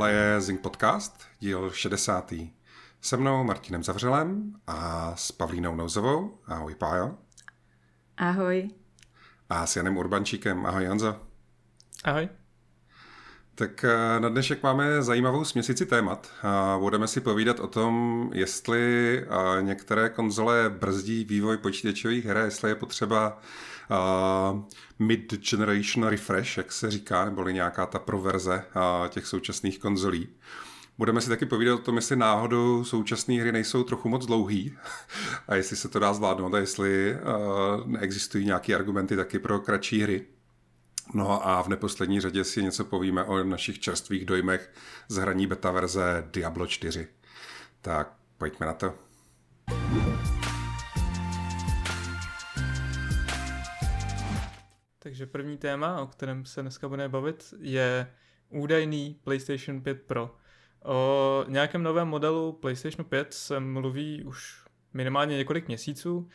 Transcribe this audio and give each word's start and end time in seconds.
Tohle 0.00 0.12
je 0.12 0.40
Zing 0.40 0.60
Podcast, 0.60 1.20
díl 1.40 1.70
60. 1.70 2.32
Se 3.00 3.16
mnou 3.16 3.44
Martinem 3.44 3.84
Zavřelem 3.84 4.54
a 4.66 5.12
s 5.16 5.32
Pavlínou 5.32 5.74
Nouzovou. 5.74 6.38
Ahoj 6.46 6.74
Pájo. 6.74 7.14
Ahoj. 8.16 8.68
A 9.48 9.66
s 9.66 9.76
Janem 9.76 9.96
Urbančíkem. 9.96 10.66
Ahoj 10.66 10.84
Janzo. 10.84 11.16
Ahoj. 12.04 12.28
Tak 13.54 13.84
eh, 13.84 14.20
na 14.20 14.28
dnešek 14.28 14.62
máme 14.62 15.02
zajímavou 15.02 15.44
směsici 15.44 15.86
témat. 15.86 16.32
Budeme 16.78 17.08
si 17.08 17.20
povídat 17.20 17.60
o 17.60 17.66
tom, 17.66 18.30
jestli 18.34 19.18
eh, 19.18 19.62
některé 19.62 20.08
konzole 20.08 20.70
brzdí 20.70 21.24
vývoj 21.24 21.56
počítačových 21.56 22.24
her, 22.24 22.36
jestli 22.36 22.70
je 22.70 22.74
potřeba 22.74 23.38
uh, 23.90 24.62
mid-generation 24.98 26.06
refresh, 26.08 26.56
jak 26.56 26.72
se 26.72 26.90
říká, 26.90 27.24
neboli 27.24 27.54
nějaká 27.54 27.86
ta 27.86 27.98
proverze 27.98 28.64
uh, 28.76 29.08
těch 29.08 29.26
současných 29.26 29.78
konzolí. 29.78 30.28
Budeme 30.98 31.20
si 31.20 31.28
taky 31.28 31.46
povídat 31.46 31.74
o 31.74 31.82
tom, 31.82 31.96
jestli 31.96 32.16
náhodou 32.16 32.84
současné 32.84 33.34
hry 33.34 33.52
nejsou 33.52 33.84
trochu 33.84 34.08
moc 34.08 34.26
dlouhý 34.26 34.76
a 35.48 35.54
jestli 35.54 35.76
se 35.76 35.88
to 35.88 35.98
dá 35.98 36.14
zvládnout 36.14 36.54
a 36.54 36.58
jestli 36.58 37.14
uh, 37.14 37.86
neexistují 37.86 38.46
nějaké 38.46 38.74
argumenty 38.74 39.16
taky 39.16 39.38
pro 39.38 39.60
kratší 39.60 40.02
hry. 40.02 40.26
No 41.14 41.48
a 41.48 41.62
v 41.62 41.68
neposlední 41.68 42.20
řadě 42.20 42.44
si 42.44 42.62
něco 42.62 42.84
povíme 42.84 43.24
o 43.24 43.44
našich 43.44 43.78
čerstvých 43.80 44.24
dojmech 44.24 44.72
z 45.08 45.16
hraní 45.16 45.46
beta 45.46 45.70
verze 45.70 46.28
Diablo 46.32 46.66
4. 46.66 47.08
Tak 47.80 48.12
pojďme 48.38 48.66
na 48.66 48.72
to. 48.72 48.94
Takže 55.10 55.26
první 55.26 55.58
téma, 55.58 56.00
o 56.00 56.06
kterém 56.06 56.44
se 56.44 56.62
dneska 56.62 56.88
budeme 56.88 57.08
bavit, 57.08 57.54
je 57.60 58.10
údajný 58.50 59.16
PlayStation 59.24 59.80
5 59.80 60.02
Pro. 60.02 60.36
O 60.84 61.44
nějakém 61.48 61.82
novém 61.82 62.08
modelu 62.08 62.52
PlayStation 62.52 63.04
5 63.04 63.34
se 63.34 63.60
mluví 63.60 64.24
už 64.24 64.64
minimálně 64.94 65.36
několik 65.36 65.68
měsíců. 65.68 66.28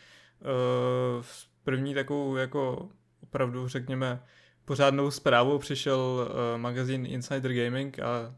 První 1.63 1.93
takovou 1.93 2.35
jako 2.35 2.89
opravdu 3.23 3.67
řekněme 3.67 4.23
pořádnou 4.65 5.11
zprávou 5.11 5.57
přišel 5.57 6.29
magazín 6.57 7.05
Insider 7.05 7.53
Gaming 7.53 7.99
a 7.99 8.35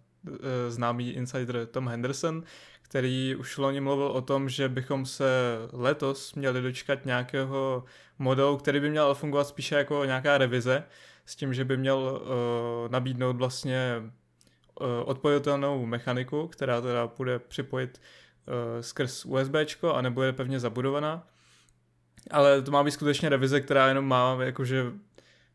známý 0.68 1.12
insider 1.12 1.66
Tom 1.66 1.88
Henderson, 1.88 2.44
který 2.88 3.36
už 3.36 3.58
loni 3.58 3.82
mluvil 3.82 4.08
o 4.08 4.22
tom, 4.22 4.50
že 4.50 4.70
bychom 4.70 5.06
se 5.06 5.58
letos 5.74 6.34
měli 6.34 6.62
dočkat 6.62 7.06
nějakého 7.06 7.84
modelu, 8.20 8.58
který 8.58 8.80
by 8.80 8.90
měl 8.90 9.16
fungovat 9.16 9.48
spíše 9.48 9.76
jako 9.76 10.06
nějaká 10.06 10.38
revize, 10.38 10.84
s 11.26 11.36
tím, 11.36 11.54
že 11.54 11.66
by 11.66 11.78
měl 11.78 11.98
uh, 11.98 12.92
nabídnout 12.92 13.36
vlastně 13.36 13.96
uh, 14.00 14.88
odpojitelnou 15.06 15.86
mechaniku, 15.86 16.48
která 16.48 16.82
teda 16.82 17.08
bude 17.18 17.40
připojit 17.40 18.02
uh, 18.48 18.82
skrz 18.82 19.26
USB, 19.26 19.56
a 19.94 20.02
nebo 20.02 20.24
je 20.24 20.34
pevně 20.34 20.60
zabudovaná. 20.60 21.28
Ale 22.32 22.62
to 22.62 22.72
má 22.72 22.84
být 22.84 22.92
skutečně 22.92 23.30
revize, 23.30 23.62
která 23.62 23.88
jenom 23.88 24.06
má 24.06 24.38
jakože 24.42 24.86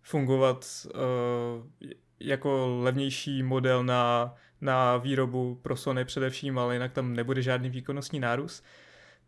fungovat 0.03 0.67
uh, 0.95 1.91
jako 2.21 2.79
levnější 2.83 3.43
model 3.43 3.85
na 3.85 4.35
na 4.63 4.97
výrobu 4.97 5.59
pro 5.63 5.77
Sony 5.77 6.05
především, 6.05 6.59
ale 6.59 6.75
jinak 6.75 6.93
tam 6.93 7.15
nebude 7.15 7.43
žádný 7.43 7.71
výkonnostní 7.71 8.21
nárůst. 8.21 8.65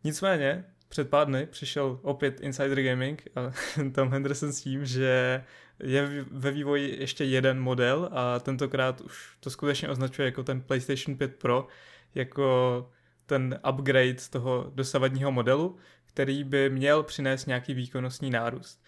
Nicméně, 0.04 0.64
před 0.88 1.10
pár 1.10 1.26
dny 1.26 1.46
přišel 1.46 1.98
opět 2.02 2.40
Insider 2.40 2.82
Gaming 2.82 3.28
a 3.36 3.52
Tom 3.94 4.08
Henderson 4.08 4.52
s 4.52 4.60
tím, 4.60 4.86
že 4.86 5.44
je 5.82 6.24
ve 6.30 6.50
vývoji 6.50 7.00
ještě 7.00 7.24
jeden 7.24 7.60
model 7.60 8.08
a 8.12 8.38
tentokrát 8.38 9.00
už 9.00 9.36
to 9.40 9.50
skutečně 9.50 9.88
označuje 9.88 10.26
jako 10.26 10.42
ten 10.42 10.60
PlayStation 10.60 11.18
5 11.18 11.36
Pro, 11.36 11.66
jako 12.14 12.90
ten 13.26 13.60
upgrade 13.70 14.18
z 14.18 14.28
toho 14.28 14.72
dosavadního 14.74 15.32
modelu, 15.32 15.76
který 16.06 16.44
by 16.44 16.70
měl 16.70 17.02
přinést 17.02 17.46
nějaký 17.46 17.74
výkonnostní 17.74 18.30
nárůst. 18.30 18.82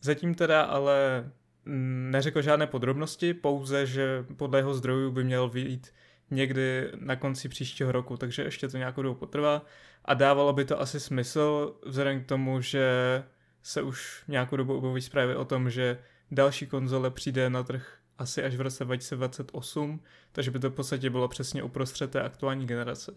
Zatím 0.00 0.34
teda 0.34 0.62
ale 0.62 1.30
neřekl 2.10 2.42
žádné 2.42 2.66
podrobnosti, 2.66 3.34
pouze, 3.34 3.86
že 3.86 4.24
podle 4.36 4.58
jeho 4.58 4.74
zdrojů 4.74 5.10
by 5.10 5.24
měl 5.24 5.48
vyjít 5.48 5.92
někdy 6.30 6.90
na 7.00 7.16
konci 7.16 7.48
příštího 7.48 7.92
roku, 7.92 8.16
takže 8.16 8.42
ještě 8.42 8.68
to 8.68 8.76
nějakou 8.76 9.02
dobu 9.02 9.14
potrvá 9.14 9.64
a 10.04 10.14
dávalo 10.14 10.52
by 10.52 10.64
to 10.64 10.80
asi 10.80 11.00
smysl 11.00 11.74
vzhledem 11.86 12.24
k 12.24 12.26
tomu, 12.26 12.60
že 12.60 12.88
se 13.62 13.82
už 13.82 14.24
nějakou 14.28 14.56
dobu 14.56 14.76
objevují 14.76 15.02
zprávy 15.02 15.36
o 15.36 15.44
tom, 15.44 15.70
že 15.70 15.98
další 16.30 16.66
konzole 16.66 17.10
přijde 17.10 17.50
na 17.50 17.62
trh 17.62 17.98
asi 18.18 18.42
až 18.42 18.56
v 18.56 18.60
roce 18.60 18.84
2028, 18.84 20.00
takže 20.32 20.50
by 20.50 20.58
to 20.58 20.70
v 20.70 20.74
podstatě 20.74 21.10
bylo 21.10 21.28
přesně 21.28 21.62
uprostřed 21.62 22.10
té 22.10 22.22
aktuální 22.22 22.66
generace. 22.66 23.14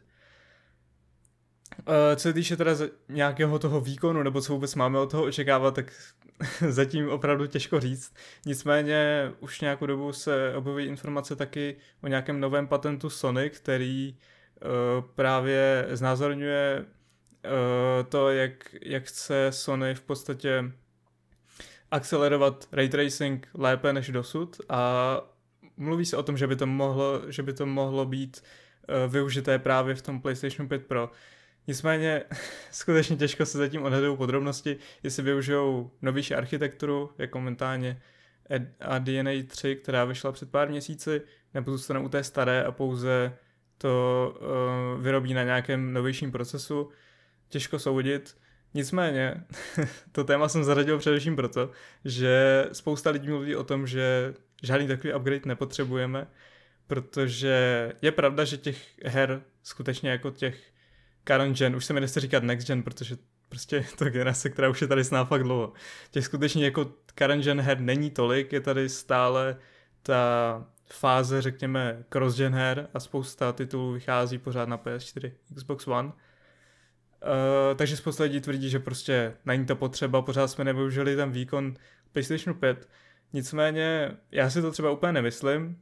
Eh, 1.79 2.15
co 2.15 2.21
se 2.21 2.33
týče 2.33 2.57
teda 2.57 2.71
nějakého 3.09 3.59
toho 3.59 3.81
výkonu, 3.81 4.23
nebo 4.23 4.41
co 4.41 4.53
vůbec 4.53 4.75
máme 4.75 4.99
od 4.99 5.11
toho 5.11 5.23
očekávat, 5.23 5.75
tak 5.75 5.93
zatím 6.69 7.09
opravdu 7.09 7.47
těžko 7.47 7.79
říct. 7.79 8.13
Nicméně 8.45 9.31
už 9.39 9.61
nějakou 9.61 9.85
dobu 9.85 10.13
se 10.13 10.53
objevují 10.55 10.87
informace 10.87 11.35
taky 11.35 11.75
o 12.03 12.07
nějakém 12.07 12.39
novém 12.39 12.67
patentu 12.67 13.09
Sony, 13.09 13.49
který 13.49 14.15
uh, 14.15 15.05
právě 15.15 15.87
znázorňuje 15.91 16.85
uh, 16.85 18.07
to, 18.09 18.29
jak, 18.29 18.75
jak 18.81 19.03
chce 19.03 19.47
Sony 19.49 19.95
v 19.95 20.01
podstatě 20.01 20.71
akcelerovat 21.91 22.67
ray 22.71 22.89
tracing 22.89 23.47
lépe 23.53 23.93
než 23.93 24.09
dosud 24.09 24.61
a 24.69 25.21
mluví 25.77 26.05
se 26.05 26.17
o 26.17 26.23
tom, 26.23 26.37
že 26.37 26.47
by 26.47 26.55
to 26.55 26.65
mohlo, 26.65 27.21
že 27.31 27.43
by 27.43 27.53
to 27.53 27.65
mohlo 27.65 28.05
být 28.05 28.43
uh, 29.05 29.11
využité 29.11 29.59
právě 29.59 29.95
v 29.95 30.01
tom 30.01 30.21
PlayStation 30.21 30.67
5 30.67 30.87
Pro. 30.87 31.11
Nicméně 31.71 32.23
skutečně 32.71 33.15
těžko 33.15 33.45
se 33.45 33.57
zatím 33.57 33.83
odhadují 33.83 34.17
podrobnosti, 34.17 34.77
jestli 35.03 35.23
využijou 35.23 35.91
novější 36.01 36.35
architekturu, 36.35 37.11
jako 37.17 37.39
momentálně 37.39 38.01
a 38.79 38.99
DNA 38.99 39.31
3, 39.47 39.75
která 39.75 40.05
vyšla 40.05 40.31
před 40.31 40.51
pár 40.51 40.69
měsíci, 40.69 41.21
nebo 41.53 41.71
zůstanou 41.71 42.05
u 42.05 42.09
té 42.09 42.23
staré 42.23 42.63
a 42.63 42.71
pouze 42.71 43.37
to 43.77 44.33
uh, 44.95 45.01
vyrobí 45.01 45.33
na 45.33 45.43
nějakém 45.43 45.93
novějším 45.93 46.31
procesu. 46.31 46.89
Těžko 47.49 47.79
soudit. 47.79 48.37
Nicméně, 48.73 49.43
to 50.11 50.23
téma 50.23 50.49
jsem 50.49 50.63
zaradil 50.63 50.97
především 50.97 51.35
proto, 51.35 51.69
že 52.05 52.65
spousta 52.71 53.09
lidí 53.09 53.27
mluví 53.27 53.55
o 53.55 53.63
tom, 53.63 53.87
že 53.87 54.33
žádný 54.63 54.87
takový 54.87 55.13
upgrade 55.13 55.41
nepotřebujeme, 55.45 56.27
protože 56.87 57.91
je 58.01 58.11
pravda, 58.11 58.43
že 58.43 58.57
těch 58.57 59.05
her 59.05 59.41
skutečně 59.63 60.09
jako 60.09 60.31
těch 60.31 60.70
current 61.31 61.57
gen, 61.57 61.75
už 61.75 61.85
se 61.85 61.93
mi 61.93 62.01
nechce 62.01 62.19
říkat 62.19 62.43
next 62.43 62.67
gen, 62.67 62.83
protože 62.83 63.17
prostě 63.49 63.75
je 63.75 63.85
to 63.97 64.05
generace, 64.05 64.49
která 64.49 64.69
už 64.69 64.81
je 64.81 64.87
tady 64.87 65.03
s 65.03 65.25
fakt 65.25 65.43
dlouho. 65.43 65.73
Těch 66.11 66.25
skutečně 66.25 66.65
jako 66.65 66.93
current 67.17 67.43
gen 67.43 67.61
her 67.61 67.79
není 67.79 68.09
tolik, 68.09 68.53
je 68.53 68.61
tady 68.61 68.89
stále 68.89 69.57
ta 70.03 70.65
fáze, 70.85 71.41
řekněme, 71.41 72.03
cross-gen 72.09 72.53
her 72.53 72.87
a 72.93 72.99
spousta 72.99 73.53
titulů 73.53 73.91
vychází 73.91 74.37
pořád 74.37 74.69
na 74.69 74.77
PS4, 74.77 75.31
Xbox 75.55 75.87
One. 75.87 76.07
Uh, 76.07 76.13
takže 77.75 77.97
spousta 77.97 78.23
lidí 78.23 78.41
tvrdí, 78.41 78.69
že 78.69 78.79
prostě 78.79 79.33
není 79.45 79.65
to 79.65 79.75
potřeba, 79.75 80.21
pořád 80.21 80.47
jsme 80.47 80.63
nevyužili 80.63 81.15
ten 81.15 81.31
výkon 81.31 81.73
PlayStation 82.11 82.59
5. 82.59 82.89
Nicméně 83.33 84.11
já 84.31 84.49
si 84.49 84.61
to 84.61 84.71
třeba 84.71 84.91
úplně 84.91 85.11
nemyslím, 85.11 85.81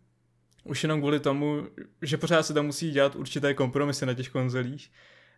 už 0.64 0.84
jenom 0.84 1.00
kvůli 1.00 1.20
tomu, 1.20 1.68
že 2.02 2.18
pořád 2.18 2.44
se 2.44 2.54
tam 2.54 2.66
musí 2.66 2.92
dělat 2.92 3.16
určité 3.16 3.54
kompromisy 3.54 4.06
na 4.06 4.14
těch 4.14 4.30
konzolích 4.30 4.92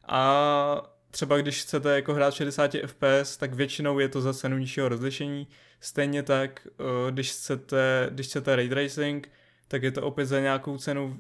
a 0.07 0.95
třeba 1.12 1.38
když 1.38 1.62
chcete 1.62 1.95
jako 1.95 2.13
hrát 2.13 2.34
60 2.34 2.72
fps, 2.85 3.38
tak 3.38 3.53
většinou 3.53 4.00
je 4.00 4.09
to 4.09 4.22
za 4.22 4.34
cenu 4.34 4.57
nižšího 4.57 4.89
rozlišení. 4.89 5.47
Stejně 5.79 6.23
tak, 6.23 6.67
eh, 6.67 7.11
když 7.11 7.31
chcete, 7.31 8.08
když 8.11 8.28
chcete 8.28 8.55
ray 8.55 8.70
tracing, 8.70 9.29
tak 9.67 9.84
je 9.84 9.91
to 9.91 10.02
opět 10.03 10.26
za 10.26 10.40
nějakou 10.40 10.78
cenu 10.78 11.20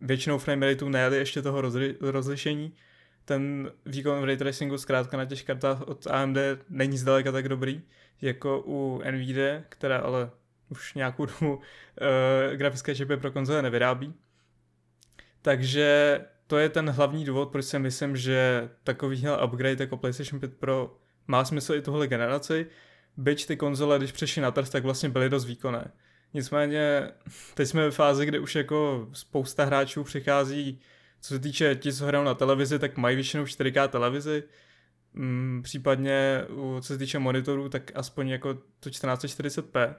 většinou 0.00 0.38
frame 0.38 0.66
rateu, 0.66 0.88
ne 0.88 1.10
ještě 1.14 1.42
toho 1.42 1.62
rozli- 1.62 1.96
rozlišení. 2.00 2.74
Ten 3.24 3.72
výkon 3.86 4.20
v 4.20 4.24
ray 4.24 4.36
tracingu 4.36 4.78
zkrátka 4.78 5.16
na 5.16 5.24
těch 5.24 5.44
kartách 5.44 5.80
od 5.80 6.06
AMD 6.06 6.36
není 6.70 6.98
zdaleka 6.98 7.32
tak 7.32 7.48
dobrý, 7.48 7.82
jako 8.20 8.62
u 8.66 9.02
Nvidia, 9.10 9.62
která 9.68 9.98
ale 9.98 10.30
už 10.68 10.94
nějakou 10.94 11.26
dobu 11.26 11.54
uh, 11.54 11.62
grafické 12.56 12.94
čipy 12.94 13.16
pro 13.16 13.32
konzole 13.32 13.62
nevyrábí. 13.62 14.14
Takže 15.42 16.20
to 16.48 16.58
je 16.58 16.68
ten 16.68 16.90
hlavní 16.90 17.24
důvod, 17.24 17.48
proč 17.52 17.64
si 17.64 17.78
myslím, 17.78 18.16
že 18.16 18.68
takovýhle 18.84 19.44
upgrade 19.44 19.84
jako 19.84 19.96
PlayStation 19.96 20.40
5 20.40 20.54
Pro 20.54 20.96
má 21.26 21.44
smysl 21.44 21.74
i 21.74 21.82
tuhle 21.82 22.06
generaci, 22.06 22.66
byť 23.16 23.46
ty 23.46 23.56
konzole, 23.56 23.98
když 23.98 24.12
přešly 24.12 24.42
na 24.42 24.50
trh, 24.50 24.68
tak 24.68 24.82
vlastně 24.82 25.08
byly 25.08 25.28
dost 25.28 25.44
výkonné. 25.44 25.90
Nicméně 26.34 27.10
teď 27.54 27.68
jsme 27.68 27.84
ve 27.84 27.90
fázi, 27.90 28.26
kde 28.26 28.38
už 28.38 28.54
jako 28.54 29.08
spousta 29.12 29.64
hráčů 29.64 30.04
přichází, 30.04 30.80
co 31.20 31.34
se 31.34 31.40
týče 31.40 31.74
ti, 31.74 31.92
co 31.92 32.06
hrajou 32.06 32.24
na 32.24 32.34
televizi, 32.34 32.78
tak 32.78 32.96
mají 32.96 33.16
většinou 33.16 33.44
4K 33.44 33.88
televizi, 33.88 34.42
mm, 35.12 35.60
případně 35.64 36.44
co 36.80 36.86
se 36.86 36.98
týče 36.98 37.18
monitorů, 37.18 37.68
tak 37.68 37.92
aspoň 37.94 38.28
jako 38.28 38.54
to 38.80 38.90
1440p. 38.90 39.94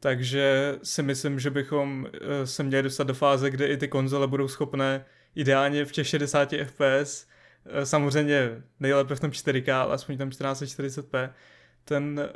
takže 0.00 0.78
si 0.82 1.02
myslím, 1.02 1.40
že 1.40 1.50
bychom 1.50 2.06
eh, 2.12 2.46
se 2.46 2.62
měli 2.62 2.82
dostat 2.82 3.06
do 3.06 3.14
fáze, 3.14 3.50
kde 3.50 3.66
i 3.66 3.76
ty 3.76 3.88
konzole 3.88 4.26
budou 4.26 4.48
schopné 4.48 5.04
ideálně 5.34 5.84
v 5.84 5.92
těch 5.92 6.06
60 6.06 6.54
fps, 6.64 7.26
eh, 7.64 7.86
samozřejmě 7.86 8.62
nejlépe 8.80 9.14
v 9.14 9.20
tom 9.20 9.30
4K, 9.30 9.68
ale 9.68 9.94
aspoň 9.94 10.18
tam 10.18 10.30
1440p, 10.30 11.34
ten, 11.84 12.20
eh, 12.20 12.30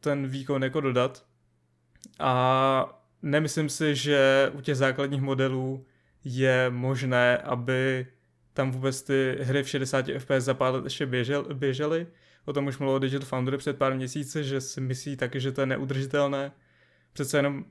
ten 0.00 0.26
výkon 0.26 0.62
jako 0.62 0.80
dodat. 0.80 1.24
A 2.18 3.02
nemyslím 3.22 3.68
si, 3.68 3.96
že 3.96 4.50
u 4.54 4.60
těch 4.60 4.76
základních 4.76 5.22
modelů 5.22 5.86
je 6.24 6.70
možné, 6.70 7.38
aby 7.38 8.06
tam 8.52 8.70
vůbec 8.70 9.02
ty 9.02 9.38
hry 9.40 9.62
v 9.62 9.68
60 9.68 10.06
fps 10.18 10.44
za 10.44 10.54
pár 10.54 10.74
let 10.74 10.84
ještě 10.84 11.06
běžel, 11.06 11.54
běžely. 11.54 12.06
O 12.44 12.52
tom 12.52 12.66
už 12.66 12.78
mluvil 12.78 12.98
Digital 12.98 13.26
Foundry 13.26 13.58
před 13.58 13.78
pár 13.78 13.94
měsíci, 13.94 14.44
že 14.44 14.60
si 14.60 14.80
myslí 14.80 15.16
taky, 15.16 15.40
že 15.40 15.52
to 15.52 15.60
je 15.60 15.66
neudržitelné. 15.66 16.52
Přece 17.12 17.38
jenom, 17.38 17.64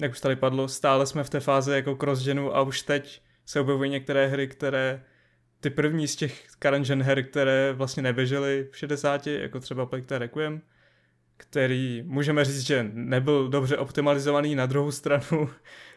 jak 0.00 0.10
už 0.10 0.20
tady 0.20 0.36
padlo, 0.36 0.68
stále 0.68 1.06
jsme 1.06 1.24
v 1.24 1.30
té 1.30 1.40
fázi 1.40 1.72
jako 1.72 1.96
cross 1.96 2.28
a 2.52 2.62
už 2.62 2.82
teď 2.82 3.22
se 3.46 3.60
objevují 3.60 3.90
některé 3.90 4.26
hry, 4.26 4.48
které 4.48 5.04
ty 5.60 5.70
první 5.70 6.08
z 6.08 6.16
těch 6.16 6.46
current 6.62 6.86
gen 6.86 7.02
her, 7.02 7.24
které 7.24 7.72
vlastně 7.72 8.02
neběžely 8.02 8.68
v 8.70 8.76
60, 8.76 9.26
jako 9.26 9.60
třeba 9.60 9.86
Plague 9.86 10.18
Requiem, 10.18 10.62
který 11.36 12.02
můžeme 12.06 12.44
říct, 12.44 12.60
že 12.60 12.90
nebyl 12.92 13.48
dobře 13.48 13.76
optimalizovaný, 13.76 14.54
na 14.54 14.66
druhou 14.66 14.90
stranu 14.90 15.24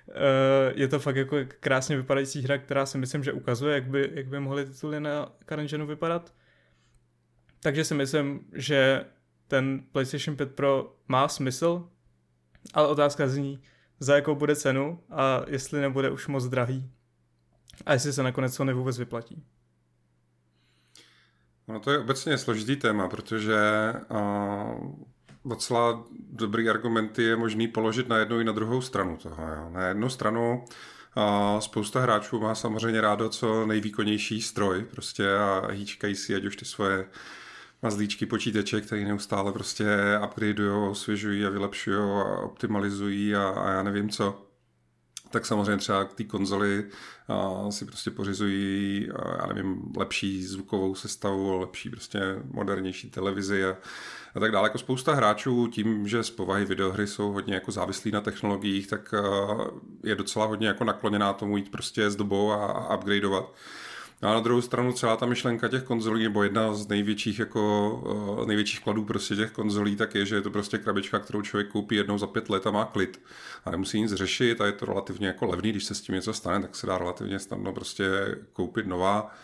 eh, 0.10 0.74
je 0.76 0.88
to 0.88 1.00
fakt 1.00 1.16
jako 1.16 1.38
krásně 1.60 1.98
vypadající 1.98 2.42
hra, 2.42 2.58
která 2.58 2.86
si 2.86 2.98
myslím, 2.98 3.24
že 3.24 3.34
ukazuje, 3.34 3.76
jak 3.76 3.88
by, 3.88 4.12
jak 4.14 4.28
by 4.28 4.40
mohly 4.40 4.66
tituly 4.66 5.00
na 5.00 5.32
current 5.46 5.70
genu 5.70 5.88
vypadat. 5.88 6.34
Takže 7.60 7.84
si 7.84 7.94
myslím, 7.94 8.40
že 8.54 9.06
ten 9.48 9.84
PlayStation 9.92 10.38
5 10.38 10.56
Pro 10.56 10.96
má 11.08 11.28
smysl, 11.28 11.90
ale 12.74 12.88
otázka 12.88 13.28
zní, 13.28 13.62
za 14.00 14.16
jakou 14.16 14.36
bude 14.36 14.56
cenu 14.56 15.04
a 15.10 15.42
jestli 15.48 15.82
nebude 15.82 16.10
už 16.10 16.28
moc 16.28 16.48
drahý. 16.48 16.92
A 17.86 17.94
jestli 17.94 18.14
se 18.14 18.24
nakonec 18.24 18.58
to 18.58 18.66
vůbec 18.66 18.98
vyplatí. 18.98 19.44
No 21.68 21.80
to 21.80 21.92
je 21.92 22.00
obecně 22.00 22.38
složitý 22.38 22.76
téma, 22.76 23.10
protože 23.10 23.58
uh, 24.12 24.96
docela 25.46 26.04
dobrý 26.30 26.70
argumenty 26.70 27.24
je 27.24 27.36
možný 27.36 27.68
položit 27.68 28.10
na 28.10 28.18
jednu 28.18 28.40
i 28.40 28.44
na 28.44 28.52
druhou 28.52 28.82
stranu 28.82 29.18
toho. 29.18 29.48
Jo. 29.48 29.70
Na 29.70 29.88
jednu 29.88 30.10
stranu 30.10 30.66
uh, 31.18 31.60
spousta 31.60 32.00
hráčů 32.00 32.40
má 32.40 32.56
samozřejmě 32.56 33.02
rádo 33.02 33.30
co 33.30 33.66
nejvýkonnější 33.66 34.42
stroj 34.42 34.86
prostě 34.92 35.34
a 35.34 35.68
hýčkají 35.72 36.16
si, 36.16 36.36
ať 36.36 36.46
už 36.46 36.56
ty 36.56 36.66
svoje 36.66 37.06
mazlíčky 37.82 38.26
počítače, 38.26 38.82
které 38.82 39.06
neustále 39.06 39.52
prostě 39.54 39.86
upgradeují, 40.26 40.90
osvěžují 40.90 41.46
a 41.46 41.50
vylepšují 41.50 41.98
a 41.98 42.40
optimalizují 42.40 43.36
a, 43.36 43.50
a 43.50 43.72
já 43.72 43.84
nevím 43.84 44.10
co 44.10 44.49
tak 45.32 45.46
samozřejmě 45.46 45.78
třeba 45.78 46.06
k 46.06 46.14
té 46.14 46.24
konzoli 46.24 46.86
uh, 47.28 47.70
si 47.70 47.86
prostě 47.86 48.12
pořizují, 48.12 49.10
uh, 49.12 49.32
já 49.40 49.48
nevím, 49.48 49.94
lepší 49.98 50.44
zvukovou 50.44 50.96
sestavu, 50.96 51.60
lepší 51.60 51.90
prostě 51.90 52.20
modernější 52.52 53.10
televizi 53.10 53.66
a, 53.66 53.78
a 54.36 54.40
tak 54.40 54.52
dále. 54.52 54.66
Jako 54.66 54.78
spousta 54.78 55.14
hráčů 55.14 55.68
tím, 55.68 56.08
že 56.08 56.24
z 56.24 56.30
povahy 56.30 56.66
videohry 56.66 57.08
jsou 57.08 57.32
hodně 57.32 57.54
jako 57.54 57.72
závislí 57.72 58.12
na 58.12 58.22
technologiích, 58.22 58.88
tak 58.88 59.14
uh, 59.14 59.68
je 60.04 60.16
docela 60.16 60.46
hodně 60.46 60.68
jako 60.68 60.84
nakloněná 60.84 61.34
tomu 61.34 61.58
jít 61.58 61.72
prostě 61.72 62.10
s 62.10 62.16
dobou 62.16 62.52
a, 62.52 62.66
a 62.66 62.96
upgradeovat. 62.96 63.54
No 64.22 64.30
a 64.30 64.34
na 64.34 64.40
druhou 64.40 64.62
stranu 64.62 64.94
celá 64.94 65.18
ta 65.18 65.26
myšlenka 65.26 65.68
těch 65.68 65.84
konzolí, 65.84 66.24
nebo 66.24 66.44
jedna 66.44 66.74
z 66.74 66.88
největších, 66.88 67.40
jako, 67.40 67.92
uh, 68.40 68.48
největších 68.48 68.80
kladů 68.80 69.06
prostě 69.06 69.36
těch 69.36 69.52
konzolí, 69.52 69.96
tak 69.96 70.16
je, 70.16 70.26
že 70.26 70.36
je 70.36 70.42
to 70.42 70.52
prostě 70.52 70.78
krabička, 70.78 71.20
kterou 71.20 71.42
člověk 71.42 71.68
koupí 71.68 71.96
jednou 71.96 72.18
za 72.18 72.28
pět 72.28 72.50
let 72.50 72.68
a 72.68 72.72
má 72.72 72.86
klid. 72.86 73.22
A 73.66 73.72
nemusí 73.72 74.02
nic 74.02 74.14
řešit 74.14 74.62
a 74.62 74.66
je 74.66 74.72
to 74.72 74.86
relativně 74.86 75.28
jako 75.28 75.46
levný, 75.46 75.72
když 75.72 75.84
se 75.84 75.96
s 75.96 76.02
tím 76.02 76.16
něco 76.16 76.34
stane, 76.34 76.62
tak 76.62 76.76
se 76.76 76.88
dá 76.88 76.98
relativně 76.98 77.40
snadno 77.40 77.74
prostě 77.74 78.06
koupit 78.54 78.88
nová. 78.88 79.36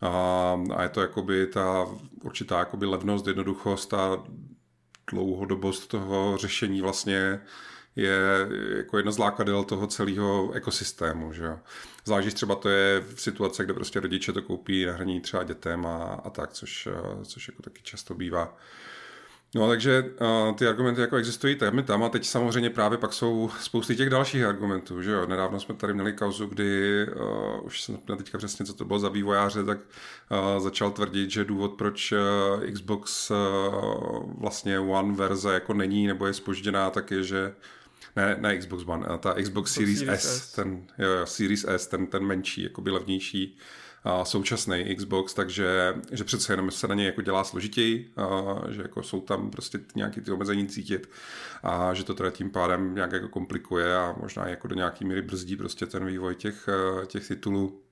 A, 0.00 0.60
a 0.74 0.82
je 0.82 0.88
to 0.88 1.00
jakoby 1.00 1.46
ta 1.46 1.86
určitá 2.24 2.58
jakoby 2.58 2.86
levnost, 2.86 3.26
jednoduchost 3.26 3.94
a 3.94 4.24
dlouhodobost 5.10 5.86
toho 5.86 6.36
řešení 6.36 6.80
vlastně 6.80 7.40
je 7.98 8.48
jako 8.76 8.96
jedna 8.96 9.12
z 9.12 9.18
lákadel 9.18 9.64
toho 9.64 9.86
celého 9.86 10.52
ekosystému. 10.52 11.32
Že 11.32 11.44
jo. 11.44 11.58
Zvlášť, 12.04 12.34
třeba 12.34 12.54
to 12.54 12.68
je 12.68 13.00
v 13.00 13.20
situace, 13.20 13.64
kde 13.64 13.74
prostě 13.74 14.00
rodiče 14.00 14.32
to 14.32 14.42
koupí 14.42 14.86
na 14.86 14.92
hraní 14.92 15.20
třeba 15.20 15.42
dětem 15.42 15.86
a, 15.86 16.20
a 16.24 16.30
tak, 16.30 16.52
což, 16.52 16.88
což 17.22 17.48
jako 17.48 17.62
taky 17.62 17.82
často 17.82 18.14
bývá. 18.14 18.56
No, 19.54 19.68
takže 19.68 20.04
uh, 20.20 20.54
ty 20.56 20.66
argumenty 20.66 21.00
jako 21.00 21.16
existují 21.16 21.56
tam, 21.56 21.82
tam 21.82 22.04
a 22.04 22.08
teď 22.08 22.24
samozřejmě 22.24 22.70
právě 22.70 22.98
pak 22.98 23.12
jsou 23.12 23.50
spousty 23.60 23.96
těch 23.96 24.10
dalších 24.10 24.44
argumentů, 24.44 25.02
že 25.02 25.10
jo. 25.10 25.26
Nedávno 25.26 25.60
jsme 25.60 25.74
tady 25.74 25.94
měli 25.94 26.12
kauzu, 26.12 26.46
kdy 26.46 27.06
uh, 27.06 27.66
už 27.66 27.82
jsem 27.82 27.98
teďka 28.16 28.38
přesně, 28.38 28.66
co 28.66 28.74
to 28.74 28.84
bylo 28.84 28.98
za 28.98 29.08
vývojáře, 29.08 29.64
tak 29.64 29.78
uh, 29.78 30.62
začal 30.62 30.90
tvrdit, 30.90 31.30
že 31.30 31.44
důvod, 31.44 31.74
proč 31.74 32.12
uh, 32.12 32.72
Xbox 32.72 33.30
uh, 33.30 33.36
vlastně 34.40 34.78
One 34.78 35.14
verze 35.14 35.54
jako 35.54 35.74
není 35.74 36.06
nebo 36.06 36.26
je 36.26 36.34
spožděná, 36.34 36.90
tak 36.90 37.10
je, 37.10 37.22
že 37.22 37.54
ne, 38.18 38.36
ne 38.40 38.58
Xbox 38.58 38.82
One, 38.86 39.06
ta 39.18 39.34
Xbox 39.34 39.72
Series, 39.72 39.98
Series 39.98 40.24
S, 40.24 40.38
S, 40.38 40.52
ten 40.52 40.86
jo, 40.98 41.08
jo, 41.08 41.26
Series 41.26 41.64
S, 41.68 41.86
ten, 41.86 42.06
ten 42.06 42.24
menší, 42.24 42.62
jakoby 42.62 42.90
levnější 42.90 43.56
a 44.04 44.24
současný 44.24 44.96
Xbox, 44.96 45.34
takže 45.34 45.94
že 46.12 46.24
přece 46.24 46.52
jenom 46.52 46.70
se 46.70 46.88
na 46.88 46.94
něj 46.94 47.06
jako 47.06 47.22
dělá 47.22 47.44
složitěji, 47.44 48.12
a 48.16 48.56
že 48.70 48.82
jako 48.82 49.02
jsou 49.02 49.20
tam 49.20 49.50
prostě 49.50 49.80
nějaké 49.94 50.20
ty 50.20 50.30
omezení 50.32 50.66
cítit 50.66 51.10
a 51.62 51.94
že 51.94 52.04
to 52.04 52.14
teda 52.14 52.30
tím 52.30 52.50
pádem 52.50 52.94
nějak 52.94 53.12
jako 53.12 53.28
komplikuje 53.28 53.96
a 53.96 54.14
možná 54.20 54.48
jako 54.48 54.68
do 54.68 54.74
nějaký 54.74 55.04
míry 55.04 55.22
brzdí 55.22 55.56
prostě 55.56 55.86
ten 55.86 56.06
vývoj 56.06 56.34
těch, 56.34 56.68
těch 57.06 57.28
titulů. 57.28 57.82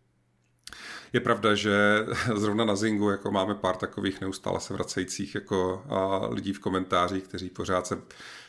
Je 1.17 1.21
pravda, 1.21 1.55
že 1.55 2.07
zrovna 2.37 2.65
na 2.65 2.77
Zingu 2.77 3.11
jako 3.11 3.31
máme 3.31 3.55
pár 3.55 3.77
takových 3.77 4.21
neustále 4.21 4.61
se 4.61 4.75
vracejících 4.75 5.35
jako 5.35 5.85
lidí 6.31 6.53
v 6.53 6.59
komentářích, 6.59 7.25
kteří 7.25 7.51
pořád 7.51 7.87
se 7.87 7.99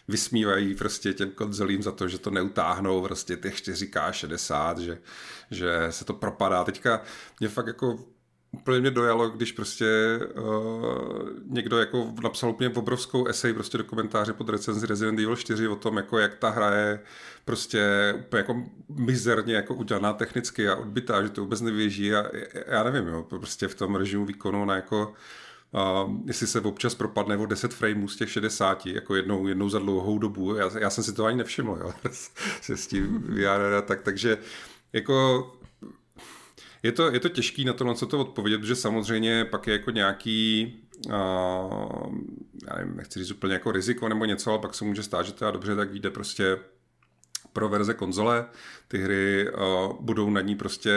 vysmívají 0.07 0.75
prostě 0.75 1.13
těm 1.13 1.31
konzolím 1.31 1.83
za 1.83 1.91
to, 1.91 2.07
že 2.07 2.17
to 2.17 2.29
neutáhnou 2.29 3.01
prostě 3.01 3.37
těch 3.37 3.55
4K60, 3.55 4.77
že, 4.77 4.97
že 5.51 5.87
se 5.89 6.05
to 6.05 6.13
propadá. 6.13 6.63
Teďka 6.63 7.01
mě 7.39 7.49
fakt 7.49 7.67
jako 7.67 7.99
úplně 8.51 8.79
mě 8.79 8.91
dojalo, 8.91 9.29
když 9.29 9.51
prostě 9.51 10.19
uh, 10.35 11.29
někdo 11.45 11.79
jako 11.79 12.13
napsal 12.23 12.49
úplně 12.49 12.69
obrovskou 12.69 13.25
esej 13.27 13.53
prostě 13.53 13.77
do 13.77 13.83
komentáře 13.83 14.33
pod 14.33 14.49
recenzi 14.49 14.87
Resident 14.87 15.19
Evil 15.19 15.35
4 15.35 15.67
o 15.67 15.75
tom, 15.75 15.97
jako 15.97 16.19
jak 16.19 16.35
ta 16.35 16.49
hra 16.49 16.75
je 16.75 16.99
prostě 17.45 18.13
úplně 18.19 18.37
jako 18.37 18.63
mizerně 18.89 19.55
jako 19.55 19.75
udělaná 19.75 20.13
technicky 20.13 20.69
a 20.69 20.75
odbytá, 20.75 21.23
že 21.23 21.29
to 21.29 21.41
vůbec 21.41 21.61
nevěží 21.61 22.13
a 22.13 22.25
já 22.67 22.83
nevím, 22.83 23.07
jo, 23.07 23.23
prostě 23.23 23.67
v 23.67 23.75
tom 23.75 23.95
režimu 23.95 24.25
výkonu 24.25 24.65
na 24.65 24.75
jako 24.75 25.13
Uh, 25.71 26.11
jestli 26.25 26.47
se 26.47 26.61
občas 26.61 26.95
propadne 26.95 27.37
o 27.37 27.45
10 27.45 27.73
frameů 27.73 28.07
z 28.07 28.15
těch 28.15 28.31
60, 28.31 28.85
jako 28.85 29.15
jednou, 29.15 29.47
jednou 29.47 29.69
za 29.69 29.79
dlouhou 29.79 30.19
dobu. 30.19 30.55
Já, 30.55 30.79
já 30.79 30.89
jsem 30.89 31.03
si 31.03 31.13
to 31.13 31.25
ani 31.25 31.37
nevšiml, 31.37 31.79
jo, 31.81 31.93
se 32.61 32.77
s 32.77 32.87
tím 32.87 33.19
VR, 33.21 33.81
tak, 33.85 34.01
takže 34.01 34.37
jako 34.93 35.56
je 36.87 36.91
to, 36.91 37.11
je 37.11 37.19
to 37.19 37.29
těžký 37.29 37.65
na 37.65 37.73
to, 37.73 37.83
na 37.83 37.93
co 37.93 38.07
to 38.07 38.19
odpovědět, 38.19 38.57
protože 38.57 38.75
samozřejmě 38.75 39.45
pak 39.45 39.67
je 39.67 39.73
jako 39.73 39.91
nějaký, 39.91 40.73
uh, 41.05 41.13
já 42.69 42.75
nevím, 42.77 42.97
nechci 42.97 43.19
říct 43.19 43.31
úplně 43.31 43.53
jako 43.53 43.71
riziko 43.71 44.09
nebo 44.09 44.25
něco, 44.25 44.51
ale 44.51 44.59
pak 44.59 44.73
se 44.73 44.85
může 44.85 45.03
stát, 45.03 45.25
že 45.25 45.31
to 45.31 45.51
dobře, 45.51 45.75
tak 45.75 45.91
vyjde 45.91 46.09
prostě 46.09 46.57
pro 47.53 47.69
verze 47.69 47.93
konzole. 47.93 48.45
Ty 48.87 48.97
hry 48.97 49.49
uh, 49.51 49.93
budou 49.99 50.29
na 50.29 50.41
ní 50.41 50.55
prostě 50.55 50.91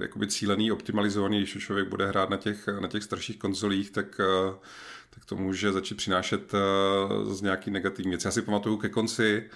jakoby 0.00 0.26
cílený, 0.26 0.72
optimalizovaný, 0.72 1.38
když 1.38 1.58
člověk 1.58 1.88
bude 1.88 2.06
hrát 2.06 2.30
na 2.30 2.36
těch, 2.36 2.68
na 2.80 2.88
těch 2.88 3.02
starších 3.02 3.38
konzolích, 3.38 3.90
tak, 3.90 4.20
uh, 4.48 4.54
tak 5.10 5.24
to 5.24 5.36
může 5.36 5.72
začít 5.72 5.94
přinášet 5.94 6.54
uh, 6.54 7.32
z 7.32 7.42
nějaký 7.42 7.70
negativní 7.70 8.10
věci. 8.10 8.26
Já 8.26 8.30
si 8.30 8.42
pamatuju 8.42 8.76
ke 8.76 8.88
konci 8.88 9.50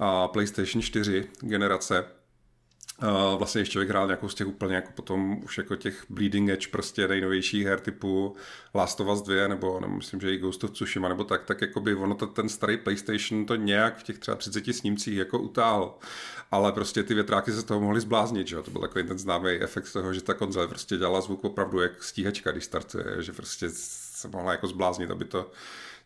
uh, 0.00 0.32
PlayStation 0.32 0.82
4 0.82 1.28
generace, 1.40 2.04
Uh, 3.02 3.38
vlastně 3.38 3.60
ještě 3.60 3.72
člověk 3.72 3.88
hrál 3.88 4.06
nějakou 4.06 4.28
z 4.28 4.34
těch 4.34 4.46
úplně 4.46 4.74
jako 4.74 4.92
potom 4.94 5.40
už 5.44 5.58
jako 5.58 5.76
těch 5.76 6.04
bleeding 6.10 6.50
edge 6.50 6.68
prostě 6.70 7.08
nejnovějších 7.08 7.66
her 7.66 7.80
typu 7.80 8.36
Last 8.74 9.00
of 9.00 9.08
Us 9.08 9.22
2 9.22 9.48
nebo, 9.48 9.80
nebo 9.80 9.96
myslím, 9.96 10.20
že 10.20 10.34
i 10.34 10.38
Ghost 10.38 10.64
of 10.64 10.70
Tsushima 10.70 11.08
nebo 11.08 11.24
tak, 11.24 11.44
tak 11.44 11.60
jako 11.60 11.80
by 11.80 11.94
ono 11.94 12.14
to, 12.14 12.26
ten 12.26 12.48
starý 12.48 12.76
PlayStation 12.76 13.46
to 13.46 13.56
nějak 13.56 13.98
v 13.98 14.02
těch 14.02 14.18
třeba 14.18 14.36
30 14.36 14.64
snímcích 14.74 15.16
jako 15.16 15.38
utáhl, 15.38 15.94
ale 16.50 16.72
prostě 16.72 17.02
ty 17.02 17.14
větráky 17.14 17.52
se 17.52 17.60
z 17.60 17.64
toho 17.64 17.80
mohly 17.80 18.00
zbláznit, 18.00 18.48
že 18.48 18.56
jo? 18.56 18.62
to 18.62 18.70
byl 18.70 18.80
takový 18.80 19.04
ten 19.04 19.18
známý 19.18 19.50
efekt 19.50 19.92
toho, 19.92 20.14
že 20.14 20.22
ta 20.22 20.34
konzole 20.34 20.68
prostě 20.68 20.96
dělala 20.96 21.20
zvuk 21.20 21.44
opravdu 21.44 21.80
jak 21.80 22.02
stíhačka, 22.02 22.52
když 22.52 22.64
startuje, 22.64 23.04
že 23.18 23.32
prostě 23.32 23.66
se 23.70 24.28
mohla 24.28 24.52
jako 24.52 24.66
zbláznit, 24.66 25.10
aby 25.10 25.24
to 25.24 25.50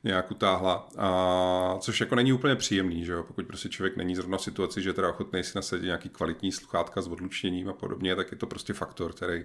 nějak 0.04 0.30
utáhla, 0.30 0.88
a, 0.98 1.76
což 1.80 2.00
jako 2.00 2.14
není 2.14 2.32
úplně 2.32 2.56
příjemný, 2.56 3.04
že 3.04 3.12
jo? 3.12 3.22
pokud 3.22 3.46
prostě 3.46 3.68
člověk 3.68 3.96
není 3.96 4.16
zrovna 4.16 4.38
v 4.38 4.42
situaci, 4.42 4.82
že 4.82 4.92
teda 4.92 5.08
ochotný 5.08 5.44
si 5.44 5.52
nasadit 5.58 5.84
nějaký 5.84 6.08
kvalitní 6.08 6.52
sluchátka 6.52 7.02
s 7.02 7.08
odlučněním 7.08 7.68
a 7.68 7.72
podobně, 7.72 8.16
tak 8.16 8.32
je 8.32 8.38
to 8.38 8.46
prostě 8.46 8.72
faktor, 8.72 9.12
který 9.12 9.44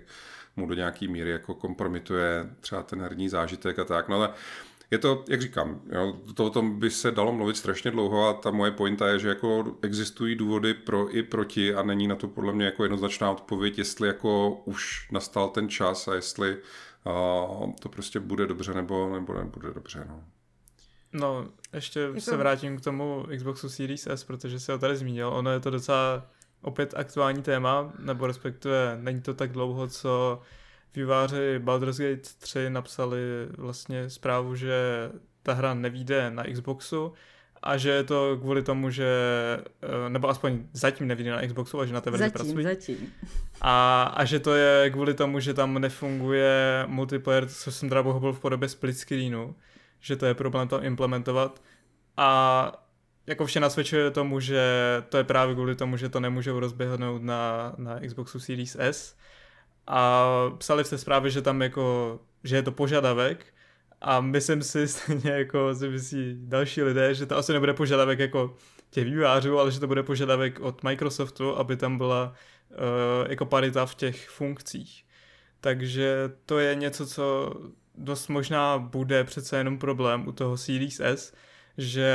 mu 0.56 0.68
do 0.68 0.74
nějaký 0.74 1.08
míry 1.08 1.30
jako 1.30 1.54
kompromituje 1.54 2.50
třeba 2.60 2.84
ten 2.84 3.02
herní 3.02 3.30
zážitek 3.30 3.80
a 3.80 3.86
tak. 3.86 4.10
No 4.10 4.16
ale 4.16 4.30
je 4.92 4.98
to, 4.98 5.24
jak 5.30 5.42
říkám, 5.42 5.82
jo, 5.92 6.20
to 6.34 6.46
o 6.46 6.50
tom 6.50 6.80
by 6.80 6.90
se 6.92 7.12
dalo 7.12 7.32
mluvit 7.32 7.58
strašně 7.58 7.92
dlouho 7.92 8.28
a 8.28 8.34
ta 8.34 8.52
moje 8.52 8.72
pointa 8.72 9.08
je, 9.08 9.20
že 9.20 9.28
jako 9.28 9.78
existují 9.82 10.36
důvody 10.36 10.74
pro 10.74 11.16
i 11.16 11.24
proti 11.24 11.76
a 11.76 11.84
není 11.84 12.08
na 12.08 12.16
to 12.16 12.28
podle 12.28 12.54
mě 12.54 12.66
jako 12.66 12.84
jednoznačná 12.84 13.32
odpověď, 13.32 13.78
jestli 13.78 14.08
jako 14.08 14.62
už 14.66 15.10
nastal 15.12 15.50
ten 15.50 15.70
čas 15.70 16.08
a 16.08 16.16
jestli 16.16 16.58
uh, 16.58 17.72
to 17.80 17.90
prostě 17.90 18.20
bude 18.20 18.48
dobře 18.48 18.74
nebo, 18.74 19.10
nebo 19.14 19.34
nebude 19.34 19.74
dobře. 19.74 20.06
No. 20.10 20.24
No, 21.14 21.48
ještě 21.74 22.00
jako... 22.00 22.22
se 22.22 22.38
vrátím 22.38 22.78
k 22.78 22.82
tomu 22.82 23.26
Xboxu 23.38 23.70
Series 23.70 24.08
S, 24.08 24.24
protože 24.24 24.60
se 24.60 24.72
ho 24.72 24.78
tady 24.78 24.96
zmínil. 24.96 25.28
Ono 25.28 25.52
je 25.52 25.60
to 25.60 25.70
docela 25.70 26.26
opět 26.62 26.94
aktuální 26.98 27.42
téma, 27.42 27.94
nebo 28.00 28.28
respektive 28.28 28.98
není 29.02 29.22
to 29.22 29.34
tak 29.34 29.52
dlouho, 29.52 29.88
co 29.88 30.42
výváři 30.96 31.60
Baldur's 31.60 31.98
Gate 31.98 32.30
3 32.40 32.70
napsali 32.70 33.20
vlastně 33.58 34.10
zprávu, 34.10 34.56
že 34.56 35.10
ta 35.44 35.54
hra 35.54 35.74
nevíde 35.74 36.32
na 36.32 36.44
Xboxu 36.44 37.14
a 37.64 37.78
že 37.78 37.90
je 37.90 38.04
to 38.04 38.38
kvůli 38.42 38.64
tomu, 38.64 38.90
že, 38.90 39.08
eh, 39.82 40.10
nebo 40.10 40.30
aspoň 40.30 40.60
zatím 40.74 41.08
nevíde 41.08 41.32
na 41.32 41.48
Xboxu, 41.48 41.80
a 41.80 41.86
že 41.86 41.94
na 41.94 42.02
té 42.02 42.12
verzi 42.12 42.24
zatím, 42.24 42.34
pracují. 42.34 42.64
Zatím. 42.64 43.14
A, 43.62 44.04
a 44.04 44.26
že 44.26 44.40
to 44.40 44.54
je 44.54 44.90
kvůli 44.90 45.14
tomu, 45.14 45.40
že 45.40 45.54
tam 45.54 45.80
nefunguje 45.80 46.84
multiplayer, 46.88 47.48
co 47.48 47.72
jsem 47.72 47.90
teda 47.90 48.04
byl 48.04 48.34
v 48.34 48.40
podobě 48.40 48.70
split 48.70 48.98
screenu, 48.98 49.56
že 50.00 50.16
to 50.16 50.26
je 50.26 50.34
problém 50.34 50.68
to 50.68 50.84
implementovat. 50.84 51.62
A 52.18 52.72
jako 53.28 53.46
vše 53.46 53.60
nasvědčuje 53.60 54.12
tomu, 54.12 54.40
že 54.40 54.64
to 55.10 55.18
je 55.18 55.24
právě 55.24 55.56
kvůli 55.56 55.76
tomu, 55.76 55.98
že 55.98 56.10
to 56.10 56.20
nemůžou 56.20 56.60
rozběhnout 56.60 57.24
na, 57.24 57.74
na 57.78 58.00
Xboxu 58.00 58.40
Series 58.40 58.78
S. 58.80 59.16
A 59.88 60.26
psali 60.58 60.84
v 60.84 60.90
té 60.90 60.98
zprávě, 60.98 61.32
že 61.32 61.42
tam 61.42 61.62
jako, 61.62 62.20
že 62.44 62.56
je 62.56 62.64
to 62.64 62.72
požadavek, 62.72 63.46
a 64.02 64.22
myslím 64.22 64.64
si 64.64 64.88
stejně 64.88 65.32
jako 65.32 65.76
si 65.76 65.90
myslí 65.90 66.36
další 66.42 66.84
lidé, 66.84 67.14
že 67.14 67.26
to 67.26 67.38
asi 67.38 67.54
nebude 67.54 67.74
požadavek 67.74 68.20
jako 68.20 68.56
těch 68.90 69.06
vývářů, 69.06 69.60
ale 69.60 69.72
že 69.72 69.80
to 69.80 69.88
bude 69.88 70.04
požadavek 70.04 70.60
od 70.60 70.84
Microsoftu, 70.84 71.58
aby 71.58 71.78
tam 71.78 71.98
byla 71.98 72.34
uh, 72.72 73.32
jako 73.32 73.46
parita 73.46 73.86
v 73.86 73.96
těch 73.96 74.30
funkcích. 74.30 75.06
Takže 75.62 76.32
to 76.46 76.60
je 76.60 76.76
něco, 76.76 77.08
co 77.08 77.54
dost 78.00 78.28
možná 78.28 78.78
bude 78.78 79.24
přece 79.24 79.58
jenom 79.58 79.78
problém 79.78 80.28
u 80.28 80.32
toho 80.32 80.58
Series 80.58 81.00
S, 81.00 81.34
že 81.78 82.14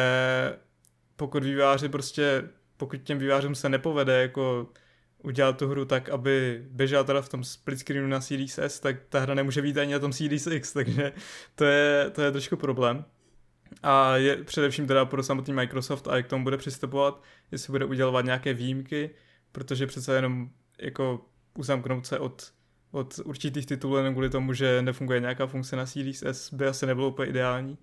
pokud 1.16 1.44
výváři 1.44 1.88
prostě, 1.88 2.48
pokud 2.76 3.02
těm 3.02 3.18
vývářům 3.18 3.54
se 3.54 3.68
nepovede 3.68 4.22
jako 4.22 4.68
udělat 5.22 5.58
tu 5.58 5.68
hru 5.68 5.84
tak, 5.84 6.08
aby 6.08 6.64
běžela 6.70 7.04
teda 7.04 7.22
v 7.22 7.28
tom 7.28 7.44
split 7.44 7.78
screenu 7.78 8.08
na 8.08 8.20
Series 8.20 8.58
S, 8.58 8.80
tak 8.80 8.96
ta 9.08 9.20
hra 9.20 9.34
nemůže 9.34 9.62
být 9.62 9.76
ani 9.78 9.92
na 9.92 9.98
tom 9.98 10.12
Series 10.12 10.46
X, 10.46 10.72
takže 10.72 11.12
to 11.54 11.64
je, 11.64 12.10
to 12.10 12.22
je 12.22 12.32
trošku 12.32 12.56
problém. 12.56 13.04
A 13.82 14.16
je 14.16 14.36
především 14.36 14.86
teda 14.86 15.04
pro 15.04 15.22
samotný 15.22 15.52
Microsoft 15.54 16.08
a 16.08 16.16
jak 16.16 16.26
k 16.26 16.30
tomu 16.30 16.44
bude 16.44 16.56
přistupovat, 16.56 17.22
jestli 17.52 17.70
bude 17.70 17.84
udělovat 17.84 18.24
nějaké 18.24 18.54
výjimky, 18.54 19.10
protože 19.52 19.86
přece 19.86 20.14
jenom 20.14 20.50
jako 20.78 21.26
uzamknout 21.54 22.06
se 22.06 22.18
od, 22.18 22.52
od 22.94 23.20
určitých 23.24 23.66
titulů 23.66 23.96
jenom 23.96 24.14
kvůli 24.14 24.30
tomu, 24.30 24.52
že 24.52 24.82
nefunguje 24.82 25.20
nějaká 25.20 25.46
funkce 25.46 25.76
na 25.76 25.86
Series 25.86 26.22
S, 26.22 26.54
by 26.54 26.66
asi 26.66 26.86
nebylo 26.86 27.08
úplně 27.08 27.30
ideální. 27.30 27.78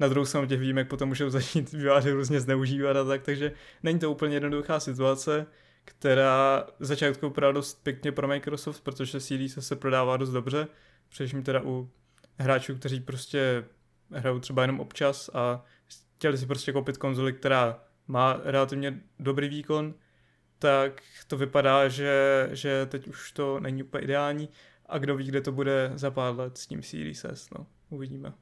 Na 0.00 0.08
druhou 0.08 0.26
stranu 0.26 0.46
těch 0.46 0.60
výjimek 0.60 0.88
potom 0.88 1.08
můžou 1.08 1.30
začít 1.38 1.72
výváři 1.72 2.12
různě 2.12 2.40
zneužívat 2.40 2.96
a 2.96 3.04
tak, 3.04 3.22
takže 3.22 3.52
není 3.82 3.98
to 3.98 4.10
úplně 4.10 4.36
jednoduchá 4.36 4.80
situace 4.80 5.46
která 5.88 6.66
začátku 6.80 7.28
vypadala 7.28 7.52
dost 7.52 7.82
pěkně 7.82 8.12
pro 8.12 8.28
Microsoft, 8.28 8.80
protože 8.80 9.20
Series 9.20 9.58
se 9.60 9.76
prodává 9.76 10.16
dost 10.16 10.30
dobře, 10.30 10.68
především 11.08 11.42
teda 11.42 11.62
u 11.64 11.90
hráčů, 12.38 12.74
kteří 12.74 13.00
prostě 13.00 13.64
hrajou 14.10 14.38
třeba 14.38 14.62
jenom 14.62 14.80
občas 14.80 15.30
a 15.34 15.64
chtěli 16.16 16.38
si 16.38 16.46
prostě 16.46 16.72
koupit 16.72 16.96
konzoli, 16.96 17.32
která 17.32 17.80
má 18.06 18.40
relativně 18.44 19.00
dobrý 19.18 19.48
výkon, 19.48 19.94
tak 20.58 21.02
to 21.26 21.36
vypadá, 21.36 21.88
že, 21.88 22.48
že 22.52 22.86
teď 22.86 23.08
už 23.08 23.32
to 23.32 23.60
není 23.60 23.82
úplně 23.82 24.04
ideální 24.04 24.48
a 24.86 24.98
kdo 24.98 25.16
ví, 25.16 25.26
kde 25.26 25.40
to 25.40 25.52
bude 25.52 25.92
za 25.94 26.10
pár 26.10 26.38
let 26.38 26.58
s 26.58 26.66
tím 26.66 26.82
Series 26.82 27.24
S, 27.24 27.50
no, 27.50 27.66
uvidíme. 27.90 28.32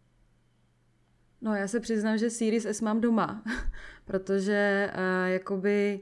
No 1.40 1.54
já 1.54 1.68
se 1.68 1.80
přiznám, 1.80 2.18
že 2.18 2.30
Series 2.30 2.66
S 2.66 2.80
mám 2.80 3.00
doma, 3.00 3.42
protože 4.04 4.90
uh, 4.94 5.32
jakoby 5.32 6.00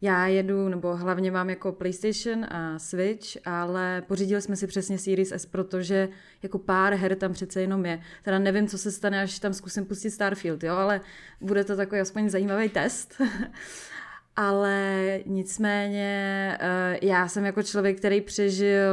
já 0.00 0.26
jedu, 0.26 0.68
nebo 0.68 0.96
hlavně 0.96 1.30
mám 1.30 1.50
jako 1.50 1.72
PlayStation 1.72 2.44
a 2.44 2.78
Switch, 2.78 3.26
ale 3.44 4.02
pořídili 4.06 4.42
jsme 4.42 4.56
si 4.56 4.66
přesně 4.66 4.98
Series 4.98 5.32
S, 5.32 5.46
protože 5.46 6.08
jako 6.42 6.58
pár 6.58 6.94
her 6.94 7.16
tam 7.16 7.32
přece 7.32 7.60
jenom 7.60 7.86
je. 7.86 8.02
Teda 8.22 8.38
nevím, 8.38 8.68
co 8.68 8.78
se 8.78 8.92
stane, 8.92 9.22
až 9.22 9.38
tam 9.38 9.54
zkusím 9.54 9.84
pustit 9.84 10.10
Starfield, 10.10 10.62
jo, 10.62 10.74
ale 10.74 11.00
bude 11.40 11.64
to 11.64 11.76
takový 11.76 12.00
aspoň 12.00 12.28
zajímavý 12.28 12.68
test. 12.68 13.14
ale 14.36 15.20
nicméně 15.26 16.58
eh, 16.60 16.98
já 17.02 17.28
jsem 17.28 17.44
jako 17.44 17.62
člověk, 17.62 17.98
který 17.98 18.20
přežil 18.20 18.92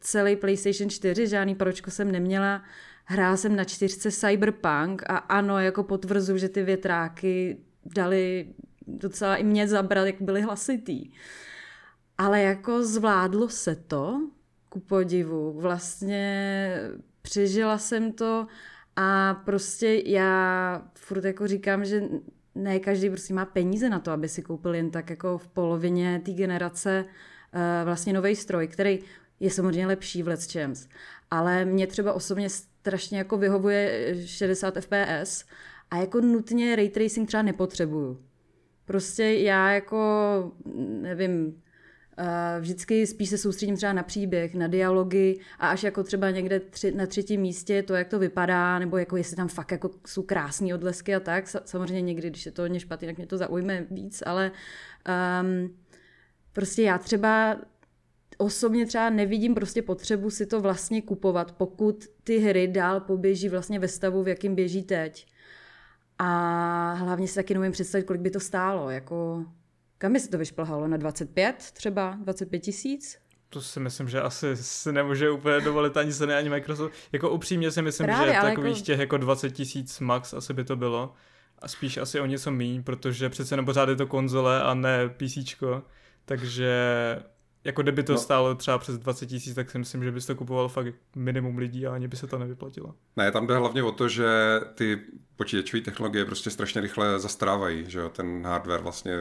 celý 0.00 0.36
PlayStation 0.36 0.90
4, 0.90 1.26
žádný 1.26 1.54
pročko 1.54 1.90
jsem 1.90 2.12
neměla, 2.12 2.62
Hrál 3.10 3.36
jsem 3.36 3.56
na 3.56 3.64
čtyřce 3.64 4.10
Cyberpunk 4.10 5.02
a 5.06 5.16
ano, 5.16 5.58
jako 5.58 5.82
potvrzu, 5.82 6.36
že 6.36 6.48
ty 6.48 6.62
větráky 6.62 7.58
dali 7.84 8.54
docela 8.86 9.36
i 9.36 9.44
mě 9.44 9.68
zabrat, 9.68 10.06
jak 10.06 10.22
byli 10.22 10.42
hlasitý. 10.42 11.10
Ale 12.18 12.40
jako 12.40 12.84
zvládlo 12.84 13.48
se 13.48 13.76
to, 13.76 14.20
ku 14.68 14.80
podivu. 14.80 15.60
Vlastně 15.60 16.80
přežila 17.22 17.78
jsem 17.78 18.12
to 18.12 18.46
a 18.96 19.34
prostě 19.34 20.02
já 20.06 20.82
furt 20.94 21.24
jako 21.24 21.46
říkám, 21.46 21.84
že 21.84 22.02
ne 22.58 22.80
každý 22.80 23.10
prostě 23.10 23.34
má 23.34 23.44
peníze 23.44 23.88
na 23.88 23.98
to, 23.98 24.10
aby 24.10 24.28
si 24.28 24.42
koupil 24.42 24.74
jen 24.74 24.90
tak 24.90 25.10
jako 25.10 25.38
v 25.38 25.48
polovině 25.48 26.22
té 26.24 26.32
generace 26.32 27.04
uh, 27.04 27.60
vlastně 27.84 28.12
nový 28.12 28.36
stroj, 28.36 28.68
který 28.68 28.98
je 29.40 29.50
samozřejmě 29.50 29.86
lepší 29.86 30.22
v 30.22 30.28
Let's 30.28 30.52
Champs. 30.52 30.88
Ale 31.30 31.64
mě 31.64 31.86
třeba 31.86 32.12
osobně 32.12 32.50
strašně 32.50 33.18
jako 33.18 33.36
vyhovuje 33.36 34.14
60 34.26 34.74
fps 34.80 35.44
a 35.90 35.96
jako 35.96 36.20
nutně 36.20 36.76
ray 36.76 36.88
tracing 36.88 37.28
třeba 37.28 37.42
nepotřebuju. 37.42 38.22
Prostě 38.84 39.24
já 39.24 39.70
jako, 39.72 40.08
nevím, 41.02 41.62
vždycky 42.60 43.06
spíš 43.06 43.28
se 43.28 43.38
soustředím 43.38 43.76
třeba 43.76 43.92
na 43.92 44.02
příběh, 44.02 44.54
na 44.54 44.66
dialogy 44.66 45.40
a 45.58 45.68
až 45.68 45.82
jako 45.82 46.02
třeba 46.02 46.30
někde 46.30 46.60
tři, 46.60 46.92
na 46.92 47.06
třetím 47.06 47.40
místě 47.40 47.82
to, 47.82 47.94
jak 47.94 48.08
to 48.08 48.18
vypadá, 48.18 48.78
nebo 48.78 48.96
jako 48.96 49.16
jestli 49.16 49.36
tam 49.36 49.48
fakt 49.48 49.72
jako 49.72 49.90
jsou 50.06 50.22
krásné 50.22 50.74
odlesky 50.74 51.14
a 51.14 51.20
tak. 51.20 51.44
Samozřejmě 51.64 52.02
někdy, 52.02 52.30
když 52.30 52.46
je 52.46 52.52
to 52.52 52.62
hodně 52.62 52.80
špatný, 52.80 53.08
tak 53.08 53.16
mě 53.16 53.26
to 53.26 53.36
zaujme 53.36 53.86
víc, 53.90 54.22
ale 54.26 54.50
um, 55.40 55.76
prostě 56.52 56.82
já 56.82 56.98
třeba 56.98 57.56
osobně 58.38 58.86
třeba 58.86 59.10
nevidím 59.10 59.54
prostě 59.54 59.82
potřebu 59.82 60.30
si 60.30 60.46
to 60.46 60.60
vlastně 60.60 61.02
kupovat, 61.02 61.52
pokud 61.52 62.04
ty 62.24 62.38
hry 62.38 62.68
dál 62.68 63.00
poběží 63.00 63.48
vlastně 63.48 63.78
ve 63.78 63.88
stavu, 63.88 64.22
v 64.22 64.28
jakým 64.28 64.54
běží 64.54 64.82
teď. 64.82 65.26
A 66.18 66.92
hlavně 66.92 67.28
si 67.28 67.34
taky 67.34 67.54
nemůžu 67.54 67.72
představit, 67.72 68.04
kolik 68.04 68.22
by 68.22 68.30
to 68.30 68.40
stálo. 68.40 68.90
Jako, 68.90 69.44
kam 69.98 70.12
by 70.12 70.20
se 70.20 70.28
to 70.28 70.38
vyšplhalo? 70.38 70.88
Na 70.88 70.96
25 70.96 71.56
třeba? 71.72 72.18
25 72.22 72.58
tisíc? 72.58 73.18
To 73.50 73.62
si 73.62 73.80
myslím, 73.80 74.08
že 74.08 74.20
asi 74.20 74.56
si 74.56 74.92
nemůže 74.92 75.30
úplně 75.30 75.60
dovolit 75.60 75.96
ani 75.96 76.12
Sony, 76.12 76.34
ani 76.34 76.48
Microsoft. 76.48 76.92
Jako 77.12 77.30
upřímně 77.30 77.70
si 77.70 77.82
myslím, 77.82 78.06
Právě, 78.06 78.34
že 78.34 78.40
takových 78.40 78.76
jako... 78.76 78.86
těch 78.86 78.98
jako 78.98 79.16
20 79.16 79.50
tisíc 79.50 80.00
max 80.00 80.34
asi 80.34 80.54
by 80.54 80.64
to 80.64 80.76
bylo. 80.76 81.12
A 81.58 81.68
spíš 81.68 81.96
asi 81.96 82.20
o 82.20 82.26
něco 82.26 82.50
míň, 82.50 82.82
protože 82.82 83.28
přece 83.28 83.56
nebo 83.56 83.66
pořád 83.66 83.88
je 83.88 83.96
to 83.96 84.06
konzole 84.06 84.62
a 84.62 84.74
ne 84.74 85.08
PC. 85.08 85.38
Takže 86.24 86.72
jako 87.68 87.82
kdyby 87.82 88.02
to 88.02 88.12
no. 88.12 88.18
stálo 88.18 88.54
třeba 88.54 88.78
přes 88.78 88.98
20 88.98 89.26
tisíc, 89.26 89.54
tak 89.54 89.70
si 89.70 89.78
myslím, 89.78 90.04
že 90.04 90.12
bys 90.12 90.26
to 90.26 90.34
kupoval 90.34 90.68
fakt 90.68 90.94
minimum 91.16 91.58
lidí 91.58 91.86
a 91.86 91.94
ani 91.94 92.08
by 92.08 92.16
se 92.16 92.26
to 92.26 92.38
nevyplatilo. 92.38 92.94
Ne, 93.16 93.32
tam 93.32 93.46
jde 93.46 93.56
hlavně 93.56 93.82
o 93.82 93.92
to, 93.92 94.08
že 94.08 94.28
ty 94.74 95.00
počítačové 95.36 95.80
technologie 95.80 96.24
prostě 96.24 96.50
strašně 96.50 96.80
rychle 96.80 97.18
zastrávají, 97.18 97.84
že 97.90 97.98
jo? 97.98 98.08
ten 98.08 98.46
hardware 98.46 98.80
vlastně, 98.80 99.12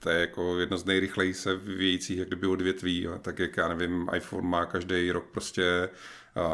to 0.00 0.10
je 0.10 0.20
jako 0.20 0.58
jedno 0.58 0.78
z 0.78 0.84
nejrychleji 0.84 1.34
se 1.34 1.56
vyvíjejících 1.56 2.18
jak 2.18 2.28
kdyby 2.28 2.46
odvětví, 2.46 3.02
jo? 3.02 3.18
tak 3.18 3.38
jak 3.38 3.56
já 3.56 3.68
nevím, 3.68 4.08
iPhone 4.16 4.48
má 4.48 4.66
každý 4.66 5.10
rok 5.10 5.24
prostě 5.32 5.88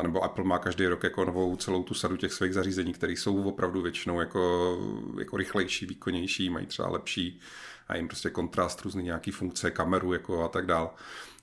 nebo 0.02 0.24
Apple 0.24 0.44
má 0.44 0.58
každý 0.58 0.86
rok 0.86 1.04
jako 1.04 1.24
novou 1.24 1.56
celou 1.56 1.82
tu 1.82 1.94
sadu 1.94 2.16
těch 2.16 2.32
svých 2.32 2.54
zařízení, 2.54 2.92
které 2.92 3.12
jsou 3.12 3.42
opravdu 3.42 3.82
většinou 3.82 4.20
jako, 4.20 4.76
jako 5.18 5.36
rychlejší, 5.36 5.86
výkonnější, 5.86 6.50
mají 6.50 6.66
třeba 6.66 6.88
lepší 6.88 7.40
a 7.90 7.96
jim 7.96 8.08
prostě 8.08 8.30
kontrast, 8.30 8.82
různý 8.82 9.02
nějaký 9.02 9.30
funkce, 9.30 9.70
kameru 9.70 10.12
jako 10.12 10.44
a 10.44 10.48
tak 10.48 10.66
dál. 10.66 10.94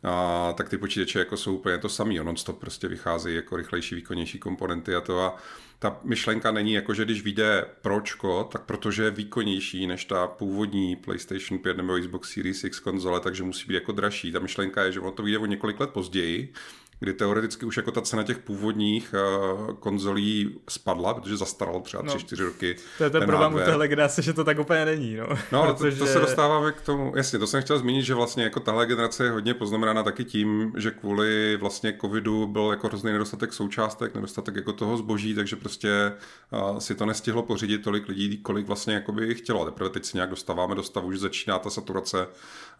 A, 0.04 0.54
tak 0.58 0.70
ty 0.70 0.78
počítače 0.78 1.20
jako 1.20 1.38
jsou 1.38 1.56
úplně 1.56 1.78
to 1.78 1.90
samý, 1.90 2.18
non-stop 2.18 2.60
prostě 2.60 2.88
vycházejí 2.88 3.36
jako 3.36 3.56
rychlejší, 3.56 3.96
výkonnější 3.96 4.40
komponenty 4.40 4.96
a 4.96 5.02
to 5.02 5.22
a 5.22 5.38
ta 5.80 6.00
myšlenka 6.04 6.52
není 6.52 6.74
jako, 6.74 6.94
že 6.94 7.06
když 7.06 7.24
vyjde 7.24 7.66
Pročko, 7.82 8.50
tak 8.52 8.62
protože 8.62 9.04
je 9.04 9.12
výkonnější 9.12 9.88
než 9.88 10.06
ta 10.06 10.28
původní 10.28 10.96
PlayStation 10.96 11.60
5 11.60 11.78
nebo 11.78 12.00
Xbox 12.00 12.34
Series 12.34 12.64
X 12.64 12.80
konzole, 12.80 13.20
takže 13.20 13.44
musí 13.44 13.68
být 13.68 13.74
jako 13.74 13.92
dražší. 13.92 14.32
Ta 14.32 14.40
myšlenka 14.40 14.84
je, 14.84 14.92
že 14.92 15.00
ono 15.00 15.12
to 15.12 15.24
vyjde 15.24 15.38
o 15.38 15.46
několik 15.46 15.80
let 15.80 15.90
později, 15.90 16.54
kdy 17.00 17.14
teoreticky 17.14 17.66
už 17.66 17.78
jako 17.78 17.92
ta 17.92 18.02
cena 18.02 18.24
těch 18.24 18.38
původních 18.38 19.14
uh, 19.14 19.74
konzolí 19.74 20.60
spadla, 20.70 21.14
protože 21.14 21.38
zastaralo 21.38 21.80
třeba 21.80 22.04
3-4 22.04 22.40
no, 22.40 22.46
roky. 22.46 22.76
To 22.98 23.04
je 23.04 23.10
ten, 23.10 23.20
ten 23.20 23.28
problém 23.28 23.54
u 23.54 23.58
téhle 23.58 23.88
generace, 23.88 24.22
že 24.22 24.34
to 24.34 24.44
tak 24.44 24.60
úplně 24.60 24.86
není. 24.86 25.16
No, 25.16 25.28
no 25.52 25.74
protože... 25.74 25.98
to, 25.98 26.06
to 26.06 26.12
se 26.12 26.20
dostáváme 26.20 26.72
k 26.72 26.82
tomu, 26.82 27.14
jasně, 27.16 27.40
to 27.40 27.48
jsem 27.48 27.62
chtěl 27.62 27.80
zmínit, 27.80 28.04
že 28.04 28.14
vlastně 28.14 28.44
jako 28.44 28.60
tahle 28.60 28.86
generace 28.86 29.24
je 29.24 29.32
hodně 29.32 29.54
poznamenána 29.54 30.04
taky 30.04 30.26
tím, 30.26 30.74
že 30.78 30.92
kvůli 30.92 31.58
vlastně 31.58 31.98
covidu 32.02 32.48
byl 32.48 32.68
jako 32.72 32.88
hrozný 32.88 33.12
nedostatek 33.12 33.54
součástek, 33.54 34.16
nedostatek 34.16 34.56
jako 34.56 34.74
toho 34.74 34.98
zboží, 34.98 35.36
takže 35.36 35.56
prostě 35.56 36.14
uh, 36.52 36.78
si 36.78 36.96
to 36.96 37.06
nestihlo 37.06 37.44
pořídit 37.44 37.84
tolik 37.84 38.08
lidí, 38.08 38.38
kolik 38.38 38.68
vlastně 38.68 38.94
jako 38.94 39.12
by 39.12 39.36
chtělo. 39.36 39.66
Teprve 39.66 39.90
teď 39.90 40.06
se 40.06 40.18
nějak 40.18 40.30
dostáváme 40.30 40.76
do 40.76 40.84
stavu, 40.84 41.12
že 41.12 41.20
začíná 41.20 41.60
ta 41.60 41.70
saturace 41.70 42.28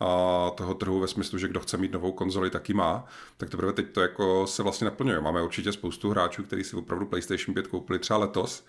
uh, 0.02 0.56
toho 0.56 0.74
trhu 0.74 1.00
ve 1.00 1.08
smyslu, 1.08 1.38
že 1.38 1.48
kdo 1.48 1.60
chce 1.60 1.78
mít 1.78 1.92
novou 1.92 2.12
konzoli, 2.12 2.50
taky 2.50 2.74
má. 2.74 3.06
Tak 3.38 3.50
teprve 3.50 3.74
teď 3.74 3.92
to 3.92 4.02
jako 4.02 4.48
se 4.48 4.64
vlastně 4.64 4.86
naplňuje. 4.86 5.22
Máme 5.22 5.42
určitě 5.42 5.72
spoustu 5.72 6.10
hráčů, 6.10 6.44
kteří 6.44 6.64
si 6.64 6.76
opravdu 6.76 7.06
PlayStation 7.06 7.54
5 7.54 7.68
koupili 7.68 8.00
třeba 8.00 8.20
letos 8.20 8.66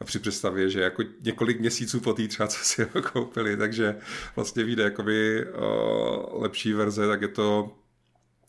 a 0.00 0.04
při 0.04 0.18
představě, 0.18 0.70
že 0.70 0.80
jako 0.80 1.02
několik 1.20 1.60
měsíců 1.60 2.00
po 2.00 2.12
té 2.12 2.28
třeba, 2.28 2.48
co 2.48 2.64
si 2.64 2.82
ho 2.82 3.02
koupili, 3.12 3.56
takže 3.56 3.96
vlastně 4.36 4.64
vyjde 4.64 4.82
jakoby 4.82 5.46
uh, 5.46 6.42
lepší 6.42 6.72
verze, 6.72 7.08
tak 7.08 7.22
je 7.22 7.28
to, 7.28 7.76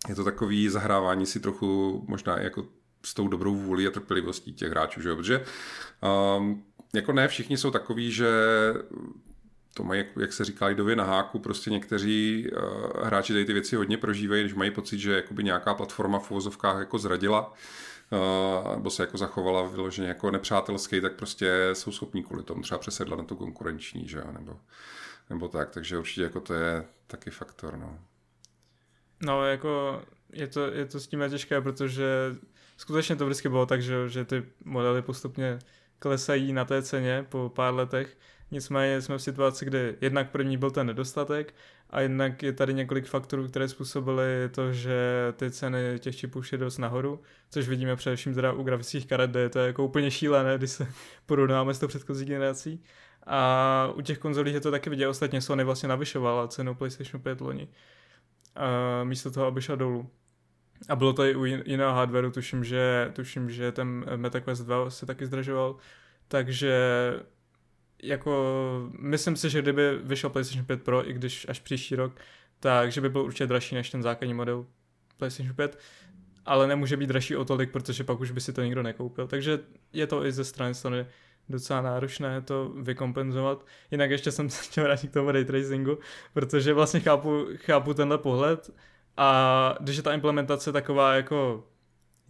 je 0.10 0.16
to 0.16 0.24
takový 0.24 0.70
zahrávání 0.70 1.26
si 1.26 1.40
trochu 1.40 2.04
možná 2.08 2.40
jako 2.40 2.66
s 3.06 3.14
tou 3.14 3.28
dobrou 3.28 3.56
vůli 3.56 3.88
a 3.88 3.92
trpělivostí 3.92 4.54
těch 4.54 4.70
hráčů, 4.70 5.02
že 5.02 5.10
jo? 5.10 5.16
protože 5.16 5.46
um, 6.38 6.64
jako 6.94 7.14
ne 7.14 7.28
všichni 7.28 7.58
jsou 7.58 7.72
takový, 7.72 8.12
že 8.12 8.30
to 9.74 9.84
mají, 9.84 10.06
jak 10.20 10.34
se 10.34 10.46
říká, 10.46 10.66
lidově 10.66 10.96
na 10.96 11.04
háku, 11.04 11.40
prostě 11.40 11.70
někteří 11.70 12.48
uh, 12.52 13.06
hráči 13.06 13.34
tady 13.34 13.46
ty 13.46 13.54
věci 13.54 13.76
hodně 13.76 13.98
prožívají, 13.98 14.44
když 14.44 14.54
mají 14.54 14.72
pocit, 14.72 15.00
že 15.00 15.16
jakoby 15.16 15.44
nějaká 15.44 15.74
platforma 15.74 16.20
v 16.20 16.32
uvozovkách 16.32 16.80
jako 16.80 16.98
zradila, 16.98 17.54
uh, 18.10 18.76
nebo 18.76 18.90
se 18.90 19.04
jako 19.04 19.18
zachovala 19.18 19.68
vyloženě 19.68 20.08
jako 20.08 20.32
nepřátelský, 20.32 21.02
tak 21.02 21.14
prostě 21.14 21.70
jsou 21.74 21.92
schopní 21.92 22.24
kvůli 22.24 22.44
tomu 22.44 22.62
třeba 22.62 22.78
přesedlat 22.78 23.20
na 23.20 23.26
tu 23.26 23.36
konkurenční, 23.36 24.08
že 24.08 24.18
jo, 24.18 24.32
nebo, 24.32 24.60
nebo 25.30 25.48
tak, 25.48 25.70
takže 25.70 25.98
určitě 25.98 26.24
jako 26.24 26.40
to 26.40 26.54
je 26.54 26.86
taky 27.08 27.30
faktor, 27.30 27.78
no. 27.78 28.00
No, 29.24 29.46
jako 29.46 30.02
je 30.34 30.48
to, 30.48 30.66
je 30.72 30.86
to 30.86 31.00
s 31.00 31.08
tím 31.08 31.24
těžké, 31.30 31.62
protože 31.62 32.06
skutečně 32.78 33.16
to 33.16 33.26
vždycky 33.26 33.50
bylo 33.50 33.66
tak, 33.66 33.82
že, 33.82 34.10
že 34.10 34.26
ty 34.26 34.44
modely 34.66 35.02
postupně 35.02 35.60
klesají 36.00 36.54
na 36.54 36.66
té 36.66 36.82
ceně 36.82 37.26
po 37.30 37.52
pár 37.56 37.74
letech, 37.74 38.18
Nicméně 38.52 39.02
jsme 39.02 39.18
v 39.18 39.22
situaci, 39.22 39.66
kdy 39.66 39.96
jednak 40.02 40.32
první 40.32 40.58
byl 40.58 40.72
ten 40.72 40.88
nedostatek 40.88 41.54
a 41.90 42.02
jednak 42.02 42.44
je 42.44 42.54
tady 42.54 42.74
několik 42.74 43.06
faktorů, 43.06 43.48
které 43.48 43.68
způsobily 43.68 44.50
to, 44.52 44.74
že 44.74 45.34
ty 45.36 45.52
ceny 45.52 46.00
těch 46.00 46.16
čipů 46.16 46.42
šly 46.42 46.58
dost 46.58 46.78
nahoru, 46.78 47.22
což 47.50 47.68
vidíme 47.68 47.96
především 47.96 48.34
teda 48.34 48.54
u 48.54 48.64
grafických 48.64 49.08
karet, 49.08 49.32
kde 49.32 49.40
je 49.40 49.50
to 49.50 49.60
jako 49.60 49.86
úplně 49.86 50.12
šílené, 50.12 50.58
když 50.58 50.72
se 50.72 50.88
porovnáme 51.26 51.74
s 51.74 51.80
tou 51.80 51.88
předchozí 51.88 52.26
generací. 52.26 52.84
A 53.28 53.94
u 53.96 54.02
těch 54.02 54.18
konzolí 54.18 54.54
je 54.54 54.60
to 54.60 54.72
taky 54.72 54.90
vidět, 54.90 55.08
ostatně 55.08 55.42
Sony 55.42 55.64
vlastně 55.64 55.90
navyšovala 55.90 56.48
cenu 56.48 56.76
PlayStation 56.76 57.22
5 57.22 57.42
loni. 57.42 57.68
A 58.56 59.04
místo 59.04 59.32
toho, 59.32 59.46
aby 59.46 59.62
šla 59.62 59.76
dolů. 59.76 60.10
A 60.90 60.96
bylo 60.96 61.14
to 61.14 61.24
i 61.24 61.36
u 61.36 61.46
jiného 61.46 61.94
hardwareu, 61.94 62.32
tuším, 62.32 62.64
že, 62.64 63.12
tuším, 63.14 63.50
že 63.50 63.72
ten 63.72 64.06
MetaQuest 64.16 64.66
2 64.66 64.90
se 64.90 65.06
taky 65.06 65.26
zdražoval, 65.26 65.76
takže 66.28 66.80
jako 68.04 68.90
myslím 69.00 69.36
si, 69.36 69.50
že 69.50 69.62
kdyby 69.62 69.98
vyšel 70.04 70.30
PlayStation 70.30 70.66
5 70.66 70.84
Pro, 70.84 71.10
i 71.10 71.14
když 71.14 71.46
až 71.50 71.60
příští 71.60 71.96
rok, 71.96 72.16
takže 72.60 73.02
by 73.02 73.10
byl 73.10 73.22
určitě 73.22 73.48
dražší 73.48 73.76
než 73.76 73.90
ten 73.90 74.04
základní 74.04 74.34
model 74.34 74.66
PlayStation 75.18 75.56
5, 75.56 75.80
ale 76.46 76.68
nemůže 76.68 76.98
být 76.98 77.08
dražší 77.08 77.36
o 77.36 77.46
tolik, 77.46 77.72
protože 77.72 78.04
pak 78.04 78.20
už 78.20 78.32
by 78.32 78.42
si 78.42 78.54
to 78.54 78.64
nikdo 78.64 78.84
nekoupil. 78.84 79.28
Takže 79.28 79.60
je 79.94 80.08
to 80.08 80.26
i 80.26 80.32
ze 80.32 80.44
strany 80.44 80.74
Sony 80.74 81.06
docela 81.50 81.82
náročné 81.82 82.42
to 82.42 82.70
vykompenzovat. 82.70 83.66
Jinak 83.92 84.12
ještě 84.12 84.32
jsem 84.32 84.50
se 84.50 84.64
chtěl 84.64 84.84
vrátit 84.84 85.08
k 85.08 85.14
tomu 85.14 85.32
ray 85.32 85.46
tracingu, 85.46 85.98
protože 86.34 86.74
vlastně 86.74 87.00
chápu, 87.00 87.48
chápu 87.56 87.94
tenhle 87.94 88.18
pohled 88.18 88.72
a 89.18 89.78
když 89.80 89.98
je 89.98 90.04
ta 90.04 90.14
implementace 90.14 90.72
taková 90.72 91.14
jako 91.14 91.68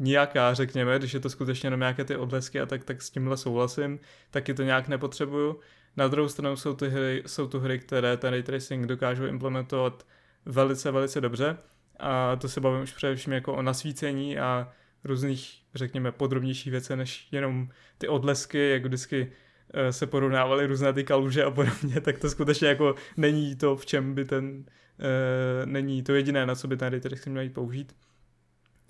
nijaká, 0.02 0.54
řekněme, 0.54 1.00
když 1.00 1.14
je 1.14 1.20
to 1.20 1.30
skutečně 1.30 1.68
jenom 1.68 1.80
nějaké 1.80 2.04
ty 2.04 2.16
odlesky 2.16 2.60
a 2.60 2.66
tak, 2.66 2.84
tak 2.84 3.02
s 3.02 3.10
tímhle 3.10 3.38
souhlasím, 3.38 4.00
taky 4.32 4.54
to 4.54 4.64
nějak 4.64 4.88
nepotřebuju. 4.88 5.60
Na 5.98 6.08
druhou 6.08 6.30
stranu 6.30 6.56
jsou, 6.56 6.76
ty 6.76 6.90
hry, 6.90 7.24
jsou 7.26 7.48
tu 7.48 7.60
hry, 7.60 7.80
které 7.80 8.18
ten 8.18 8.30
ray 8.30 8.44
tracing 8.44 8.88
dokážou 8.88 9.26
implementovat 9.26 10.06
velice, 10.46 10.92
velice 10.92 11.22
dobře 11.22 11.58
a 12.00 12.36
to 12.36 12.50
se 12.50 12.62
bavím 12.62 12.82
už 12.82 12.94
především 12.94 13.34
jako 13.34 13.54
o 13.54 13.62
nasvícení 13.62 14.40
a 14.40 14.72
různých, 15.04 15.62
řekněme, 15.76 16.12
podrobnějších 16.12 16.72
věcí, 16.72 16.96
než 16.96 17.28
jenom 17.32 17.70
ty 17.98 18.08
odlesky, 18.08 18.70
jak 18.70 18.86
vždycky 18.86 19.32
eh, 19.74 19.94
se 19.94 20.08
porovnávaly 20.08 20.66
různé 20.66 20.94
ty 20.94 21.04
kaluže 21.04 21.44
a 21.44 21.52
podobně, 21.52 22.02
tak 22.02 22.18
to 22.18 22.30
skutečně 22.30 22.68
jako 22.68 22.96
není 23.18 23.56
to, 23.56 23.76
v 23.76 23.86
čem 23.86 24.16
by 24.16 24.26
ten, 24.26 24.66
e, 25.00 25.66
není 25.66 26.04
to 26.04 26.14
jediné, 26.14 26.46
na 26.46 26.56
co 26.56 26.68
by 26.68 26.78
ten 26.78 26.90
ray 26.90 27.02
tracing 27.02 27.34
měl 27.34 27.50
použít. 27.50 27.96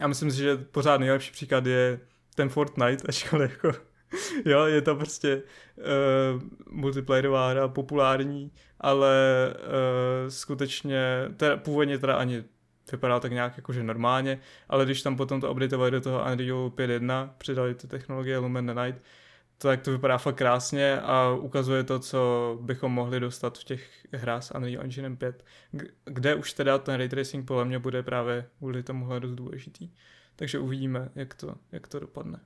Já 0.01 0.07
myslím 0.07 0.31
si, 0.31 0.37
že 0.37 0.57
pořád 0.57 0.97
nejlepší 0.97 1.31
příklad 1.31 1.65
je 1.65 1.99
ten 2.35 2.49
Fortnite, 2.49 3.07
ačkoliv 3.07 3.51
jako, 3.51 3.71
jo, 4.45 4.65
je 4.65 4.81
to 4.81 4.95
prostě 4.95 5.41
uh, 5.77 6.41
multiplayerová 6.69 7.49
hra, 7.49 7.67
populární, 7.67 8.51
ale 8.79 9.15
uh, 9.53 10.29
skutečně, 10.29 11.25
teda, 11.37 11.57
původně 11.57 11.97
teda 11.99 12.15
ani 12.15 12.43
vypadá 12.91 13.19
tak 13.19 13.31
nějak 13.31 13.57
jakože 13.57 13.83
normálně, 13.83 14.39
ale 14.69 14.85
když 14.85 15.01
tam 15.01 15.17
potom 15.17 15.41
to 15.41 15.51
updateovali 15.51 15.91
do 15.91 16.01
toho 16.01 16.25
Unreal 16.31 16.69
5.1, 16.69 17.29
přidali 17.37 17.75
ty 17.75 17.87
technologie 17.87 18.37
Lumen 18.37 18.83
Night, 18.83 19.01
tak 19.67 19.81
to 19.81 19.91
vypadá 19.91 20.17
fakt 20.17 20.35
krásně 20.35 21.01
a 21.01 21.33
ukazuje 21.33 21.83
to, 21.83 21.99
co 21.99 22.57
bychom 22.61 22.91
mohli 22.91 23.19
dostat 23.19 23.57
v 23.57 23.63
těch 23.63 24.07
hrách 24.13 24.43
s 24.43 24.55
Unreal 24.55 24.83
Engine 24.83 25.15
5, 25.15 25.45
kde 26.05 26.35
už 26.35 26.53
teda 26.53 26.77
ten 26.77 26.95
ray 26.95 27.09
tracing 27.09 27.47
podle 27.47 27.65
mě 27.65 27.79
bude 27.79 28.03
právě 28.03 28.45
kvůli 28.57 28.83
tomuhle 28.83 29.19
dost 29.19 29.35
důležitý. 29.35 29.89
Takže 30.35 30.59
uvidíme, 30.59 31.09
jak 31.15 31.33
to, 31.33 31.55
jak 31.71 31.87
to 31.87 31.99
dopadne. 31.99 32.39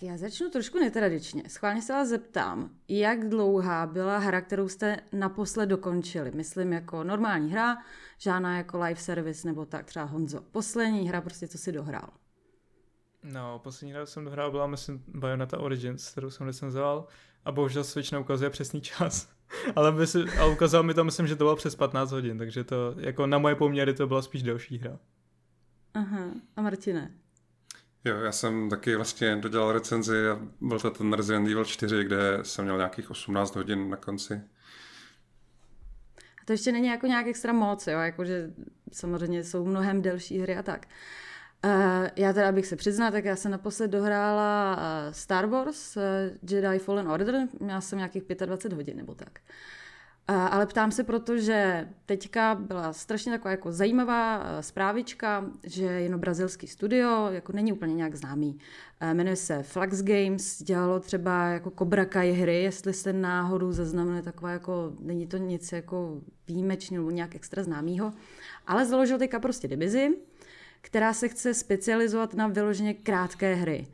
Tak 0.00 0.08
já 0.08 0.16
začnu 0.16 0.50
trošku 0.50 0.78
netradičně. 0.78 1.42
Schválně 1.48 1.82
se 1.82 1.92
vás 1.92 2.08
zeptám, 2.08 2.70
jak 2.88 3.28
dlouhá 3.28 3.86
byla 3.86 4.18
hra, 4.18 4.40
kterou 4.40 4.68
jste 4.68 4.96
naposled 5.12 5.66
dokončili? 5.66 6.30
Myslím 6.34 6.72
jako 6.72 7.04
normální 7.04 7.50
hra, 7.52 7.76
žádná 8.18 8.56
jako 8.56 8.78
live 8.78 9.00
service 9.00 9.48
nebo 9.48 9.66
tak, 9.66 9.86
třeba 9.86 10.04
Honzo. 10.04 10.40
Poslední 10.40 11.08
hra 11.08 11.20
prostě, 11.20 11.48
co 11.48 11.58
si 11.58 11.72
dohrál. 11.72 12.08
No, 13.22 13.58
poslední 13.58 13.92
hra 13.92 14.06
jsem 14.06 14.24
dohrál 14.24 14.50
byla, 14.50 14.66
myslím, 14.66 15.04
Bayonetta 15.08 15.58
Origins, 15.58 16.10
kterou 16.10 16.30
jsem 16.30 16.46
recenzoval 16.46 17.06
a 17.44 17.52
bohužel 17.52 17.84
Switch 17.84 18.12
neukazuje 18.12 18.50
přesný 18.50 18.80
čas. 18.80 19.28
ale, 19.76 19.92
myslím, 19.92 20.28
ale 20.40 20.52
ukázal 20.52 20.82
mi 20.82 20.94
to, 20.94 21.04
myslím, 21.04 21.26
že 21.26 21.36
to 21.36 21.44
bylo 21.44 21.56
přes 21.56 21.76
15 21.76 22.12
hodin, 22.12 22.38
takže 22.38 22.64
to, 22.64 22.94
jako 22.98 23.26
na 23.26 23.38
moje 23.38 23.54
poměry 23.54 23.94
to 23.94 24.06
byla 24.06 24.22
spíš 24.22 24.42
delší 24.42 24.78
hra. 24.78 24.98
Aha, 25.94 26.30
a 26.56 26.62
Martine? 26.62 27.10
Jo, 28.04 28.16
já 28.16 28.32
jsem 28.32 28.70
taky 28.70 28.96
vlastně 28.96 29.36
dodělal 29.36 29.72
recenzi 29.72 30.28
a 30.28 30.40
byl 30.60 30.80
to 30.80 30.90
ten 30.90 31.12
Resident 31.12 31.48
Evil 31.48 31.64
4, 31.64 32.04
kde 32.04 32.38
jsem 32.42 32.64
měl 32.64 32.76
nějakých 32.76 33.10
18 33.10 33.56
hodin 33.56 33.90
na 33.90 33.96
konci. 33.96 34.40
A 36.42 36.44
to 36.44 36.52
ještě 36.52 36.72
není 36.72 36.88
jako 36.88 37.06
nějak 37.06 37.26
extra 37.26 37.52
moc, 37.52 37.86
jo, 37.86 37.98
jakože 37.98 38.50
samozřejmě 38.92 39.44
jsou 39.44 39.66
mnohem 39.66 40.02
delší 40.02 40.38
hry 40.38 40.56
a 40.56 40.62
tak. 40.62 40.86
Uh, 41.64 42.08
já 42.16 42.32
teda, 42.32 42.48
abych 42.48 42.66
se 42.66 42.76
přiznala, 42.76 43.10
tak 43.10 43.24
já 43.24 43.36
jsem 43.36 43.50
naposled 43.50 43.90
dohrála 43.90 44.76
uh, 44.76 45.12
Star 45.12 45.46
Wars 45.46 45.96
uh, 45.96 46.02
Jedi 46.50 46.78
Fallen 46.78 47.08
Order, 47.08 47.48
měla 47.60 47.80
jsem 47.80 47.98
nějakých 47.98 48.22
25 48.22 48.76
hodin 48.76 48.96
nebo 48.96 49.14
tak. 49.14 49.40
Uh, 49.48 49.54
ale 50.30 50.66
ptám 50.66 50.92
se, 50.92 51.04
protože 51.04 51.88
teďka 52.06 52.54
byla 52.54 52.92
strašně 52.92 53.32
taková 53.32 53.50
jako 53.50 53.72
zajímavá 53.72 54.44
zprávička, 54.60 55.44
že 55.64 55.84
jedno 55.84 56.18
brazilský 56.18 56.66
studio, 56.66 57.28
jako 57.30 57.52
není 57.52 57.72
úplně 57.72 57.94
nějak 57.94 58.14
známý, 58.14 58.58
jmenuje 59.12 59.36
se 59.36 59.62
Flux 59.62 60.02
Games, 60.02 60.62
dělalo 60.62 61.00
třeba 61.00 61.46
jako 61.46 61.70
Cobra 61.70 62.04
Kai 62.04 62.32
hry, 62.32 62.62
jestli 62.62 62.92
jste 62.92 63.12
náhodou 63.12 63.72
zaznamenali 63.72 64.22
taková 64.22 64.50
jako, 64.50 64.92
není 65.00 65.26
to 65.26 65.36
nic 65.36 65.72
jako 65.72 66.20
výjimečného 66.48 67.02
nebo 67.02 67.10
nějak 67.10 67.34
extra 67.34 67.62
známýho, 67.62 68.12
ale 68.66 68.86
založil 68.86 69.18
teďka 69.18 69.40
prostě 69.40 69.68
divizi, 69.68 70.16
která 70.80 71.12
se 71.12 71.28
chce 71.28 71.54
specializovat 71.54 72.34
na 72.34 72.46
vyloženě 72.46 72.94
krátké 72.94 73.54
hry. 73.54 73.86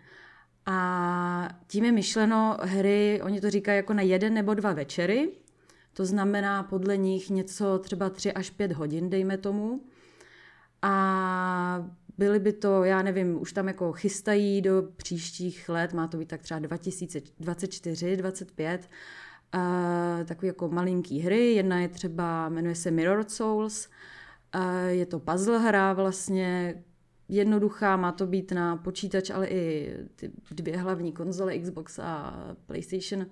A 0.67 1.49
tím 1.67 1.85
je 1.85 1.93
myšleno 1.93 2.57
hry, 2.63 3.21
oni 3.23 3.41
to 3.41 3.51
říkají 3.51 3.77
jako 3.77 3.95
na 3.95 4.03
jeden 4.03 4.35
nebo 4.35 4.55
dva 4.55 4.73
večery, 4.73 5.33
to 5.97 6.07
znamená 6.07 6.63
podle 6.63 6.97
nich 6.97 7.31
něco 7.31 7.79
třeba 7.79 8.11
3 8.11 8.33
až 8.33 8.51
5 8.51 8.73
hodin, 8.73 9.11
dejme 9.11 9.39
tomu. 9.39 9.81
A 10.83 11.91
byly 12.19 12.39
by 12.39 12.53
to, 12.53 12.85
já 12.85 13.03
nevím, 13.03 13.41
už 13.41 13.53
tam 13.53 13.69
jako 13.69 13.93
chystají 13.93 14.63
do 14.63 14.83
příštích 14.97 15.69
let, 15.69 15.93
má 15.93 16.07
to 16.09 16.17
být 16.17 16.29
tak 16.29 16.43
třeba 16.43 16.61
2024, 16.61 18.17
25. 18.17 18.89
Uh, 19.55 20.45
jako 20.45 20.69
malinký 20.69 21.21
hry. 21.21 21.53
Jedna 21.53 21.81
je 21.81 21.89
třeba, 21.89 22.49
jmenuje 22.49 22.75
se 22.75 22.91
Mirror 22.91 23.25
Souls. 23.29 23.89
Uh, 24.55 24.87
je 24.87 25.07
to 25.07 25.19
puzzle 25.19 25.59
hra 25.59 25.93
vlastně, 25.93 26.83
jednoduchá, 27.29 27.97
má 27.97 28.13
to 28.13 28.27
být 28.27 28.53
na 28.53 28.77
počítač, 28.77 29.31
ale 29.31 29.47
i 29.47 29.95
ty 30.17 30.31
dvě 30.51 30.77
hlavní 30.77 31.13
konzole, 31.13 31.59
Xbox 31.59 31.99
a 31.99 32.35
PlayStation. 32.67 33.27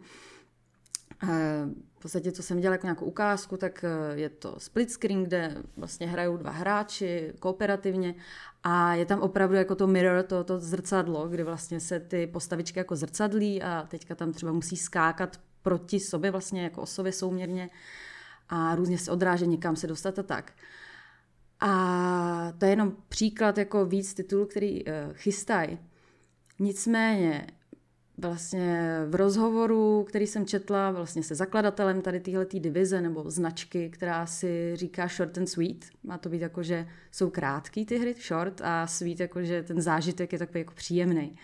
Uh, 1.22 1.28
podstatě, 2.04 2.32
co 2.32 2.42
jsem 2.42 2.60
dělala 2.60 2.74
jako 2.74 2.86
nějakou 2.86 3.04
ukázku, 3.04 3.56
tak 3.56 3.84
je 4.14 4.28
to 4.28 4.54
split 4.58 4.90
screen, 4.90 5.24
kde 5.24 5.56
vlastně 5.76 6.06
hrajou 6.06 6.36
dva 6.36 6.50
hráči 6.50 7.32
kooperativně 7.40 8.14
a 8.62 8.94
je 8.94 9.06
tam 9.06 9.20
opravdu 9.20 9.56
jako 9.56 9.74
to 9.74 9.86
mirror, 9.86 10.22
to, 10.22 10.44
to 10.44 10.60
zrcadlo, 10.60 11.28
kdy 11.28 11.42
vlastně 11.42 11.80
se 11.80 12.00
ty 12.00 12.26
postavičky 12.26 12.78
jako 12.78 12.96
zrcadlí 12.96 13.62
a 13.62 13.86
teďka 13.88 14.14
tam 14.14 14.32
třeba 14.32 14.52
musí 14.52 14.76
skákat 14.76 15.40
proti 15.62 16.00
sobě 16.00 16.30
vlastně 16.30 16.62
jako 16.62 16.82
osově 16.82 17.12
souměrně 17.12 17.70
a 18.48 18.74
různě 18.74 18.98
se 18.98 19.10
odrážet, 19.10 19.46
někam 19.46 19.76
se 19.76 19.86
dostat 19.86 20.18
a 20.18 20.22
tak. 20.22 20.52
A 21.60 22.52
to 22.58 22.64
je 22.64 22.70
jenom 22.70 22.96
příklad 23.08 23.58
jako 23.58 23.86
víc 23.86 24.14
titulů, 24.14 24.46
který 24.46 24.84
uh, 24.84 24.92
chystají. 25.12 25.78
Nicméně 26.58 27.46
vlastně 28.18 28.98
v 29.08 29.14
rozhovoru, 29.14 30.04
který 30.08 30.26
jsem 30.26 30.46
četla 30.46 30.90
vlastně 30.90 31.22
se 31.22 31.34
zakladatelem 31.34 32.02
tady 32.02 32.20
téhle 32.20 32.46
divize 32.52 33.00
nebo 33.00 33.30
značky, 33.30 33.90
která 33.90 34.26
si 34.26 34.72
říká 34.74 35.06
short 35.06 35.38
and 35.38 35.46
sweet. 35.46 35.84
Má 36.04 36.18
to 36.18 36.28
být 36.28 36.42
jako, 36.42 36.62
že 36.62 36.86
jsou 37.12 37.30
krátký 37.30 37.86
ty 37.86 37.98
hry, 37.98 38.14
short 38.28 38.60
a 38.64 38.86
sweet, 38.86 39.20
jako 39.20 39.42
že 39.42 39.62
ten 39.62 39.80
zážitek 39.80 40.32
je 40.32 40.38
takový 40.38 40.60
jako 40.60 40.74
příjemný. 40.74 41.36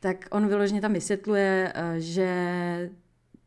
Tak 0.00 0.28
on 0.30 0.48
vyloženě 0.48 0.80
tam 0.80 0.92
vysvětluje, 0.92 1.72
eh, 1.74 2.00
že 2.00 2.90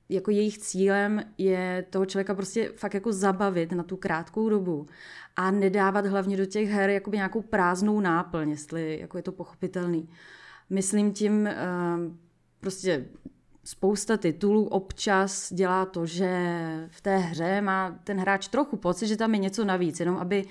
jako 0.10 0.32
jejich 0.32 0.58
cílem 0.58 1.22
je 1.38 1.86
toho 1.90 2.06
člověka 2.06 2.36
prostě 2.36 2.72
fakt 2.76 2.94
jako 2.94 3.14
zabavit 3.14 3.72
na 3.72 3.84
tu 3.84 3.98
krátkou 3.98 4.50
dobu 4.50 4.88
a 5.36 5.52
nedávat 5.52 6.06
hlavně 6.06 6.38
do 6.38 6.46
těch 6.46 6.70
her 6.70 6.90
jakoby 6.90 7.18
nějakou 7.18 7.42
prázdnou 7.42 8.00
náplň, 8.00 8.50
jestli 8.50 9.00
jako 9.00 9.18
je 9.18 9.24
to 9.24 9.32
pochopitelný. 9.32 10.10
Myslím 10.70 11.14
tím, 11.14 11.48
eh, 11.48 11.56
prostě 12.60 13.06
spousta 13.64 14.18
titulů 14.18 14.68
občas 14.68 15.54
dělá 15.54 15.86
to, 15.86 16.06
že 16.06 16.30
v 16.90 17.02
té 17.02 17.18
hře 17.18 17.62
má 17.62 18.00
ten 18.04 18.20
hráč 18.20 18.48
trochu 18.48 18.78
pocit, 18.78 19.08
že 19.08 19.18
tam 19.18 19.34
je 19.34 19.40
něco 19.40 19.66
navíc, 19.66 20.00
jenom 20.00 20.18
aby 20.18 20.46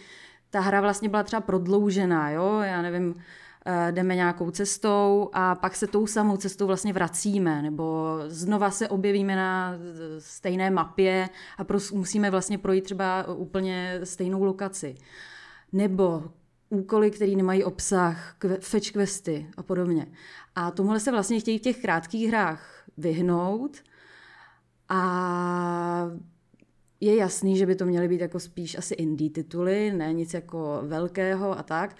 ta 0.51 0.61
hra 0.61 0.81
vlastně 0.81 1.09
byla 1.09 1.23
třeba 1.23 1.41
prodloužená, 1.41 2.31
jo, 2.31 2.61
já 2.61 2.83
nevím, 2.83 3.15
eh, 3.67 3.93
jdeme 3.93 4.15
nějakou 4.15 4.51
cestou 4.51 5.31
a 5.33 5.55
pak 5.55 5.77
se 5.77 5.87
tou 5.87 6.07
samou 6.07 6.37
cestou 6.37 6.67
vlastně 6.67 6.93
vracíme, 6.93 7.63
nebo 7.63 8.19
znova 8.27 8.71
se 8.71 8.89
objevíme 8.89 9.37
na 9.37 9.75
stejné 10.19 10.71
mapě 10.71 11.29
a 11.59 11.67
musíme 11.93 12.31
vlastně 12.31 12.59
projít 12.59 12.85
třeba 12.85 13.29
úplně 13.35 14.01
stejnou 14.05 14.45
lokaci. 14.45 14.95
Nebo 15.73 16.25
úkoly, 16.71 17.11
které 17.11 17.33
nemají 17.33 17.65
obsah, 17.65 18.37
fetch 18.61 18.91
questy 18.91 19.47
a 19.57 19.63
podobně. 19.63 20.07
A 20.57 20.71
tomuhle 20.71 21.01
se 21.01 21.11
vlastně 21.11 21.41
chtějí 21.41 21.59
v 21.59 21.63
těch 21.63 21.81
krátkých 21.81 22.29
hrách 22.29 22.85
vyhnout 22.97 23.77
a 24.89 26.11
je 27.01 27.17
jasný, 27.17 27.57
že 27.57 27.67
by 27.67 27.75
to 27.75 27.87
měly 27.87 28.09
být 28.09 28.21
jako 28.21 28.41
spíš 28.41 28.79
asi 28.79 28.95
indie 28.95 29.31
tituly, 29.31 29.93
ne 29.93 30.13
nic 30.13 30.35
jako 30.35 30.81
velkého 30.83 31.59
a 31.59 31.63
tak. 31.63 31.97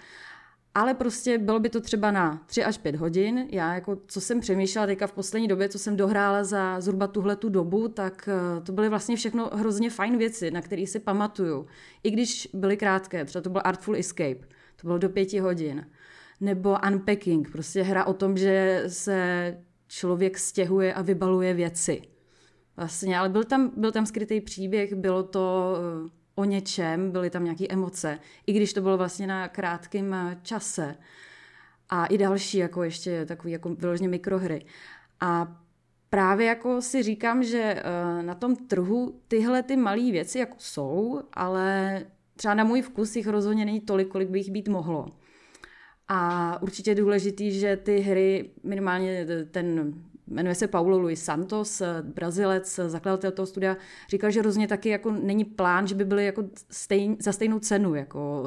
Ale 0.75 0.93
prostě 0.93 1.37
bylo 1.37 1.59
by 1.59 1.69
to 1.69 1.81
třeba 1.81 2.11
na 2.11 2.43
3 2.45 2.63
až 2.63 2.77
5 2.77 2.95
hodin. 2.95 3.47
Já 3.51 3.73
jako, 3.73 3.97
co 4.07 4.21
jsem 4.21 4.39
přemýšlela 4.39 4.87
teďka 4.87 5.07
v 5.07 5.11
poslední 5.11 5.47
době, 5.47 5.69
co 5.69 5.79
jsem 5.79 5.95
dohrála 5.95 6.43
za 6.43 6.81
zhruba 6.81 7.07
tuhle 7.07 7.35
tu 7.35 7.49
dobu, 7.49 7.87
tak 7.87 8.29
eh, 8.31 8.61
to 8.61 8.71
byly 8.71 8.89
vlastně 8.89 9.15
všechno 9.15 9.49
hrozně 9.53 9.89
fajn 9.89 10.17
věci, 10.17 10.51
na 10.51 10.61
které 10.61 10.87
si 10.87 10.99
pamatuju. 10.99 11.67
I 12.03 12.11
když 12.11 12.49
byly 12.53 12.77
krátké, 12.77 13.25
třeba 13.25 13.41
to 13.41 13.49
byl 13.49 13.61
Artful 13.63 13.95
Escape, 13.95 14.47
to 14.75 14.87
bylo 14.87 14.97
do 14.97 15.09
pěti 15.09 15.39
hodin 15.39 15.85
nebo 16.39 16.77
unpacking, 16.87 17.51
prostě 17.51 17.83
hra 17.83 18.05
o 18.05 18.13
tom, 18.13 18.37
že 18.37 18.83
se 18.87 19.57
člověk 19.87 20.37
stěhuje 20.37 20.93
a 20.93 21.01
vybaluje 21.01 21.53
věci. 21.53 22.01
Vlastně, 22.77 23.19
ale 23.19 23.29
byl 23.29 23.43
tam, 23.43 23.71
byl 23.77 23.91
tam 23.91 24.05
skrytý 24.05 24.41
příběh, 24.41 24.93
bylo 24.93 25.23
to 25.23 25.75
eh, 26.05 26.09
o 26.35 26.43
něčem, 26.43 27.11
byly 27.11 27.29
tam 27.29 27.43
nějaké 27.43 27.65
emoce, 27.69 28.19
i 28.47 28.53
když 28.53 28.73
to 28.73 28.81
bylo 28.81 28.97
vlastně 28.97 29.27
na 29.27 29.47
krátkém 29.47 30.13
eh, 30.13 30.37
čase. 30.41 30.95
A 31.89 32.05
i 32.05 32.17
další, 32.17 32.57
jako 32.57 32.83
ještě 32.83 33.25
takový 33.25 33.53
jako 33.53 33.69
vyloženě 33.69 34.09
mikrohry. 34.09 34.65
A 35.19 35.61
právě 36.09 36.47
jako 36.47 36.81
si 36.81 37.03
říkám, 37.03 37.43
že 37.43 37.61
eh, 37.61 38.23
na 38.23 38.35
tom 38.35 38.55
trhu 38.55 39.21
tyhle 39.27 39.63
ty 39.63 39.75
malé 39.77 40.11
věci 40.11 40.39
jako 40.39 40.55
jsou, 40.59 41.21
ale 41.33 42.01
třeba 42.35 42.53
na 42.53 42.63
můj 42.63 42.81
vkus 42.81 43.15
jich 43.15 43.27
rozhodně 43.27 43.65
není 43.65 43.81
tolik, 43.81 44.07
kolik 44.07 44.29
by 44.29 44.39
jich 44.39 44.51
být 44.51 44.67
mohlo. 44.67 45.07
A 46.07 46.61
určitě 46.61 46.91
je 46.91 46.95
důležitý, 46.95 47.59
že 47.59 47.77
ty 47.77 47.99
hry, 47.99 48.49
minimálně 48.63 49.25
ten 49.51 49.93
jmenuje 50.27 50.55
se 50.55 50.67
Paulo 50.67 50.97
Luis 50.97 51.23
Santos, 51.23 51.81
Brazilec, 52.01 52.79
zakladatel 52.87 53.31
toho 53.31 53.45
studia, 53.45 53.77
říkal, 54.09 54.31
že 54.31 54.41
rozhodně 54.41 54.67
taky 54.67 54.89
jako 54.89 55.11
není 55.11 55.45
plán, 55.45 55.87
že 55.87 55.95
by 55.95 56.05
byly 56.05 56.25
jako 56.25 56.43
stejn, 56.71 57.17
za 57.19 57.31
stejnou 57.31 57.59
cenu 57.59 57.95
jako 57.95 58.43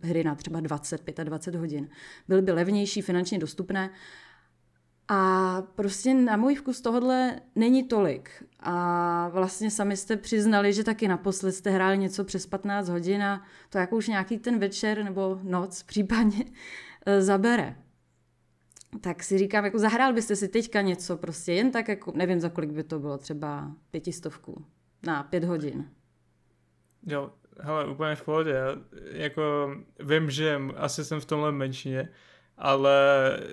hry 0.00 0.24
na 0.24 0.34
třeba 0.34 0.60
20, 0.60 1.02
25 1.24 1.60
hodin. 1.60 1.88
Byly 2.28 2.42
by 2.42 2.52
levnější, 2.52 3.02
finančně 3.02 3.38
dostupné. 3.38 3.90
A 5.08 5.62
prostě 5.74 6.14
na 6.14 6.36
můj 6.36 6.54
vkus 6.54 6.80
tohle 6.80 7.40
není 7.54 7.84
tolik. 7.84 8.30
A 8.60 9.28
vlastně 9.28 9.70
sami 9.70 9.96
jste 9.96 10.16
přiznali, 10.16 10.72
že 10.72 10.84
taky 10.84 11.08
naposled 11.08 11.52
jste 11.52 11.70
hráli 11.70 11.98
něco 11.98 12.24
přes 12.24 12.46
15 12.46 12.88
hodin 12.88 13.22
a 13.22 13.42
to 13.68 13.78
jako 13.78 13.96
už 13.96 14.08
nějaký 14.08 14.38
ten 14.38 14.58
večer 14.58 15.04
nebo 15.04 15.40
noc 15.42 15.82
případně 15.82 16.44
Eh, 16.44 16.91
zabere. 17.18 17.76
Tak 19.00 19.22
si 19.22 19.38
říkám, 19.38 19.64
jako 19.64 19.78
zahrál 19.78 20.12
byste 20.12 20.36
si 20.36 20.48
teďka 20.48 20.80
něco 20.80 21.16
prostě 21.16 21.52
jen 21.52 21.70
tak, 21.70 21.88
jako 21.88 22.12
nevím 22.16 22.40
za 22.40 22.48
kolik 22.48 22.70
by 22.70 22.84
to 22.84 22.98
bylo, 22.98 23.18
třeba 23.18 23.72
pětistovku 23.90 24.64
na 25.06 25.22
pět 25.22 25.44
hodin. 25.44 25.90
Jo, 27.06 27.30
hele, 27.60 27.86
úplně 27.86 28.14
v 28.14 28.24
pohodě. 28.24 28.56
Jako 29.10 29.74
vím, 30.00 30.30
že 30.30 30.60
asi 30.76 31.04
jsem 31.04 31.20
v 31.20 31.24
tomhle 31.24 31.52
menšině, 31.52 32.08
ale 32.58 32.96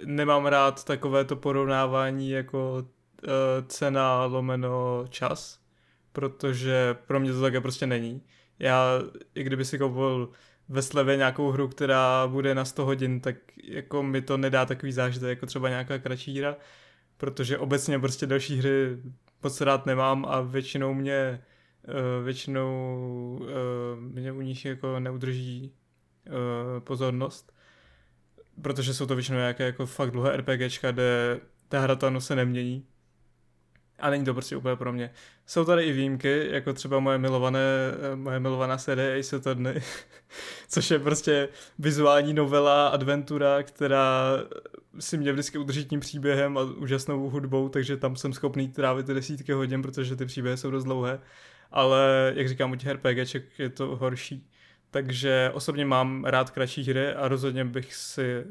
nemám 0.05 0.45
rád 0.45 0.83
takové 0.83 1.25
to 1.25 1.35
porovnávání 1.35 2.29
jako 2.29 2.77
uh, 2.77 2.87
cena 3.67 4.25
lomeno 4.25 5.05
čas, 5.09 5.59
protože 6.11 6.95
pro 7.07 7.19
mě 7.19 7.33
to 7.33 7.41
také 7.41 7.61
prostě 7.61 7.87
není. 7.87 8.23
Já, 8.59 8.85
i 9.35 9.43
kdyby 9.43 9.65
si 9.65 9.79
koupil 9.79 10.31
ve 10.69 10.81
slevě 10.81 11.17
nějakou 11.17 11.51
hru, 11.51 11.67
která 11.67 12.27
bude 12.27 12.55
na 12.55 12.65
100 12.65 12.85
hodin, 12.85 13.19
tak 13.19 13.35
jako 13.63 14.03
mi 14.03 14.21
to 14.21 14.37
nedá 14.37 14.65
takový 14.65 14.91
zážitek, 14.91 15.29
jako 15.29 15.45
třeba 15.45 15.69
nějaká 15.69 15.97
kratší 15.99 16.39
hra, 16.39 16.55
protože 17.17 17.57
obecně 17.57 17.99
prostě 17.99 18.25
další 18.25 18.57
hry 18.57 18.97
moc 19.43 19.61
rád 19.61 19.85
nemám 19.85 20.25
a 20.25 20.41
většinou 20.41 20.93
mě 20.93 21.41
uh, 21.87 22.25
většinou 22.25 23.39
uh, 23.41 24.01
mě 24.01 24.31
u 24.31 24.41
nich 24.41 24.65
jako 24.65 24.99
neudrží 24.99 25.73
uh, 26.27 26.79
pozornost, 26.79 27.53
protože 28.61 28.93
jsou 28.93 29.05
to 29.05 29.15
většinou 29.15 29.37
nějaké 29.37 29.63
jako 29.63 29.85
fakt 29.85 30.11
dlouhé 30.11 30.37
RPGčka, 30.37 30.91
kde 30.91 31.39
ta 31.69 31.79
hra 31.79 31.97
se 32.19 32.35
nemění 32.35 32.85
a 33.99 34.09
není 34.09 34.25
to 34.25 34.33
prostě 34.33 34.57
úplně 34.57 34.75
pro 34.75 34.93
mě. 34.93 35.11
Jsou 35.45 35.65
tady 35.65 35.83
i 35.83 35.91
výjimky, 35.91 36.47
jako 36.51 36.73
třeba 36.73 36.99
moje 36.99 37.17
milované, 37.17 37.59
moje 38.15 38.39
milovaná 38.39 38.77
série 38.77 39.19
Ace 39.19 39.35
Attorney, 39.35 39.81
což 40.67 40.91
je 40.91 40.99
prostě 40.99 41.49
vizuální 41.79 42.33
novela, 42.33 42.87
adventura, 42.87 43.63
která 43.63 44.23
si 44.99 45.17
mě 45.17 45.31
vždycky 45.31 45.57
udrží 45.57 45.85
tím 45.85 45.99
příběhem 45.99 46.57
a 46.57 46.61
úžasnou 46.61 47.29
hudbou, 47.29 47.69
takže 47.69 47.97
tam 47.97 48.15
jsem 48.15 48.33
schopný 48.33 48.67
trávit 48.67 49.07
desítky 49.07 49.51
hodin, 49.51 49.81
protože 49.81 50.15
ty 50.15 50.25
příběhy 50.25 50.57
jsou 50.57 50.71
dost 50.71 50.83
dlouhé. 50.83 51.19
Ale 51.71 52.33
jak 52.35 52.49
říkám, 52.49 52.71
u 52.71 52.75
těch 52.75 52.93
RPGček 52.93 53.59
je 53.59 53.69
to 53.69 53.95
horší. 53.95 54.49
Takže 54.91 55.51
osobně 55.53 55.85
mám 55.85 56.25
rád 56.25 56.49
kratší 56.49 56.83
hry 56.83 57.13
a 57.13 57.27
rozhodně 57.27 57.65
bych 57.65 57.93
si 57.93 58.43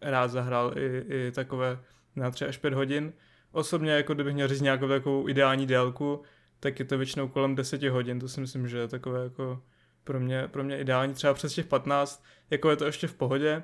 rád 0.00 0.30
zahrál 0.30 0.72
i, 0.78 1.04
i 1.08 1.32
takové 1.32 1.78
na 2.16 2.30
3 2.30 2.44
až 2.44 2.56
5 2.56 2.74
hodin. 2.74 3.12
Osobně, 3.54 3.92
jako 3.92 4.14
kdybych 4.14 4.34
měl 4.34 4.48
říct 4.48 4.60
nějakou 4.60 4.88
takovou 4.88 5.28
ideální 5.28 5.66
délku, 5.66 6.22
tak 6.60 6.78
je 6.78 6.84
to 6.84 6.98
většinou 6.98 7.28
kolem 7.28 7.54
10 7.54 7.82
hodin, 7.82 8.20
to 8.20 8.28
si 8.28 8.40
myslím, 8.40 8.68
že 8.68 8.78
je 8.78 8.88
takové 8.88 9.24
jako 9.24 9.62
pro 10.04 10.20
mě, 10.20 10.48
pro 10.48 10.64
mě 10.64 10.78
ideální, 10.78 11.14
třeba 11.14 11.34
přes 11.34 11.54
těch 11.54 11.66
15, 11.66 12.24
jako 12.50 12.70
je 12.70 12.76
to 12.76 12.84
ještě 12.84 13.06
v 13.06 13.14
pohodě, 13.14 13.62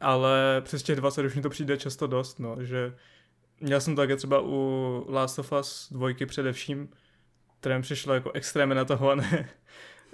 ale 0.00 0.60
přes 0.64 0.82
těch 0.82 0.96
20 0.96 1.24
už 1.24 1.34
mi 1.34 1.42
to 1.42 1.50
přijde 1.50 1.76
často 1.76 2.06
dost, 2.06 2.38
no, 2.38 2.56
že 2.60 2.94
měl 3.60 3.80
jsem 3.80 3.96
to 3.96 4.02
také 4.02 4.16
třeba 4.16 4.40
u 4.40 5.06
Last 5.08 5.38
of 5.38 5.52
Us 5.52 5.88
dvojky 5.90 6.26
především, 6.26 6.88
které 7.60 7.80
přišlo 7.80 8.14
jako 8.14 8.32
extrémně 8.32 8.74
natahované. 8.74 9.48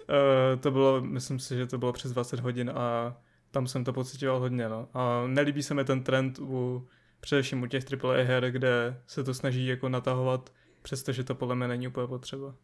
uh, 0.08 0.60
to 0.60 0.70
bylo, 0.70 1.00
myslím 1.00 1.38
si, 1.38 1.56
že 1.56 1.66
to 1.66 1.78
bylo 1.78 1.92
přes 1.92 2.12
20 2.12 2.40
hodin 2.40 2.70
a 2.74 3.16
tam 3.50 3.66
jsem 3.66 3.84
to 3.84 3.92
pocitoval 3.92 4.40
hodně, 4.40 4.68
no. 4.68 4.88
A 4.94 5.26
nelíbí 5.26 5.62
se 5.62 5.74
mi 5.74 5.84
ten 5.84 6.02
trend 6.02 6.38
u 6.38 6.88
především 7.20 7.62
u 7.62 7.66
těch 7.66 7.84
AAA 8.04 8.24
her, 8.24 8.50
kde 8.50 9.02
se 9.06 9.24
to 9.24 9.34
snaží 9.34 9.66
jako 9.66 9.88
natahovat 9.88 10.50
přestože 10.86 11.24
to 11.24 11.34
podle 11.34 11.54
mě 11.54 11.68
není 11.68 11.88
úplně 11.88 12.06
potřeba. 12.06 12.54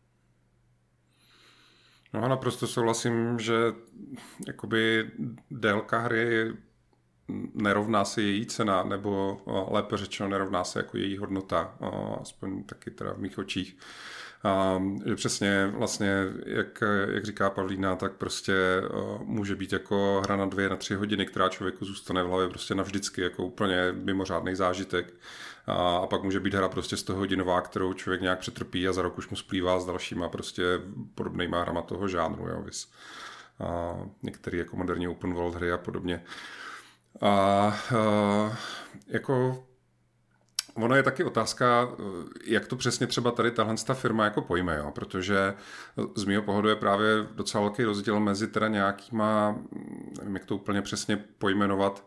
No 2.15 2.23
a 2.25 2.29
naprosto 2.29 2.67
souhlasím, 2.67 3.39
že 3.39 3.55
jakoby 4.47 5.11
délka 5.51 5.99
hry 5.99 6.53
nerovná 7.55 8.05
se 8.05 8.23
její 8.23 8.47
cena, 8.47 8.85
nebo 8.85 9.41
lépe 9.71 9.97
řečeno 9.97 10.29
nerovná 10.29 10.65
se 10.65 10.79
jako 10.79 10.97
její 10.97 11.19
hodnota, 11.19 11.79
aspoň 12.21 12.65
taky 12.65 12.91
teda 12.91 13.13
v 13.13 13.19
mých 13.19 13.39
očích. 13.39 13.77
A 14.45 14.83
že 15.07 15.17
přesně 15.17 15.67
vlastně, 15.67 16.25
jak, 16.47 16.83
jak 17.09 17.25
říká 17.25 17.51
Pavlína, 17.51 17.97
tak 17.97 18.13
prostě 18.13 18.55
může 19.25 19.57
být 19.57 19.73
jako 19.73 20.23
hra 20.25 20.37
na 20.37 20.47
dvě, 20.47 20.69
na 20.69 20.77
tři 20.77 20.95
hodiny, 20.95 21.27
která 21.27 21.49
člověku 21.49 21.85
zůstane 21.85 22.23
v 22.23 22.27
hlavě 22.27 22.49
prostě 22.49 22.75
navždycky 22.75 23.21
jako 23.23 23.45
úplně 23.45 23.93
mimořádný 23.93 24.55
zážitek. 24.55 25.15
A, 25.67 25.97
a 25.97 26.07
pak 26.07 26.23
může 26.23 26.41
být 26.41 26.55
hra 26.55 26.69
prostě 26.69 26.97
100 26.97 27.15
hodinová, 27.15 27.61
kterou 27.61 27.93
člověk 27.93 28.21
nějak 28.21 28.39
přetrpí 28.39 28.89
a 28.89 28.93
za 28.93 29.03
rok 29.03 29.19
už 29.19 29.29
mu 29.29 29.37
splývá 29.37 29.81
s 29.81 29.87
dalšíma 29.87 30.29
prostě 30.29 30.63
podobnýma 31.15 31.63
hrama 31.63 31.83
toho 31.83 32.09
žánru, 32.09 32.49
jo, 32.49 32.63
vys. 32.63 32.91
A 33.61 33.97
některé 34.23 34.59
jako 34.59 34.77
moderní 34.77 35.09
open 35.09 35.35
world 35.35 35.55
hry 35.55 35.73
a 35.73 35.79
podobně. 35.79 36.25
A, 37.21 37.31
a 37.31 38.59
jako 39.07 39.65
Ono 40.75 40.95
je 40.95 41.03
taky 41.03 41.25
otázka, 41.25 41.89
jak 42.45 42.67
to 42.67 42.77
přesně 42.77 43.07
třeba 43.07 43.31
tady 43.31 43.51
tahle 43.51 43.75
ta 43.87 43.95
firma 43.95 44.25
jako 44.25 44.43
pojme, 44.43 44.77
jo? 44.77 44.91
protože 44.95 45.55
z 46.15 46.25
mého 46.25 46.43
pohledu 46.43 46.69
je 46.69 46.77
právě 46.77 47.07
docela 47.35 47.61
velký 47.61 47.85
rozdíl 47.85 48.21
mezi 48.21 48.47
teda 48.47 48.69
nějakýma, 48.69 49.59
nevím 50.19 50.35
jak 50.35 50.45
to 50.45 50.57
úplně 50.57 50.83
přesně 50.83 51.17
pojmenovat, 51.17 52.07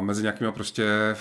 mezi 0.00 0.22
nějakýma 0.22 0.52
prostě 0.52 1.16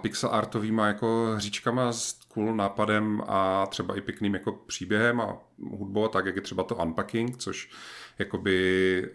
pixel 0.00 0.30
artovýma 0.32 0.86
jako 0.86 1.32
hříčkama 1.36 1.92
s 1.92 2.12
cool 2.12 2.56
nápadem 2.56 3.22
a 3.26 3.66
třeba 3.66 3.96
i 3.96 4.00
pěkným 4.00 4.34
jako 4.34 4.52
příběhem 4.52 5.20
a 5.20 5.38
hudbou, 5.70 6.08
tak 6.08 6.26
jak 6.26 6.36
je 6.36 6.42
třeba 6.42 6.62
to 6.62 6.76
Unpacking, 6.76 7.36
což 7.36 7.70
jakoby 8.18 9.12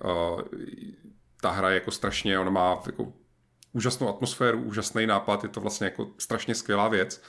ta 1.42 1.52
hra 1.52 1.70
je 1.70 1.76
jako 1.76 1.92
strašně, 1.92 2.40
ona 2.40 2.52
má 2.52 2.80
jako 2.86 3.14
úžasnou 3.76 4.10
atmosféru, 4.10 4.62
úžasný 4.62 5.08
nápad, 5.08 5.44
je 5.44 5.50
to 5.50 5.62
vlastně 5.62 5.86
jako 5.86 6.08
strašně 6.18 6.56
skvělá 6.56 6.88
věc, 6.88 7.22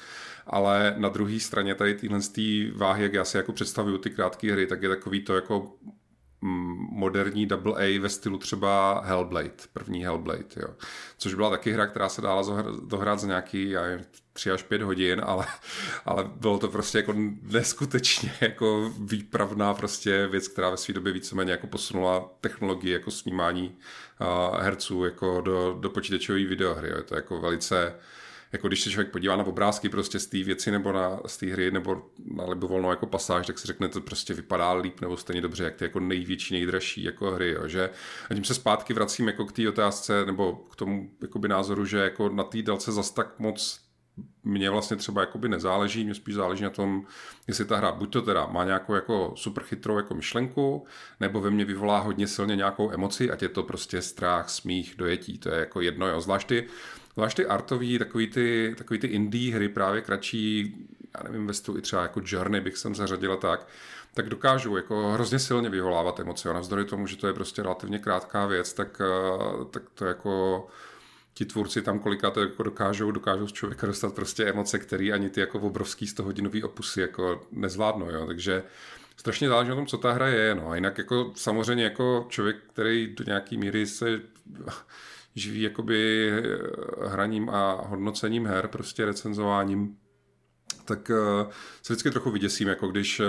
ale 0.47 0.95
na 0.97 1.09
druhé 1.09 1.41
straně 1.41 1.75
tady 1.75 1.95
tyhle 1.95 2.21
váhy, 2.75 3.03
jak 3.03 3.13
já 3.13 3.25
si 3.25 3.37
jako 3.37 3.53
představuju 3.53 3.99
ty 3.99 4.11
krátké 4.11 4.53
hry, 4.53 4.67
tak 4.67 4.83
je 4.83 4.89
takový 4.89 5.21
to 5.25 5.35
jako 5.35 5.77
mm, 6.41 6.77
moderní 6.91 7.47
double 7.47 7.75
A 7.85 8.01
ve 8.01 8.09
stylu 8.09 8.39
třeba 8.39 9.01
Hellblade, 9.01 9.51
první 9.73 10.05
Hellblade, 10.05 10.45
jo. 10.57 10.69
Což 11.19 11.35
byla 11.35 11.51
taky 11.51 11.73
hra, 11.73 11.87
která 11.87 12.09
se 12.09 12.23
dala 12.23 12.43
dohrát 12.83 13.21
za 13.21 13.27
nějaký 13.27 13.71
já 13.71 13.83
nevím, 13.83 14.07
3 14.37 14.51
až 14.51 14.63
5 14.63 14.83
hodin, 14.83 15.23
ale, 15.25 15.47
ale 16.05 16.25
bylo 16.37 16.59
to 16.59 16.69
prostě 16.69 16.99
jako 16.99 17.15
neskutečně 17.43 18.33
jako 18.41 18.93
výpravná 18.99 19.75
prostě 19.75 20.27
věc, 20.27 20.49
která 20.49 20.71
ve 20.71 20.77
své 20.77 20.95
době 20.95 21.13
víceméně 21.13 21.51
jako 21.51 21.67
posunula 21.67 22.31
technologii 22.41 22.93
jako 22.93 23.11
snímání 23.11 23.77
uh, 24.21 24.61
herců 24.61 25.05
jako 25.05 25.41
do, 25.41 25.77
do 25.81 25.91
počítačové 25.91 26.45
videohry. 26.45 26.89
Jo. 26.89 26.97
Je 26.97 27.03
to 27.03 27.15
jako 27.15 27.41
velice 27.41 27.95
jako 28.53 28.69
když 28.69 28.83
se 28.83 28.91
člověk 28.91 29.13
podívá 29.13 29.37
na 29.37 29.45
obrázky 29.45 29.89
prostě 29.89 30.19
z 30.19 30.27
té 30.27 30.43
věci 30.43 30.71
nebo 30.71 30.93
na, 30.93 31.21
z 31.27 31.37
té 31.37 31.47
hry 31.47 31.71
nebo 31.71 32.03
na 32.35 32.45
libovolnou 32.45 32.91
jako 32.91 33.07
pasáž, 33.07 33.47
tak 33.47 33.59
si 33.59 33.67
řekne, 33.67 33.89
to 33.89 34.01
prostě 34.01 34.35
vypadá 34.35 34.73
líp 34.73 35.01
nebo 35.01 35.17
stejně 35.17 35.41
dobře, 35.41 35.65
jak 35.65 35.77
ty 35.77 35.85
jako 35.85 36.01
největší, 36.01 36.55
nejdražší 36.55 37.05
jako 37.05 37.31
hry, 37.31 37.51
jo, 37.53 37.69
že? 37.69 37.91
A 38.31 38.35
tím 38.35 38.45
se 38.45 38.55
zpátky 38.55 38.95
vracím 38.95 39.27
jako 39.27 39.45
k 39.45 39.53
té 39.53 39.69
otázce 39.69 40.27
nebo 40.27 40.53
k 40.71 40.77
tomu 40.77 41.11
názoru, 41.47 41.85
že 41.85 41.99
jako 41.99 42.29
na 42.29 42.45
té 42.45 42.63
délce 42.63 42.93
zas 42.93 43.11
tak 43.11 43.39
moc 43.39 43.86
mně 44.45 44.71
vlastně 44.71 44.97
třeba 44.97 45.21
jakoby 45.21 45.49
nezáleží, 45.49 46.05
mě 46.05 46.15
spíš 46.15 46.35
záleží 46.35 46.63
na 46.63 46.71
tom, 46.71 47.07
jestli 47.47 47.65
ta 47.65 47.77
hra 47.77 47.93
buď 47.93 48.13
to 48.13 48.23
teda 48.23 48.47
má 48.47 48.65
nějakou 48.65 48.95
jako 48.95 49.33
super 49.37 49.65
chytrou 49.65 49.97
jako 49.97 50.15
myšlenku, 50.15 50.87
nebo 51.21 51.41
ve 51.41 51.51
mně 51.51 51.65
vyvolá 51.65 51.99
hodně 51.99 52.27
silně 52.27 52.57
nějakou 52.57 52.93
emoci, 52.93 53.31
ať 53.31 53.43
je 53.43 53.49
to 53.49 53.63
prostě 53.63 54.03
strach, 54.03 54.49
smích, 54.51 54.95
dojetí, 54.99 55.39
to 55.39 55.49
je 55.49 55.61
jako 55.61 55.81
jedno, 55.81 56.09
jo. 56.09 56.21
Zvlášť 56.21 56.49
ty, 56.49 56.67
zvlášť 57.15 57.37
ty 57.37 57.47
artový, 57.47 57.99
takový 57.99 58.27
ty, 58.27 58.75
takový 58.79 59.01
ty 59.01 59.07
indie 59.07 59.55
hry 59.55 59.69
právě 59.69 60.01
kratší, 60.01 60.75
já 61.17 61.23
nevím, 61.23 61.47
ve 61.47 61.53
i 61.79 61.83
třeba 61.83 62.03
jako 62.03 62.21
Journey 62.25 62.61
bych 62.61 62.77
sem 62.77 62.95
zařadila 62.95 63.37
tak, 63.37 63.69
tak 64.15 64.29
dokážou 64.29 64.77
jako 64.77 65.13
hrozně 65.13 65.39
silně 65.39 65.69
vyvolávat 65.69 66.21
emoce. 66.21 66.51
A 66.51 66.53
navzdory 66.53 66.85
tomu, 66.85 67.07
že 67.07 67.17
to 67.17 67.27
je 67.27 67.33
prostě 67.33 67.63
relativně 67.63 67.99
krátká 67.99 68.47
věc, 68.47 68.73
tak, 68.73 69.01
eh, 69.01 69.65
tak 69.71 69.83
to 69.95 70.05
jako 70.05 70.67
ti 71.39 71.45
tvůrci 71.45 71.83
tam 71.83 71.99
kolikrát 71.99 72.37
jako 72.37 72.63
dokážou, 72.63 73.11
dokážou 73.11 73.47
z 73.47 73.53
člověka 73.53 73.87
dostat 73.87 74.15
prostě 74.15 74.45
emoce, 74.45 74.79
které 74.79 75.13
ani 75.13 75.31
ty 75.31 75.41
jako 75.41 75.59
obrovský 75.59 76.07
100 76.07 76.23
hodinový 76.23 76.63
opusy 76.63 77.01
jako 77.01 77.47
nezvládnou, 77.53 78.11
jo. 78.11 78.27
takže 78.27 78.63
strašně 79.17 79.49
záleží 79.49 79.71
na 79.71 79.77
tom, 79.77 79.87
co 79.87 79.99
ta 79.99 80.13
hra 80.13 80.29
je, 80.29 80.55
no. 80.55 80.71
A 80.71 80.75
jinak 80.75 80.99
jako 80.99 81.33
samozřejmě 81.35 81.85
jako 81.85 82.27
člověk, 82.29 82.57
který 82.73 83.15
do 83.15 83.25
nějaký 83.25 83.57
míry 83.57 83.87
se 83.87 84.21
živí 85.35 85.63
jakoby 85.63 86.33
hraním 87.07 87.51
a 87.51 87.73
hodnocením 87.73 88.47
her, 88.47 88.69
prostě 88.69 89.05
recenzováním, 89.05 89.97
tak 90.87 91.11
uh, 91.11 91.51
se 91.83 91.93
vždycky 91.93 92.11
trochu 92.11 92.31
vyděsím, 92.31 92.69
jako 92.69 92.89
když 92.89 93.21
uh, 93.21 93.27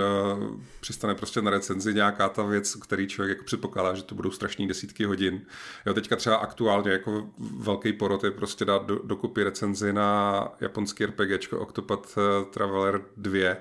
přistane 0.80 1.14
prostě 1.14 1.42
na 1.42 1.50
recenzi 1.50 1.94
nějaká 1.94 2.28
ta 2.28 2.42
věc, 2.42 2.74
který 2.74 3.06
člověk 3.06 3.36
jako 3.36 3.44
předpokládá, 3.44 3.94
že 3.94 4.02
to 4.02 4.14
budou 4.14 4.30
strašní 4.30 4.68
desítky 4.68 5.04
hodin. 5.04 5.40
Jo, 5.86 5.94
teďka 5.94 6.16
třeba 6.16 6.36
aktuálně 6.36 6.90
jako 6.90 7.28
velký 7.58 7.92
porot 7.92 8.24
je 8.24 8.30
prostě 8.30 8.64
dát 8.64 8.86
do, 8.86 8.98
dokupy 9.04 9.44
recenzi 9.44 9.92
na 9.92 10.48
japonský 10.60 11.06
RPGčko 11.06 11.58
Octopath 11.58 12.18
eh, 12.18 12.44
Traveler 12.50 13.02
2, 13.16 13.56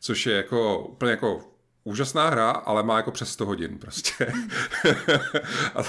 což 0.00 0.26
je 0.26 0.36
jako 0.36 0.78
úplně 0.78 1.10
jako 1.10 1.56
úžasná 1.84 2.28
hra, 2.28 2.50
ale 2.50 2.82
má 2.82 2.96
jako 2.96 3.10
přes 3.10 3.32
100 3.32 3.46
hodin 3.46 3.78
prostě. 3.78 4.32
a 5.74 5.82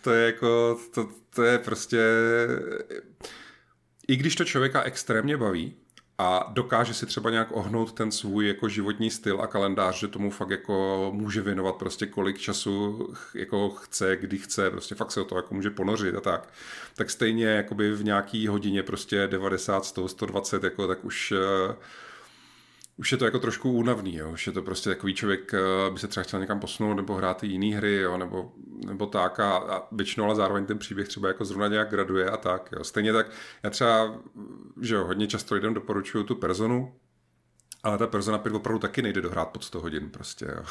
to 0.00 0.10
je 0.10 0.26
jako, 0.26 0.78
to, 0.94 1.08
to 1.30 1.42
je 1.42 1.58
prostě... 1.58 2.00
I 4.08 4.16
když 4.16 4.36
to 4.36 4.44
člověka 4.44 4.82
extrémně 4.82 5.36
baví, 5.36 5.76
a 6.18 6.50
dokáže 6.52 6.94
si 6.94 7.06
třeba 7.06 7.30
nějak 7.30 7.48
ohnout 7.50 7.92
ten 7.92 8.12
svůj 8.12 8.48
jako 8.48 8.68
životní 8.68 9.10
styl 9.10 9.40
a 9.40 9.46
kalendář, 9.46 9.98
že 9.98 10.08
tomu 10.08 10.30
fakt 10.30 10.50
jako 10.50 11.10
může 11.14 11.40
věnovat 11.40 11.76
prostě 11.76 12.06
kolik 12.06 12.38
času 12.38 13.08
jako 13.34 13.70
chce, 13.70 14.16
kdy 14.16 14.38
chce, 14.38 14.70
prostě 14.70 14.94
fakt 14.94 15.12
se 15.12 15.20
o 15.20 15.24
to 15.24 15.36
jako 15.36 15.54
může 15.54 15.70
ponořit 15.70 16.14
a 16.14 16.20
tak. 16.20 16.48
Tak 16.94 17.10
stejně 17.10 17.46
jakoby 17.46 17.92
v 17.92 18.04
nějaký 18.04 18.48
hodině 18.48 18.82
prostě 18.82 19.26
90, 19.26 19.84
100, 19.84 20.08
120 20.08 20.64
jako 20.64 20.88
tak 20.88 21.04
už 21.04 21.32
uh, 21.32 21.74
už 22.96 23.12
je 23.12 23.18
to 23.18 23.24
jako 23.24 23.38
trošku 23.38 23.72
únavný, 23.72 24.16
jo. 24.16 24.30
už 24.30 24.46
je 24.46 24.52
to 24.52 24.62
prostě 24.62 24.90
takový 24.90 25.14
člověk, 25.14 25.54
eh, 25.54 25.90
by 25.90 25.98
se 25.98 26.08
třeba 26.08 26.24
chtěl 26.24 26.40
někam 26.40 26.60
posunout 26.60 26.94
nebo 26.94 27.14
hrát 27.14 27.44
i 27.44 27.46
jiný 27.46 27.74
hry, 27.74 27.96
jo, 27.96 28.18
nebo, 28.18 28.52
nebo 28.86 29.06
tak 29.06 29.40
a, 29.40 29.56
a 29.56 29.88
většinou 29.92 30.26
ale 30.26 30.34
zároveň 30.34 30.66
ten 30.66 30.78
příběh 30.78 31.08
třeba 31.08 31.28
jako 31.28 31.44
zrovna 31.44 31.68
nějak 31.68 31.90
graduje 31.90 32.30
a 32.30 32.36
tak. 32.36 32.72
Jo. 32.76 32.84
Stejně 32.84 33.12
tak, 33.12 33.30
já 33.62 33.70
třeba, 33.70 34.14
že 34.80 34.94
jo, 34.94 35.04
hodně 35.04 35.26
často 35.26 35.54
lidem 35.54 35.74
doporučuju 35.74 36.24
tu 36.24 36.34
personu, 36.34 36.94
ale 37.84 37.98
ta 37.98 38.06
Persona 38.06 38.38
5 38.38 38.54
opravdu 38.54 38.78
taky 38.78 39.02
nejde 39.02 39.20
dohrát 39.20 39.48
pod 39.48 39.64
100 39.64 39.80
hodin 39.80 40.10
prostě, 40.10 40.46
jo. 40.56 40.64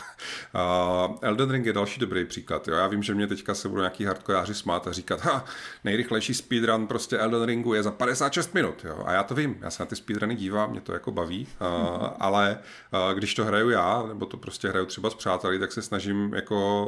A 0.54 1.10
Elden 1.22 1.52
Ring 1.52 1.66
je 1.66 1.74
další 1.74 2.00
dobrý 2.00 2.26
příklad, 2.26 2.68
jo. 2.68 2.76
Já 2.76 2.88
vím, 2.88 3.04
že 3.04 3.16
mě 3.16 3.28
teďka 3.28 3.56
se 3.56 3.70
budou 3.70 3.82
nějaký 3.82 4.06
hardkojáři 4.06 4.56
smát 4.56 4.88
a 4.88 4.92
říkat, 4.92 5.22
ha, 5.22 5.46
nejrychlejší 5.84 6.34
speedrun 6.34 6.88
prostě 6.88 7.18
Elden 7.18 7.44
Ringu 7.44 7.74
je 7.74 7.84
za 7.84 7.92
56 7.92 8.54
minut, 8.54 8.86
jo. 8.86 9.04
A 9.06 9.14
já 9.14 9.24
to 9.24 9.36
vím, 9.36 9.58
já 9.62 9.70
se 9.70 9.84
na 9.84 9.88
ty 9.88 9.96
speedruny 9.96 10.36
dívám, 10.36 10.72
mě 10.72 10.82
to 10.82 10.94
jako 10.94 11.12
baví, 11.12 11.48
a, 11.60 11.68
ale 12.20 12.60
a, 12.92 13.14
když 13.14 13.36
to 13.36 13.46
hraju 13.46 13.70
já, 13.70 14.04
nebo 14.08 14.26
to 14.26 14.38
prostě 14.38 14.70
hraju 14.70 14.86
třeba 14.86 15.10
s 15.10 15.16
přáteli, 15.16 15.60
tak 15.60 15.72
se 15.72 15.82
snažím 15.82 16.34
jako 16.34 16.88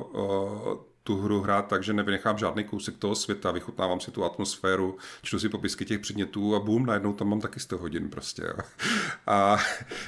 a, 0.92 0.95
tu 1.06 1.18
hru 1.18 1.42
hrát 1.42 1.68
tak, 1.68 1.84
že 1.84 1.94
nevynechám 1.94 2.38
žádný 2.38 2.64
kousek 2.64 2.98
toho 2.98 3.16
světa, 3.16 3.52
vychutnávám 3.52 4.00
si 4.00 4.12
tu 4.12 4.26
atmosféru, 4.26 4.98
čtu 5.22 5.40
si 5.40 5.50
popisky 5.50 5.86
těch 5.86 6.00
předmětů 6.00 6.56
a 6.56 6.60
bum, 6.60 6.86
najednou 6.86 7.14
tam 7.14 7.30
mám 7.30 7.42
taky 7.42 7.60
100 7.60 7.78
hodin 7.78 8.10
prostě. 8.10 8.42
Jo. 8.42 8.56
A 9.28 9.58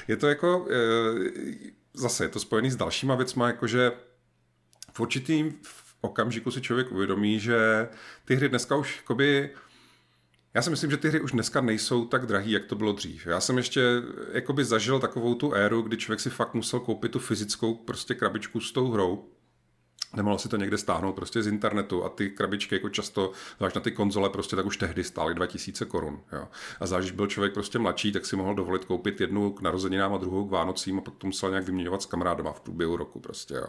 je 0.08 0.16
to 0.16 0.28
jako, 0.28 0.66
e, 0.70 0.74
zase 1.94 2.24
je 2.24 2.28
to 2.28 2.40
spojený 2.40 2.70
s 2.70 2.76
dalšíma 2.76 3.14
věcma, 3.14 3.46
jakože 3.46 3.92
v 4.92 5.00
určitým 5.00 5.54
okamžiku 6.00 6.50
si 6.50 6.60
člověk 6.60 6.92
uvědomí, 6.92 7.40
že 7.40 7.88
ty 8.24 8.34
hry 8.34 8.48
dneska 8.48 8.76
už 8.76 8.96
jakoby 8.96 9.50
já 10.54 10.62
si 10.62 10.70
myslím, 10.70 10.90
že 10.90 10.96
ty 10.96 11.08
hry 11.08 11.20
už 11.20 11.32
dneska 11.32 11.60
nejsou 11.60 12.04
tak 12.04 12.26
drahý, 12.26 12.50
jak 12.50 12.64
to 12.64 12.74
bylo 12.74 12.92
dřív. 12.92 13.26
Já 13.26 13.40
jsem 13.40 13.56
ještě 13.56 13.82
jakoby 14.32 14.64
zažil 14.64 15.00
takovou 15.00 15.34
tu 15.34 15.52
éru, 15.52 15.82
kdy 15.82 15.96
člověk 15.96 16.20
si 16.20 16.30
fakt 16.30 16.54
musel 16.54 16.80
koupit 16.80 17.12
tu 17.12 17.18
fyzickou 17.18 17.74
prostě 17.74 18.14
krabičku 18.14 18.60
s 18.60 18.72
tou 18.72 18.90
hrou 18.90 19.37
Nemohlo 20.16 20.38
si 20.38 20.48
to 20.48 20.56
někde 20.56 20.78
stáhnout 20.78 21.12
prostě 21.12 21.42
z 21.42 21.46
internetu 21.46 22.04
a 22.04 22.08
ty 22.08 22.30
krabičky 22.30 22.74
jako 22.74 22.88
často, 22.88 23.32
zvlášť 23.56 23.76
na 23.76 23.80
ty 23.80 23.90
konzole, 23.90 24.30
prostě 24.30 24.56
tak 24.56 24.66
už 24.66 24.76
tehdy 24.76 25.04
stály 25.04 25.34
2000 25.34 25.84
korun. 25.84 26.20
A 26.80 26.86
zvlášť, 26.86 27.04
když 27.04 27.16
byl 27.16 27.26
člověk 27.26 27.54
prostě 27.54 27.78
mladší, 27.78 28.12
tak 28.12 28.26
si 28.26 28.36
mohl 28.36 28.54
dovolit 28.54 28.84
koupit 28.84 29.20
jednu 29.20 29.52
k 29.52 29.60
narozeninám 29.60 30.14
a 30.14 30.18
druhou 30.18 30.48
k 30.48 30.50
Vánocím 30.50 30.98
a 30.98 31.00
pak 31.00 31.14
to 31.18 31.26
musel 31.26 31.50
nějak 31.50 31.64
vyměňovat 31.64 32.02
s 32.02 32.06
kamarádama 32.06 32.52
v 32.52 32.60
průběhu 32.60 32.96
roku 32.96 33.20
prostě. 33.20 33.54
Jo. 33.54 33.66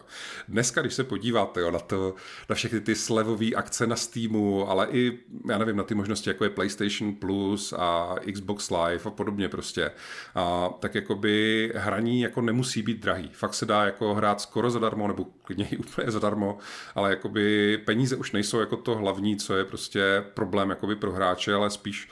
Dneska, 0.48 0.82
když 0.82 0.94
se 0.94 1.04
podíváte 1.04 1.62
jo, 1.62 1.72
na, 1.72 1.80
to, 1.80 2.16
na 2.50 2.56
všechny 2.56 2.82
ty 2.82 2.96
slevové 2.96 3.52
akce 3.56 3.88
na 3.88 3.96
Steamu, 3.96 4.70
ale 4.70 4.88
i, 4.92 5.20
já 5.50 5.58
nevím, 5.58 5.78
na 5.78 5.84
ty 5.84 5.96
možnosti, 5.96 6.30
jako 6.30 6.44
je 6.44 6.50
PlayStation 6.50 7.16
Plus 7.16 7.74
a 7.78 8.16
Xbox 8.34 8.70
Live 8.70 9.04
a 9.06 9.10
podobně 9.10 9.50
prostě, 9.50 9.92
a, 10.36 10.70
tak 10.80 10.96
jakoby 10.96 11.72
hraní 11.76 12.22
jako 12.22 12.42
nemusí 12.42 12.82
být 12.82 13.00
drahý. 13.00 13.30
Fakt 13.34 13.54
se 13.54 13.66
dá 13.66 13.86
jako 13.86 14.14
hrát 14.14 14.42
skoro 14.42 14.72
zadarmo 14.72 15.08
nebo 15.08 15.26
klidně 15.44 15.70
úplně 15.80 16.12
zadarmo 16.12 16.29
zadarmo, 16.30 16.58
ale 16.96 17.10
jakoby 17.10 17.78
peníze 17.86 18.16
už 18.16 18.32
nejsou 18.32 18.60
jako 18.60 18.78
to 18.78 18.96
hlavní, 18.96 19.38
co 19.38 19.56
je 19.56 19.66
prostě 19.66 20.24
problém 20.34 20.70
jakoby 20.70 20.96
pro 20.96 21.12
hráče, 21.12 21.54
ale 21.54 21.70
spíš 21.70 22.10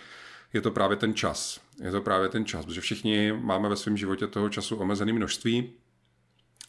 je 0.54 0.62
to 0.62 0.72
právě 0.72 0.98
ten 0.98 1.14
čas. 1.14 1.60
Je 1.84 1.92
to 1.92 2.02
právě 2.02 2.30
ten 2.30 2.46
čas, 2.46 2.66
protože 2.66 2.82
všichni 2.82 3.32
máme 3.32 3.70
ve 3.70 3.76
svém 3.76 3.98
životě 3.98 4.28
toho 4.28 4.50
času 4.50 4.76
omezené 4.76 5.14
množství, 5.14 5.74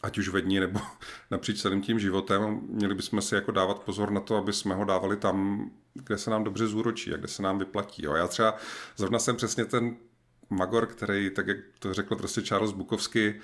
ať 0.01 0.17
už 0.17 0.29
ve 0.29 0.41
dní 0.41 0.59
nebo 0.59 0.79
napříč 1.31 1.61
celým 1.61 1.81
tím 1.81 1.99
životem. 1.99 2.61
Měli 2.69 2.95
bychom 2.95 3.21
si 3.21 3.35
jako 3.35 3.51
dávat 3.51 3.79
pozor 3.79 4.11
na 4.11 4.21
to, 4.21 4.35
aby 4.35 4.53
jsme 4.53 4.75
ho 4.75 4.85
dávali 4.85 5.17
tam, 5.17 5.69
kde 5.93 6.17
se 6.17 6.29
nám 6.29 6.43
dobře 6.43 6.67
zúročí 6.67 7.13
a 7.13 7.17
kde 7.17 7.27
se 7.27 7.41
nám 7.41 7.59
vyplatí. 7.59 8.05
Jo. 8.05 8.13
Já 8.13 8.27
třeba 8.27 8.55
zrovna 8.97 9.19
jsem 9.19 9.35
přesně 9.35 9.65
ten 9.65 9.95
Magor, 10.49 10.85
který, 10.85 11.29
tak 11.29 11.47
jak 11.47 11.57
to 11.79 11.93
řekl 11.93 12.15
prostě 12.15 12.41
Charles 12.41 12.71
Bukovsky, 12.71 13.35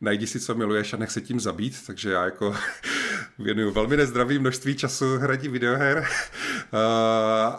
najdi 0.00 0.26
si, 0.26 0.40
co 0.40 0.54
miluješ 0.54 0.92
a 0.92 0.96
nech 0.96 1.10
se 1.10 1.20
tím 1.20 1.40
zabít, 1.40 1.86
takže 1.86 2.10
já 2.10 2.24
jako 2.24 2.56
věnuju 3.38 3.70
velmi 3.70 3.96
nezdravý 3.96 4.38
množství 4.38 4.74
času 4.74 5.16
hraní 5.18 5.48
videoher, 5.48 5.98
uh, 5.98 6.04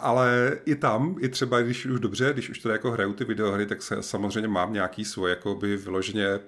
ale 0.00 0.58
i 0.64 0.74
tam, 0.74 1.16
i 1.20 1.28
třeba 1.28 1.60
když 1.60 1.86
už 1.86 2.00
dobře, 2.00 2.32
když 2.32 2.50
už 2.50 2.58
to 2.58 2.68
jako 2.68 2.90
hraju 2.90 3.12
ty 3.12 3.24
videohry, 3.24 3.66
tak 3.66 3.82
se 3.82 4.02
samozřejmě 4.02 4.48
mám 4.48 4.72
nějaký 4.72 5.04
svůj, 5.04 5.30
jako 5.30 5.54
by 5.54 5.76
vyloženě, 5.76 6.40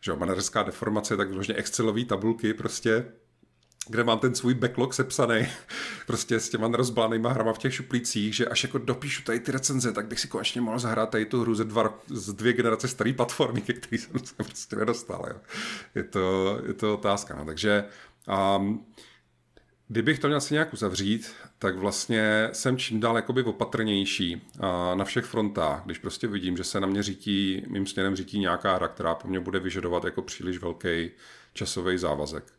že 0.00 0.10
jo, 0.10 0.16
manažerská 0.16 0.62
deformace, 0.62 1.16
tak 1.16 1.28
vyloženě 1.28 1.58
Excelový 1.58 2.04
tabulky 2.04 2.54
prostě, 2.54 3.04
kde 3.90 4.04
mám 4.04 4.18
ten 4.18 4.34
svůj 4.34 4.54
backlog 4.54 4.94
sepsaný 4.94 5.46
prostě 6.06 6.40
s 6.40 6.48
těma 6.48 6.68
rozblanýma 6.68 7.32
hrama 7.32 7.52
v 7.52 7.58
těch 7.58 7.74
šuplících, 7.74 8.34
že 8.34 8.46
až 8.46 8.62
jako 8.62 8.78
dopíšu 8.78 9.22
tady 9.22 9.40
ty 9.40 9.52
recenze, 9.52 9.92
tak 9.92 10.06
bych 10.06 10.20
si 10.20 10.28
konečně 10.28 10.60
mohl 10.60 10.78
zahrát 10.78 11.10
tady 11.10 11.26
tu 11.26 11.40
hru 11.40 11.54
ze 11.54 11.64
dva, 11.64 11.98
z 12.08 12.32
dvě 12.32 12.52
generace 12.52 12.88
staré 12.88 13.12
platformy, 13.12 13.60
ke 13.66 13.72
který 13.72 13.98
jsem 13.98 14.18
se 14.18 14.34
prostě 14.34 14.76
nedostal. 14.76 15.26
Jo. 15.28 15.36
Je, 15.94 16.04
to, 16.04 16.58
je 16.66 16.74
to 16.74 16.94
otázka. 16.94 17.34
No. 17.34 17.44
Takže 17.44 17.84
um, 18.56 18.86
Kdybych 19.92 20.18
to 20.18 20.28
měl 20.28 20.40
si 20.40 20.54
nějak 20.54 20.72
uzavřít, 20.72 21.32
tak 21.58 21.76
vlastně 21.76 22.48
jsem 22.52 22.76
čím 22.76 23.00
dál 23.00 23.16
jakoby 23.16 23.42
opatrnější 23.42 24.42
na 24.94 25.04
všech 25.04 25.24
frontách, 25.24 25.82
když 25.84 25.98
prostě 25.98 26.26
vidím, 26.26 26.56
že 26.56 26.64
se 26.64 26.80
na 26.80 26.86
mě 26.86 27.02
řítí, 27.02 27.62
mým 27.68 27.86
směrem 27.86 28.16
řítí 28.16 28.38
nějaká 28.38 28.74
hra, 28.74 28.88
která 28.88 29.14
po 29.14 29.28
mně 29.28 29.40
bude 29.40 29.58
vyžadovat 29.58 30.04
jako 30.04 30.22
příliš 30.22 30.58
velký 30.58 31.10
časový 31.52 31.98
závazek. 31.98 32.52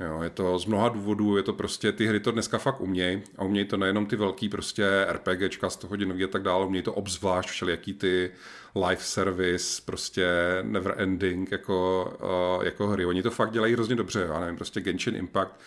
Jo, 0.00 0.22
je 0.22 0.30
to 0.30 0.58
z 0.58 0.66
mnoha 0.66 0.88
důvodů, 0.88 1.36
je 1.36 1.42
to 1.42 1.52
prostě, 1.52 1.92
ty 1.92 2.06
hry 2.06 2.20
to 2.20 2.30
dneska 2.30 2.58
fakt 2.58 2.80
umějí 2.80 3.22
a 3.38 3.44
umějí 3.44 3.66
to 3.66 3.76
nejenom 3.76 4.06
ty 4.06 4.16
velký 4.16 4.48
prostě 4.48 5.06
RPGčka, 5.08 5.70
100 5.70 5.86
hodinový 5.86 6.24
a 6.24 6.28
tak 6.28 6.42
dále, 6.42 6.66
umějí 6.66 6.82
to 6.82 6.92
obzvlášť 6.92 7.48
všelijaký 7.48 7.94
ty 7.94 8.30
live 8.74 9.02
service, 9.02 9.82
prostě 9.84 10.28
never 10.62 10.94
ending 10.96 11.52
jako, 11.52 12.10
uh, 12.58 12.64
jako 12.64 12.86
hry. 12.86 13.06
Oni 13.06 13.22
to 13.22 13.30
fakt 13.30 13.50
dělají 13.50 13.72
hrozně 13.72 13.96
dobře, 13.96 14.26
já 14.28 14.40
nevím, 14.40 14.56
prostě 14.56 14.80
Genshin 14.80 15.16
Impact, 15.16 15.60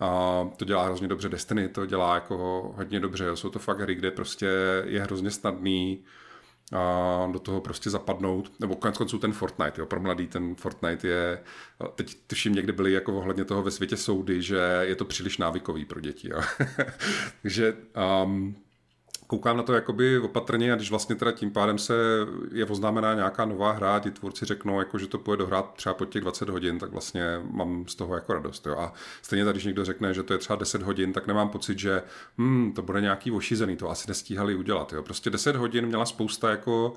a 0.00 0.44
to 0.56 0.64
dělá 0.64 0.84
hrozně 0.84 1.08
dobře 1.08 1.28
Destiny, 1.28 1.68
to 1.68 1.86
dělá 1.86 2.14
jako 2.14 2.36
hodně 2.76 3.00
dobře. 3.00 3.36
Jsou 3.36 3.50
to 3.50 3.58
fakt 3.58 3.80
hry, 3.80 3.94
kde 3.94 4.10
prostě 4.10 4.48
je 4.84 5.00
hrozně 5.00 5.30
snadný 5.30 6.04
a 6.72 7.28
do 7.32 7.38
toho 7.38 7.60
prostě 7.60 7.90
zapadnout, 7.90 8.52
nebo 8.60 8.76
konec 8.76 8.98
konců 8.98 9.18
ten 9.18 9.32
Fortnite, 9.32 9.80
jo, 9.80 9.86
pro 9.86 10.00
mladý 10.00 10.26
ten 10.26 10.54
Fortnite 10.54 11.08
je, 11.08 11.42
teď 11.94 12.16
tuším 12.26 12.52
někde 12.52 12.72
byli 12.72 12.92
jako 12.92 13.18
ohledně 13.18 13.44
toho 13.44 13.62
ve 13.62 13.70
světě 13.70 13.96
soudy, 13.96 14.42
že 14.42 14.58
je 14.80 14.96
to 14.96 15.04
příliš 15.04 15.38
návykový 15.38 15.84
pro 15.84 16.00
děti, 16.00 16.30
jo. 16.30 16.40
Takže 17.42 17.76
um, 18.24 18.56
koukám 19.28 19.56
na 19.56 19.62
to 19.62 19.72
jakoby 19.72 20.18
opatrně 20.18 20.72
a 20.72 20.76
když 20.76 20.90
vlastně 20.90 21.16
teda 21.16 21.32
tím 21.32 21.50
pádem 21.50 21.78
se 21.78 21.94
je 22.52 22.64
oznámená 22.64 23.14
nějaká 23.14 23.44
nová 23.44 23.72
hra, 23.72 24.00
ti 24.00 24.10
tvůrci 24.10 24.44
řeknou, 24.44 24.78
jako, 24.78 24.98
že 24.98 25.06
to 25.06 25.18
půjde 25.18 25.36
dohrát 25.36 25.74
třeba 25.74 25.94
po 25.94 26.04
těch 26.04 26.22
20 26.22 26.48
hodin, 26.48 26.78
tak 26.78 26.90
vlastně 26.90 27.40
mám 27.50 27.84
z 27.88 27.94
toho 27.94 28.14
jako 28.14 28.32
radost. 28.32 28.66
Jo. 28.66 28.76
A 28.78 28.92
stejně 29.22 29.44
tak, 29.44 29.54
když 29.54 29.64
někdo 29.64 29.84
řekne, 29.84 30.14
že 30.14 30.22
to 30.22 30.32
je 30.32 30.38
třeba 30.38 30.56
10 30.56 30.82
hodin, 30.82 31.12
tak 31.12 31.26
nemám 31.26 31.48
pocit, 31.48 31.78
že 31.78 32.02
hmm, 32.38 32.72
to 32.72 32.82
bude 32.82 33.00
nějaký 33.00 33.30
ošízený, 33.30 33.76
to 33.76 33.90
asi 33.90 34.08
nestíhali 34.08 34.54
udělat. 34.54 34.92
Jo. 34.92 35.02
Prostě 35.02 35.30
10 35.30 35.56
hodin 35.56 35.86
měla 35.86 36.06
spousta 36.06 36.50
jako 36.50 36.92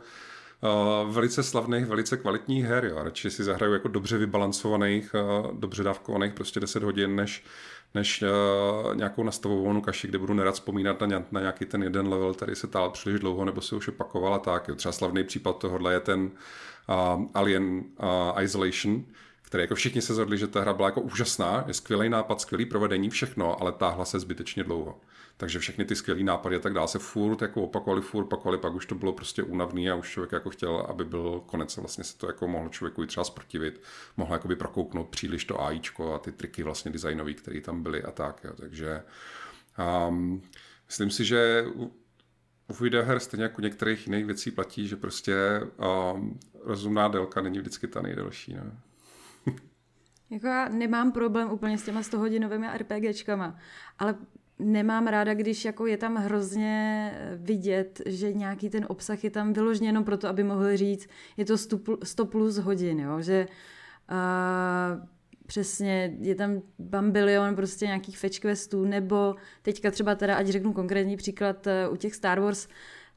Uh, 1.03 1.13
velice 1.13 1.43
slavných, 1.43 1.85
velice 1.85 2.17
kvalitních 2.17 2.65
her. 2.65 2.85
Jo. 2.85 3.03
Radši 3.03 3.31
si 3.31 3.43
zahraju 3.43 3.73
jako 3.73 3.87
dobře 3.87 4.17
vybalancovaných, 4.17 5.13
uh, 5.13 5.59
dobře 5.59 5.83
dávkovaných 5.83 6.33
prostě 6.33 6.59
10 6.59 6.83
hodin, 6.83 7.15
než 7.15 7.43
než 7.93 8.23
uh, 8.23 8.95
nějakou 8.95 9.23
nastavovanou 9.23 9.81
kaši, 9.81 10.07
kde 10.07 10.17
budu 10.17 10.33
nerad 10.33 10.51
vzpomínat 10.51 11.01
na, 11.01 11.23
na 11.31 11.39
nějaký 11.39 11.65
ten 11.65 11.83
jeden 11.83 12.07
level, 12.07 12.33
který 12.33 12.55
se 12.55 12.67
tál 12.67 12.89
příliš 12.89 13.19
dlouho, 13.19 13.45
nebo 13.45 13.61
se 13.61 13.75
už 13.75 13.87
opakoval 13.87 14.33
a 14.33 14.39
tak. 14.39 14.67
Jo. 14.67 14.75
Třeba 14.75 14.91
slavný 14.91 15.23
případ 15.23 15.57
tohohle 15.57 15.93
je 15.93 15.99
ten 15.99 16.21
uh, 16.21 17.25
Alien 17.33 17.63
uh, 17.63 18.43
Isolation, 18.43 19.03
který 19.41 19.61
jako 19.61 19.75
všichni 19.75 20.01
se 20.01 20.13
zhodli, 20.13 20.37
že 20.37 20.47
ta 20.47 20.61
hra 20.61 20.73
byla 20.73 20.87
jako 20.87 21.01
úžasná, 21.01 21.63
je 21.67 21.73
skvělý 21.73 22.09
nápad, 22.09 22.41
skvělý 22.41 22.65
provedení, 22.65 23.09
všechno, 23.09 23.61
ale 23.61 23.71
táhla 23.71 24.05
se 24.05 24.19
zbytečně 24.19 24.63
dlouho. 24.63 24.99
Takže 25.37 25.59
všechny 25.59 25.85
ty 25.85 25.95
skvělé 25.95 26.23
nápady 26.23 26.55
a 26.55 26.59
tak 26.59 26.73
dále 26.73 26.87
se 26.87 26.99
furt 26.99 27.41
jako 27.41 27.63
opakovali, 27.63 28.01
furt 28.01 28.23
opakovali, 28.23 28.57
pak 28.57 28.73
už 28.73 28.85
to 28.85 28.95
bylo 28.95 29.13
prostě 29.13 29.43
únavný 29.43 29.89
a 29.89 29.95
už 29.95 30.11
člověk 30.11 30.31
jako 30.31 30.49
chtěl, 30.49 30.77
aby 30.77 31.05
byl 31.05 31.43
konec. 31.45 31.77
Vlastně 31.77 32.03
se 32.03 32.17
to 32.17 32.27
jako 32.27 32.47
mohlo 32.47 32.69
člověku 32.69 33.03
i 33.03 33.07
třeba 33.07 33.23
zprotivit, 33.23 33.81
mohl 34.17 34.33
jakoby 34.33 34.55
prokouknout 34.55 35.09
příliš 35.09 35.45
to 35.45 35.61
AIčko 35.61 36.13
a 36.13 36.19
ty 36.19 36.31
triky 36.31 36.63
vlastně 36.63 36.91
designový, 36.91 37.33
které 37.33 37.61
tam 37.61 37.83
byly 37.83 38.03
a 38.03 38.11
tak. 38.11 38.41
Jo. 38.43 38.53
Takže 38.57 39.03
um, 40.07 40.41
myslím 40.87 41.11
si, 41.11 41.25
že 41.25 41.65
u, 41.75 41.93
videoher 42.79 43.19
stejně 43.19 43.43
jako 43.43 43.61
některých 43.61 44.07
jiných 44.07 44.25
věcí 44.25 44.51
platí, 44.51 44.87
že 44.87 44.95
prostě 44.95 45.61
um, 46.13 46.39
rozumná 46.63 47.07
délka 47.07 47.41
není 47.41 47.59
vždycky 47.59 47.87
ta 47.87 48.01
nejdelší. 48.01 48.53
Ne? 48.53 48.71
Jako 50.29 50.47
já 50.47 50.69
nemám 50.69 51.11
problém 51.11 51.51
úplně 51.51 51.77
s 51.77 51.83
těma 51.83 52.03
100 52.03 52.19
hodinovými 52.19 52.67
RPGčkama, 52.77 53.59
ale 53.99 54.15
nemám 54.63 55.07
ráda, 55.07 55.33
když 55.33 55.65
jako 55.65 55.85
je 55.85 55.97
tam 55.97 56.15
hrozně 56.15 57.11
vidět, 57.35 58.01
že 58.05 58.33
nějaký 58.33 58.69
ten 58.69 58.85
obsah 58.89 59.23
je 59.23 59.29
tam 59.29 59.53
vyložený 59.53 59.87
jenom 59.87 60.03
proto, 60.03 60.27
aby 60.27 60.43
mohli 60.43 60.77
říct, 60.77 61.07
je 61.37 61.45
to 61.45 61.57
100 62.03 62.25
plus 62.25 62.57
hodin, 62.57 62.99
jo? 62.99 63.21
že 63.21 63.47
uh, 64.11 65.05
přesně 65.47 66.17
je 66.19 66.35
tam 66.35 66.61
bambilion 66.79 67.55
prostě 67.55 67.85
nějakých 67.85 68.17
fetch 68.17 68.39
questů, 68.39 68.85
nebo 68.85 69.35
teďka 69.61 69.91
třeba 69.91 70.15
teda, 70.15 70.35
ať 70.35 70.47
řeknu 70.47 70.73
konkrétní 70.73 71.17
příklad 71.17 71.67
uh, 71.67 71.93
u 71.93 71.95
těch 71.95 72.15
Star 72.15 72.39
Wars, 72.39 72.67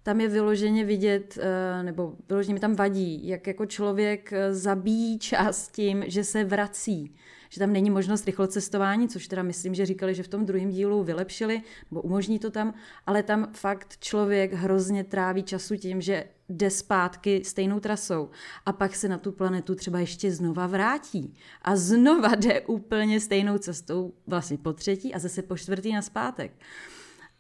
tam 0.03 0.21
je 0.21 0.29
vyloženě 0.29 0.85
vidět, 0.85 1.39
uh, 1.39 1.85
nebo 1.85 2.15
vyloženě 2.29 2.55
mi 2.55 2.61
tam 2.61 2.75
vadí, 2.75 3.29
jak 3.29 3.47
jako 3.47 3.67
člověk 3.67 4.33
zabíjí 4.51 5.19
čas 5.19 5.69
tím, 5.69 6.05
že 6.07 6.25
se 6.25 6.45
vrací 6.45 7.15
že 7.55 7.59
tam 7.59 7.73
není 7.73 7.91
možnost 7.91 8.27
rychlocestování, 8.27 9.09
což 9.09 9.29
teda 9.29 9.43
myslím, 9.43 9.75
že 9.75 9.87
říkali, 9.87 10.15
že 10.15 10.23
v 10.23 10.29
tom 10.29 10.47
druhém 10.47 10.71
dílu 10.71 11.05
vylepšili, 11.05 11.63
nebo 11.91 12.03
umožní 12.03 12.39
to 12.39 12.51
tam, 12.51 12.75
ale 13.07 13.23
tam 13.23 13.49
fakt 13.53 13.97
člověk 14.01 14.53
hrozně 14.53 15.05
tráví 15.05 15.43
času 15.43 15.77
tím, 15.77 16.01
že 16.01 16.25
jde 16.49 16.71
zpátky 16.71 17.45
stejnou 17.45 17.81
trasou 17.81 18.31
a 18.67 18.73
pak 18.73 18.97
se 18.97 19.09
na 19.09 19.19
tu 19.19 19.33
planetu 19.33 19.75
třeba 19.75 19.99
ještě 19.99 20.33
znova 20.33 20.67
vrátí 20.67 21.35
a 21.63 21.77
znova 21.77 22.35
jde 22.35 22.61
úplně 22.61 23.21
stejnou 23.21 23.59
cestou 23.59 24.13
vlastně 24.27 24.59
po 24.59 24.73
třetí 24.73 25.15
a 25.15 25.19
zase 25.19 25.43
po 25.43 25.57
čtvrtý 25.57 25.93
na 25.93 26.03
zpátek. 26.03 26.53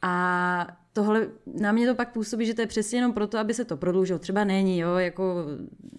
A 0.02 0.83
tohle, 0.94 1.28
na 1.60 1.72
mě 1.72 1.86
to 1.86 1.94
pak 1.94 2.12
působí, 2.12 2.46
že 2.46 2.54
to 2.54 2.60
je 2.60 2.66
přesně 2.66 2.98
jenom 2.98 3.12
proto, 3.12 3.38
aby 3.38 3.54
se 3.54 3.64
to 3.64 3.76
prodloužilo. 3.76 4.18
Třeba 4.18 4.44
není, 4.44 4.78
jo, 4.78 4.94
jako 4.94 5.46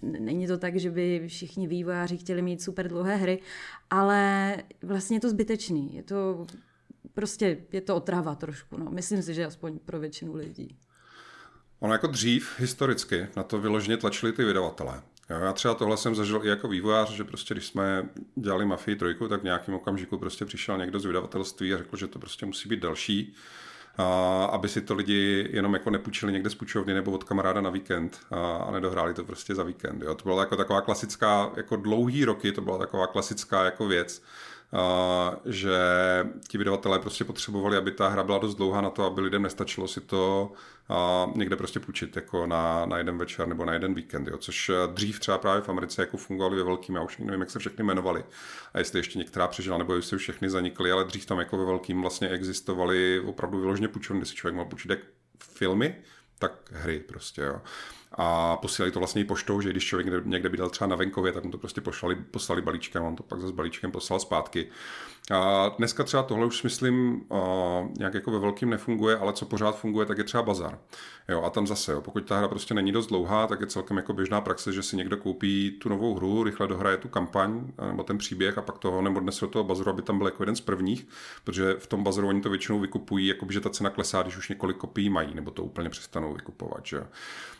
není 0.02 0.46
to 0.46 0.58
tak, 0.58 0.76
že 0.76 0.90
by 0.90 1.24
všichni 1.28 1.66
vývojáři 1.66 2.16
chtěli 2.16 2.42
mít 2.42 2.62
super 2.62 2.88
dlouhé 2.88 3.16
hry, 3.16 3.42
ale 3.90 4.56
vlastně 4.82 5.16
je 5.16 5.20
to 5.20 5.30
zbytečný. 5.30 5.96
Je 5.96 6.02
to 6.02 6.46
prostě, 7.14 7.58
je 7.72 7.80
to 7.80 7.96
otrava 7.96 8.34
trošku, 8.34 8.76
no. 8.76 8.90
Myslím 8.90 9.22
si, 9.22 9.34
že 9.34 9.46
aspoň 9.46 9.78
pro 9.78 10.00
většinu 10.00 10.34
lidí. 10.34 10.76
Ono 11.80 11.92
jako 11.92 12.06
dřív, 12.06 12.60
historicky, 12.60 13.26
na 13.36 13.42
to 13.42 13.60
vyloženě 13.60 13.96
tlačili 13.96 14.32
ty 14.32 14.44
vydavatelé. 14.44 15.02
Já 15.28 15.52
třeba 15.52 15.74
tohle 15.74 15.96
jsem 15.96 16.14
zažil 16.14 16.44
i 16.44 16.48
jako 16.48 16.68
vývojář, 16.68 17.10
že 17.10 17.24
prostě 17.24 17.54
když 17.54 17.66
jsme 17.66 18.08
dělali 18.36 18.64
Mafii 18.64 18.96
trojku, 18.96 19.28
tak 19.28 19.40
v 19.40 19.44
nějakém 19.44 19.74
okamžiku 19.74 20.18
prostě 20.18 20.44
přišel 20.44 20.78
někdo 20.78 21.00
z 21.00 21.04
vydavatelství 21.04 21.74
a 21.74 21.78
řekl, 21.78 21.96
že 21.96 22.06
to 22.06 22.18
prostě 22.18 22.46
musí 22.46 22.68
být 22.68 22.80
další 22.80 23.34
a 23.98 24.44
aby 24.44 24.68
si 24.68 24.80
to 24.80 24.94
lidi 24.94 25.48
jenom 25.52 25.74
jako 25.74 25.90
nepůjčili 25.90 26.32
někde 26.32 26.50
z 26.50 26.54
půjčovny 26.54 26.94
nebo 26.94 27.10
od 27.10 27.24
kamaráda 27.24 27.60
na 27.60 27.70
víkend 27.70 28.18
a, 28.30 28.56
a 28.56 28.70
nedohráli 28.70 29.14
to 29.14 29.24
prostě 29.24 29.54
za 29.54 29.62
víkend. 29.62 30.02
Jo. 30.02 30.14
To 30.14 30.24
byla 30.24 30.40
jako 30.40 30.56
taková 30.56 30.80
klasická, 30.80 31.50
jako 31.56 31.76
dlouhý 31.76 32.24
roky, 32.24 32.52
to 32.52 32.60
byla 32.60 32.78
taková 32.78 33.06
klasická 33.06 33.64
jako 33.64 33.86
věc, 33.86 34.22
že 35.44 35.78
ti 36.48 36.58
vydavatelé 36.58 36.98
prostě 36.98 37.24
potřebovali, 37.24 37.76
aby 37.76 37.90
ta 37.90 38.08
hra 38.08 38.22
byla 38.22 38.38
dost 38.38 38.54
dlouhá 38.54 38.80
na 38.80 38.90
to, 38.90 39.04
aby 39.04 39.20
lidem 39.20 39.42
nestačilo 39.42 39.88
si 39.88 40.00
to 40.00 40.52
někde 41.34 41.56
prostě 41.56 41.80
půjčit 41.80 42.16
jako 42.16 42.46
na, 42.46 42.86
na 42.86 42.98
jeden 42.98 43.18
večer 43.18 43.48
nebo 43.48 43.64
na 43.64 43.72
jeden 43.72 43.94
víkend, 43.94 44.28
jo, 44.28 44.38
což 44.38 44.70
dřív 44.94 45.20
třeba 45.20 45.38
právě 45.38 45.62
v 45.62 45.68
Americe 45.68 46.02
jako 46.02 46.16
fungovaly 46.16 46.56
ve 46.56 46.64
velkým, 46.64 46.94
já 46.94 47.02
už 47.02 47.18
nevím, 47.18 47.40
jak 47.40 47.50
se 47.50 47.58
všechny 47.58 47.84
jmenovali 47.84 48.24
a 48.74 48.78
jestli 48.78 48.98
ještě 48.98 49.18
některá 49.18 49.48
přežila, 49.48 49.78
nebo 49.78 49.94
jestli 49.94 50.18
všechny 50.18 50.50
zanikly, 50.50 50.92
ale 50.92 51.04
dřív 51.04 51.26
tam 51.26 51.38
jako 51.38 51.58
ve 51.58 51.64
velkým 51.64 52.00
vlastně 52.00 52.28
existovaly 52.28 53.20
opravdu 53.20 53.60
vyloženě 53.60 53.88
půjčovny, 53.88 54.20
kde 54.20 54.26
si 54.26 54.34
člověk 54.34 54.54
mohl 54.54 54.70
půjčit 54.70 54.90
jak 54.90 54.98
filmy, 55.38 55.94
tak 56.38 56.52
hry 56.72 57.00
prostě, 57.00 57.40
jo 57.42 57.60
a 58.12 58.56
posílali 58.56 58.92
to 58.92 58.98
vlastně 59.00 59.22
i 59.22 59.24
poštou, 59.24 59.60
že 59.60 59.70
když 59.70 59.86
člověk 59.86 60.26
někde 60.26 60.48
bydal 60.48 60.70
třeba 60.70 60.88
na 60.88 60.96
venkově, 60.96 61.32
tak 61.32 61.44
mu 61.44 61.50
to 61.50 61.58
prostě 61.58 61.80
poslali, 61.80 62.14
poslali 62.14 62.62
balíčkem, 62.62 63.04
on 63.04 63.16
to 63.16 63.22
pak 63.22 63.40
zase 63.40 63.52
balíčkem 63.52 63.90
poslal 63.90 64.20
zpátky. 64.20 64.68
A 65.32 65.68
dneska 65.78 66.04
třeba 66.04 66.22
tohle 66.22 66.46
už 66.46 66.62
myslím 66.62 67.26
nějak 67.98 68.14
jako 68.14 68.30
ve 68.30 68.38
velkým 68.38 68.70
nefunguje, 68.70 69.16
ale 69.16 69.32
co 69.32 69.46
pořád 69.46 69.78
funguje, 69.78 70.06
tak 70.06 70.18
je 70.18 70.24
třeba 70.24 70.42
bazar. 70.42 70.78
Jo, 71.28 71.42
a 71.42 71.50
tam 71.50 71.66
zase, 71.66 71.92
jo, 71.92 72.00
pokud 72.00 72.24
ta 72.24 72.38
hra 72.38 72.48
prostě 72.48 72.74
není 72.74 72.92
dost 72.92 73.06
dlouhá, 73.06 73.46
tak 73.46 73.60
je 73.60 73.66
celkem 73.66 73.96
jako 73.96 74.12
běžná 74.12 74.40
praxe, 74.40 74.72
že 74.72 74.82
si 74.82 74.96
někdo 74.96 75.16
koupí 75.16 75.70
tu 75.70 75.88
novou 75.88 76.14
hru, 76.14 76.44
rychle 76.44 76.66
dohraje 76.66 76.96
tu 76.96 77.08
kampaň 77.08 77.72
nebo 77.86 78.02
ten 78.02 78.18
příběh 78.18 78.58
a 78.58 78.62
pak 78.62 78.78
toho 78.78 79.02
nebo 79.02 79.20
dnes 79.20 79.40
do 79.40 79.46
toho 79.46 79.64
bazaru, 79.64 79.90
aby 79.90 80.02
tam 80.02 80.18
byl 80.18 80.26
jako 80.26 80.42
jeden 80.42 80.56
z 80.56 80.60
prvních, 80.60 81.08
protože 81.44 81.74
v 81.78 81.86
tom 81.86 82.04
bazaru 82.04 82.28
oni 82.28 82.40
to 82.40 82.50
většinou 82.50 82.80
vykupují, 82.80 83.26
jako 83.26 83.46
že 83.50 83.60
ta 83.60 83.70
cena 83.70 83.90
klesá, 83.90 84.22
když 84.22 84.36
už 84.36 84.48
několik 84.48 84.76
kopií 84.76 85.10
mají, 85.10 85.34
nebo 85.34 85.50
to 85.50 85.62
úplně 85.62 85.90
přestanou 85.90 86.34
vykupovat. 86.34 86.86
Že? 86.86 87.02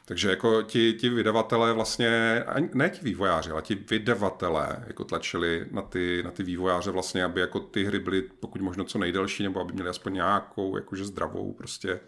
Takže 0.09 0.31
jako 0.31 0.63
ti, 0.63 0.93
ti 0.93 1.09
vydavatelé 1.09 1.73
vlastně, 1.73 2.45
ne 2.75 2.91
ti 2.91 3.01
vývojáři, 3.03 3.51
ale 3.51 3.63
ti 3.63 3.75
vydavatelé 3.75 4.85
jako 4.87 5.05
tlačili 5.05 5.67
na 5.71 5.83
ty, 5.83 6.23
na 6.25 6.31
ty 6.31 6.43
vývojáře 6.43 6.91
vlastně, 6.91 7.25
aby 7.25 7.41
jako 7.41 7.61
ty 7.61 7.85
hry 7.85 7.99
byly 7.99 8.23
pokud 8.23 8.61
možno 8.61 8.85
co 8.85 8.99
nejdelší, 8.99 9.43
nebo 9.43 9.61
aby 9.61 9.73
měly 9.73 9.89
aspoň 9.89 10.13
nějakou 10.13 10.77
jakože 10.77 11.05
zdravou 11.05 11.53
prostě 11.53 12.01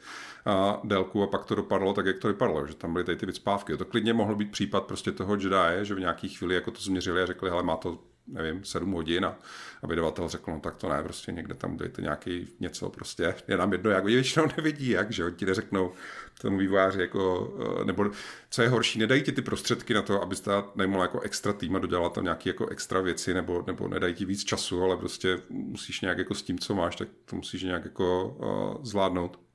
a 0.47 0.81
délku 0.85 1.23
a 1.23 1.27
pak 1.27 1.45
to 1.45 1.55
dopadlo 1.55 1.95
tak, 1.95 2.07
jak 2.07 2.19
to 2.19 2.29
vypadalo, 2.29 2.67
že 2.67 2.75
tam 2.75 2.93
byly 2.93 3.05
tady 3.05 3.19
ty 3.19 3.27
vycpávky. 3.27 3.77
To 3.77 3.85
klidně 3.85 4.13
mohl 4.13 4.35
být 4.35 4.51
případ 4.51 4.85
prostě 4.85 5.13
toho 5.13 5.35
Jedi, 5.35 5.79
že 5.83 5.95
v 5.95 6.01
nějaký 6.01 6.29
chvíli 6.29 6.55
jako 6.55 6.71
to 6.71 6.81
změřili 6.81 7.23
a 7.23 7.27
řekli, 7.27 7.51
hele, 7.51 7.63
má 7.63 7.77
to 7.77 7.99
nevím, 8.29 8.65
7 8.65 8.93
hodin 8.93 9.25
a, 9.25 9.39
a 9.83 9.87
vydavatel 9.87 10.29
řekl, 10.29 10.51
no 10.51 10.61
tak 10.61 10.77
to 10.77 10.89
ne, 10.89 11.03
prostě 11.03 11.33
někde 11.33 11.55
tam 11.55 11.77
dejte 11.77 12.03
nějaký 12.03 12.49
něco, 12.61 12.91
prostě 12.91 13.35
je 13.49 13.57
nám 13.57 13.73
jedno, 13.73 13.91
jak 13.91 14.05
oni 14.05 14.15
většinou 14.15 14.47
nevidí, 14.57 14.89
jak, 14.89 15.13
že 15.13 15.31
ti 15.37 15.47
neřeknou 15.47 15.93
tomu 16.39 16.59
vývojáři, 16.59 17.01
jako, 17.01 17.55
eh, 17.81 17.85
nebo 17.85 18.11
co 18.51 18.63
je 18.63 18.69
horší, 18.69 18.99
nedají 18.99 19.23
ti 19.23 19.33
ty 19.33 19.43
prostředky 19.43 19.95
na 19.95 20.03
to, 20.03 20.23
abys 20.23 20.41
ta 20.41 20.73
najmohl 20.75 21.03
jako 21.03 21.21
extra 21.21 21.53
tým 21.53 21.77
a 21.77 21.79
dodělal 21.79 22.11
tam 22.11 22.25
nějaké 22.25 22.51
jako 22.51 22.67
extra 22.67 23.01
věci, 23.01 23.35
nebo, 23.35 23.65
nebo 23.67 23.89
nedají 23.89 24.15
ti 24.15 24.25
víc 24.25 24.45
času, 24.45 24.83
ale 24.83 24.97
prostě 24.97 25.41
musíš 25.49 26.01
nějak 26.01 26.19
jako 26.19 26.35
s 26.35 26.43
tím, 26.43 26.59
co 26.59 26.75
máš, 26.75 26.97
tak 26.97 27.09
to 27.25 27.37
musíš 27.37 27.63
nějak 27.63 27.85
jako 27.85 28.37
uh, 28.77 28.85
zvládnout. 28.85 29.48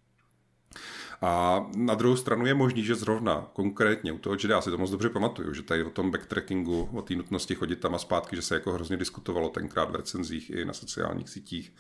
A 1.26 1.66
na 1.76 1.96
druhou 1.96 2.16
stranu 2.16 2.46
je 2.46 2.54
možný, 2.54 2.84
že 2.84 2.96
zrovna 2.96 3.48
konkrétně 3.54 4.12
u 4.12 4.18
toho 4.18 4.34
Jedi, 4.36 4.48
já 4.48 4.62
si 4.62 4.70
to 4.70 4.78
moc 4.78 4.92
dobře 4.92 5.10
pamatuju, 5.10 5.54
že 5.54 5.62
tady 5.62 5.84
o 5.84 5.90
tom 5.90 6.12
backtrackingu, 6.12 6.90
o 6.94 7.02
té 7.02 7.16
nutnosti 7.16 7.56
chodit 7.56 7.76
tam 7.76 7.96
a 7.96 7.98
zpátky, 7.98 8.36
že 8.36 8.42
se 8.42 8.56
jako 8.56 8.74
hrozně 8.74 8.98
diskutovalo 8.98 9.50
tenkrát 9.50 9.92
v 9.92 9.96
recenzích 9.96 10.50
i 10.50 10.66
na 10.66 10.74
sociálních 10.74 11.30
sítích. 11.30 11.74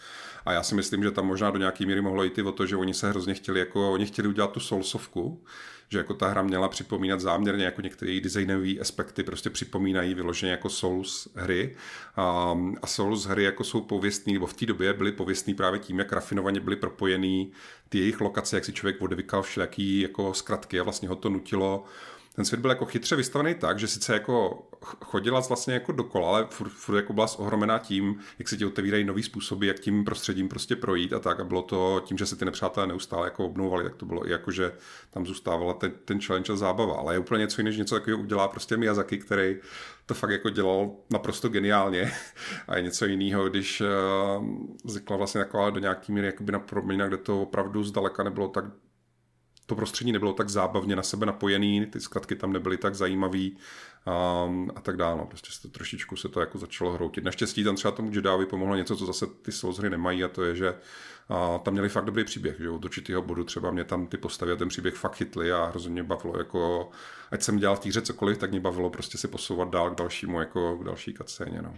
A 0.45 0.51
já 0.51 0.63
si 0.63 0.75
myslím, 0.75 1.03
že 1.03 1.11
tam 1.11 1.27
možná 1.27 1.51
do 1.51 1.57
nějaké 1.57 1.85
míry 1.85 2.01
mohlo 2.01 2.23
jít 2.23 2.37
i 2.37 2.43
o 2.43 2.51
to, 2.51 2.65
že 2.65 2.75
oni 2.75 2.93
se 2.93 3.09
hrozně 3.09 3.33
chtěli, 3.33 3.59
jako 3.59 3.91
oni 3.91 4.05
chtěli 4.05 4.27
udělat 4.27 4.51
tu 4.51 4.59
soulsovku, 4.59 5.43
že 5.89 5.97
jako 5.97 6.13
ta 6.13 6.27
hra 6.27 6.41
měla 6.41 6.67
připomínat 6.67 7.19
záměrně 7.19 7.65
jako 7.65 7.81
některé 7.81 8.11
její 8.11 8.21
designové 8.21 8.79
aspekty 8.79 9.23
prostě 9.23 9.49
připomínají 9.49 10.13
vyloženě 10.13 10.51
jako 10.51 10.69
Souls 10.69 11.27
hry. 11.36 11.75
A, 12.15 12.57
a 12.81 12.88
Souls 12.88 13.25
hry 13.25 13.43
jako 13.43 13.63
jsou 13.63 13.81
pověstný, 13.81 14.34
nebo 14.34 14.47
v 14.47 14.53
té 14.53 14.65
době 14.65 14.93
byly 14.93 15.11
pověstný 15.11 15.53
právě 15.53 15.79
tím, 15.79 15.99
jak 15.99 16.13
rafinovaně 16.13 16.59
byly 16.59 16.75
propojený 16.75 17.51
ty 17.89 17.99
jejich 17.99 18.21
lokace, 18.21 18.57
jak 18.57 18.65
si 18.65 18.73
člověk 18.73 19.01
odevykal 19.01 19.41
všelijaký 19.41 19.99
jako 19.99 20.34
zkratky 20.34 20.79
a 20.79 20.84
vlastně 20.84 21.09
ho 21.09 21.15
to 21.15 21.29
nutilo. 21.29 21.84
Ten 22.36 22.45
svět 22.45 22.59
byl 22.59 22.69
jako 22.69 22.86
chytře 22.86 23.15
vystavený 23.15 23.55
tak, 23.55 23.79
že 23.79 23.88
sice 23.88 24.13
jako 24.13 24.63
chodila 24.84 25.39
vlastně 25.39 25.73
jako 25.73 25.91
dokola, 25.91 26.29
ale 26.29 26.47
furt, 26.49 26.69
furt 26.69 26.95
jako 26.95 27.13
byla 27.13 27.27
ohromená 27.38 27.79
tím, 27.79 28.19
jak 28.39 28.49
se 28.49 28.57
ti 28.57 28.65
otevírají 28.65 29.03
nový 29.03 29.23
způsoby, 29.23 29.67
jak 29.67 29.79
tím 29.79 30.05
prostředím 30.05 30.49
prostě 30.49 30.75
projít 30.75 31.13
a 31.13 31.19
tak. 31.19 31.39
A 31.39 31.43
bylo 31.43 31.61
to 31.61 32.01
tím, 32.05 32.17
že 32.17 32.25
se 32.25 32.36
ty 32.36 32.45
nepřátelé 32.45 32.88
neustále 32.88 33.27
jako 33.27 33.45
obnovovali, 33.45 33.84
tak 33.84 33.95
to 33.95 34.05
bylo 34.05 34.27
i 34.27 34.31
jako, 34.31 34.51
že 34.51 34.71
tam 35.09 35.25
zůstávala 35.25 35.73
ten, 35.73 35.91
ten 36.05 36.21
challenge 36.21 36.53
a 36.53 36.55
zábava, 36.55 36.95
ale 36.95 37.15
je 37.15 37.19
úplně 37.19 37.41
něco 37.41 37.61
jiného, 37.61 37.77
něco 37.77 37.95
takového 37.95 38.23
udělá 38.23 38.47
prostě 38.47 38.77
Miyazaki, 38.77 39.17
který 39.17 39.55
to 40.05 40.13
fakt 40.13 40.29
jako 40.29 40.49
dělal 40.49 40.91
naprosto 41.11 41.49
geniálně. 41.49 42.11
A 42.67 42.77
je 42.77 42.84
něco 42.84 43.05
jiného, 43.05 43.49
když 43.49 43.81
uh, 43.81 44.47
zvykla 44.86 45.17
vlastně 45.17 45.41
taková 45.41 45.69
do 45.69 45.79
nějaký 45.79 46.11
míry 46.11 46.27
jakoby 46.27 46.51
na 46.51 46.59
proměna, 46.59 47.07
kde 47.07 47.17
to 47.17 47.41
opravdu 47.41 47.84
zdaleka 47.84 48.23
nebylo 48.23 48.47
tak 48.47 48.65
to 49.65 49.75
prostředí 49.75 50.11
nebylo 50.11 50.34
tak 50.34 50.49
zábavně 50.49 50.95
na 50.95 51.03
sebe 51.03 51.25
napojený, 51.25 51.86
ty 51.86 51.99
zkratky 51.99 52.36
tam 52.36 52.53
nebyly 52.53 52.77
tak 52.77 52.95
zajímavý 52.95 53.57
um, 54.08 54.72
a 54.76 54.82
tak 54.82 54.97
dále. 54.97 55.18
No. 55.18 55.26
Prostě 55.26 55.51
se 55.51 55.62
to, 55.62 55.68
trošičku 55.68 56.16
se 56.16 56.30
to 56.30 56.39
jako 56.39 56.58
začalo 56.58 56.91
hroutit. 56.91 57.24
Naštěstí 57.24 57.64
tam 57.64 57.76
třeba 57.76 57.91
tomu 57.91 58.12
Jedávi 58.14 58.45
pomohlo 58.45 58.76
něco, 58.76 58.95
co 58.97 59.06
zase 59.06 59.28
ty 59.28 59.51
Souls 59.51 59.78
hry 59.78 59.89
nemají 59.89 60.24
a 60.24 60.28
to 60.28 60.43
je, 60.43 60.56
že 60.56 60.76
a 61.30 61.58
tam 61.58 61.74
měli 61.74 61.89
fakt 61.89 62.06
dobrý 62.06 62.24
příběh, 62.24 62.60
že 62.60 62.70
od 62.70 62.86
určitého 62.86 63.22
bodu 63.22 63.43
třeba 63.43 63.72
mě 63.72 63.84
tam 63.84 64.08
ty 64.08 64.18
postavy 64.18 64.51
a 64.51 64.56
ten 64.56 64.68
příběh 64.68 64.93
fakt 64.93 65.16
chytli 65.16 65.51
a 65.51 65.66
hrozně 65.66 65.89
mě 65.89 66.04
bavilo, 66.04 66.38
jako 66.38 66.89
ať 67.32 67.41
jsem 67.41 67.58
dělal 67.58 67.76
v 67.76 67.80
té 67.80 67.89
hře 67.89 68.01
cokoliv, 68.01 68.38
tak 68.38 68.51
mě 68.51 68.60
bavilo 68.60 68.89
prostě 68.89 69.18
si 69.18 69.28
posouvat 69.28 69.70
dál 69.70 69.91
k 69.91 69.97
dalšímu, 69.97 70.39
jako 70.39 70.78
k 70.78 70.84
další 70.84 71.14
kacéně, 71.14 71.62
no. 71.62 71.76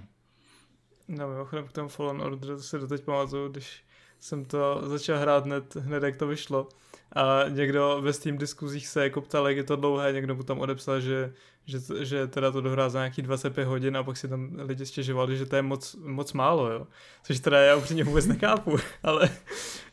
No, 1.08 1.28
mimochodem 1.30 1.68
k 1.68 1.72
tomu 1.72 1.90
Fallen 1.90 2.22
Order 2.22 2.62
se 2.62 2.80
doteď 2.80 3.04
pamatuju, 3.04 3.50
když 3.50 3.84
jsem 4.20 4.46
to 4.46 4.82
začal 4.86 5.18
hrát 5.18 5.46
hned, 5.46 5.76
hned 5.76 6.04
jak 6.04 6.18
to 6.18 6.28
vyšlo, 6.28 6.70
a 7.14 7.44
někdo 7.50 8.00
ve 8.02 8.14
Steam 8.14 8.38
diskuzích 8.38 8.88
se 8.88 9.04
jako 9.04 9.22
ptal, 9.22 9.48
jak 9.48 9.58
je 9.58 9.64
to 9.64 9.76
dlouhé, 9.76 10.14
někdo 10.14 10.36
mu 10.36 10.44
tam 10.44 10.60
odepsal, 10.60 11.00
že, 11.00 11.34
že, 11.66 12.06
že 12.06 12.28
teda 12.28 12.52
to 12.52 12.62
dohrá 12.62 12.90
za 12.90 13.00
nějakých 13.00 13.26
25 13.26 13.66
hodin 13.66 13.98
a 13.98 14.04
pak 14.04 14.18
si 14.18 14.28
tam 14.28 14.50
lidi 14.60 14.86
stěžovali, 14.86 15.38
že 15.38 15.46
to 15.46 15.56
je 15.56 15.62
moc, 15.62 15.96
moc 15.96 16.34
málo, 16.34 16.72
jo. 16.72 16.88
Což 17.24 17.40
teda 17.40 17.60
já 17.60 17.76
upřímně 17.76 18.04
vůbec 18.04 18.26
nechápu, 18.26 18.78
ale 19.04 19.30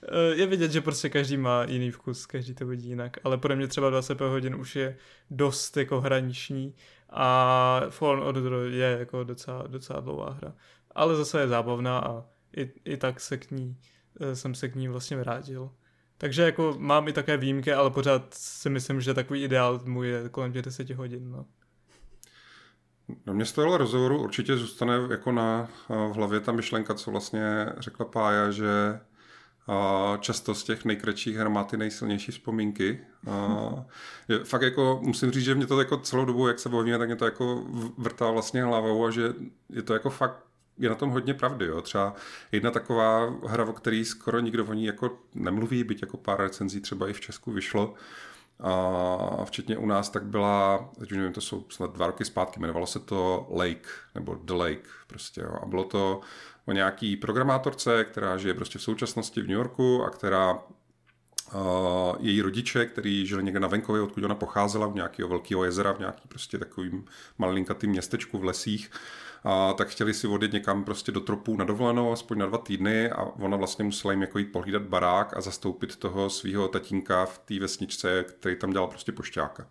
eh, 0.03 0.35
je 0.35 0.47
vidět, 0.47 0.73
že 0.73 0.81
prostě 0.81 1.09
každý 1.09 1.37
má 1.37 1.65
jiný 1.65 1.91
vkus, 1.91 2.27
každý 2.27 2.55
to 2.55 2.67
vidí 2.67 2.89
jinak, 2.89 3.17
ale 3.25 3.39
pro 3.39 3.57
mě 3.57 3.69
třeba 3.69 3.91
25 3.91 4.27
hodin 4.27 4.55
už 4.55 4.77
je 4.77 4.97
dost 5.31 5.77
jako 5.77 6.01
hraniční 6.01 6.75
a 7.11 7.81
Fallen 7.91 8.23
Order 8.23 8.53
je 8.53 8.97
jako 8.99 9.25
docela, 9.25 9.65
docela 9.67 10.01
dlouhá 10.01 10.31
hra. 10.31 10.53
Ale 10.95 11.17
zase 11.17 11.41
je 11.41 11.49
zábavná 11.49 11.99
a 11.99 12.25
i, 12.57 12.71
i 12.85 12.97
tak 12.97 13.21
se 13.21 13.37
k 13.37 13.51
ní, 13.51 13.77
eh, 14.21 14.37
jsem 14.37 14.55
se 14.55 14.69
k 14.69 14.75
ní 14.75 14.89
vlastně 14.89 15.17
vrátil. 15.17 15.71
Takže 16.23 16.43
jako 16.43 16.75
mám 16.79 17.09
i 17.09 17.13
také 17.13 17.37
výjimky, 17.37 17.73
ale 17.73 17.91
pořád 17.91 18.35
si 18.35 18.71
myslím, 18.71 19.01
že 19.01 19.15
takový 19.15 19.43
ideál 19.43 19.81
můj 19.85 20.09
je 20.09 20.29
kolem 20.29 20.53
těch 20.53 20.63
10 20.63 20.91
hodin. 20.91 21.31
No. 21.31 21.47
No 23.27 23.35
mě 23.35 23.45
z 23.45 23.53
tohohle 23.53 23.79
rozhovoru 23.79 24.23
určitě 24.23 24.57
zůstane 24.57 24.95
jako 25.11 25.33
na 25.33 25.69
v 25.89 26.13
hlavě 26.13 26.41
ta 26.41 26.53
myšlenka, 26.53 26.95
co 26.95 27.11
vlastně 27.11 27.67
řekla 27.79 28.07
Pája, 28.07 28.51
že 28.51 29.01
a 29.67 30.17
často 30.21 30.55
z 30.55 30.65
těch 30.65 30.85
nejkratších 30.85 31.37
her 31.37 31.49
má 31.49 31.65
ty 31.65 31.77
nejsilnější 31.77 32.33
vzpomínky. 32.33 32.99
A 33.31 33.59
je, 34.29 34.45
fakt 34.45 34.63
jako 34.63 35.01
musím 35.03 35.31
říct, 35.31 35.45
že 35.45 35.55
mě 35.55 35.67
to 35.67 35.79
jako 35.79 35.97
celou 35.97 36.25
dobu, 36.25 36.49
jak 36.49 36.59
se 36.59 36.69
bavíme, 36.69 36.99
tak 36.99 37.09
mě 37.09 37.17
to 37.17 37.25
jako 37.25 37.65
vrtá 37.99 38.31
vlastně 38.31 38.65
hlavou 38.65 39.07
a 39.07 39.11
že 39.11 39.35
je 39.71 39.83
to 39.83 39.93
jako 39.93 40.11
fakt 40.11 40.52
je 40.79 40.89
na 40.89 40.95
tom 40.95 41.11
hodně 41.11 41.35
pravdy. 41.35 41.67
Jo. 41.67 41.83
Třeba 41.83 42.15
jedna 42.53 42.71
taková 42.71 43.35
hra, 43.47 43.65
o 43.65 43.73
který 43.73 44.05
skoro 44.05 44.41
nikdo 44.41 44.65
o 44.65 44.73
ní 44.73 44.85
jako 44.85 45.19
nemluví, 45.35 45.85
byť 45.85 46.03
jako 46.03 46.17
pár 46.17 46.41
recenzí 46.41 46.81
třeba 46.81 47.09
i 47.09 47.13
v 47.13 47.21
Česku 47.21 47.53
vyšlo, 47.53 47.95
a 48.63 49.45
včetně 49.45 49.79
u 49.79 49.87
nás, 49.87 50.11
tak 50.11 50.25
byla, 50.25 50.91
teď 50.99 51.13
už 51.13 51.17
nevím, 51.17 51.33
to 51.33 51.41
jsou 51.41 51.65
snad 51.69 51.95
dva 51.95 52.07
roky 52.07 52.25
zpátky, 52.25 52.61
jmenovalo 52.61 52.87
se 52.87 53.01
to 53.01 53.47
Lake, 53.51 53.89
nebo 54.15 54.35
The 54.43 54.53
Lake 54.53 54.89
prostě, 55.07 55.41
jo. 55.41 55.59
a 55.63 55.67
bylo 55.67 55.85
to 55.85 56.21
o 56.67 56.73
nějaký 56.73 57.17
programátorce, 57.17 58.05
která 58.05 58.37
žije 58.37 58.55
prostě 58.55 58.79
v 58.79 58.83
současnosti 58.83 59.41
v 59.41 59.49
New 59.49 59.57
Yorku 59.57 60.05
a 60.05 60.11
která 60.11 60.59
její 62.21 62.43
rodiče, 62.43 62.87
který 62.87 63.27
žili 63.27 63.43
někde 63.43 63.61
na 63.61 63.69
venkově, 63.69 64.03
odkud 64.03 64.25
ona 64.25 64.35
pocházela, 64.35 64.87
v 64.87 64.95
nějakého 64.95 65.29
velkého 65.29 65.65
jezera, 65.65 65.93
v 65.93 65.99
nějaký 65.99 66.29
prostě 66.29 66.59
takovým 66.59 67.05
malinkatým 67.39 67.91
městečku 67.91 68.39
v 68.39 68.45
lesích, 68.45 68.91
a 69.45 69.73
tak 69.73 69.89
chtěli 69.89 70.15
si 70.15 70.27
odjet 70.27 70.53
někam 70.53 70.85
prostě 70.85 71.13
do 71.13 71.21
tropů 71.21 71.57
na 71.57 71.65
dovolenou, 71.65 72.13
aspoň 72.13 72.39
na 72.39 72.47
dva 72.47 72.59
týdny 72.59 73.11
a 73.11 73.23
ona 73.23 73.57
vlastně 73.57 73.85
musela 73.85 74.13
jim 74.13 74.21
jako 74.21 74.39
jít 74.39 74.53
pohlídat 74.53 74.83
barák 74.83 75.37
a 75.37 75.41
zastoupit 75.41 75.97
toho 75.97 76.31
svého 76.31 76.69
tatínka 76.69 77.27
v 77.27 77.39
té 77.39 77.59
vesničce, 77.61 78.25
který 78.29 78.57
tam 78.57 78.71
dělal 78.71 78.89
prostě 78.89 79.13
pošťáka. 79.13 79.67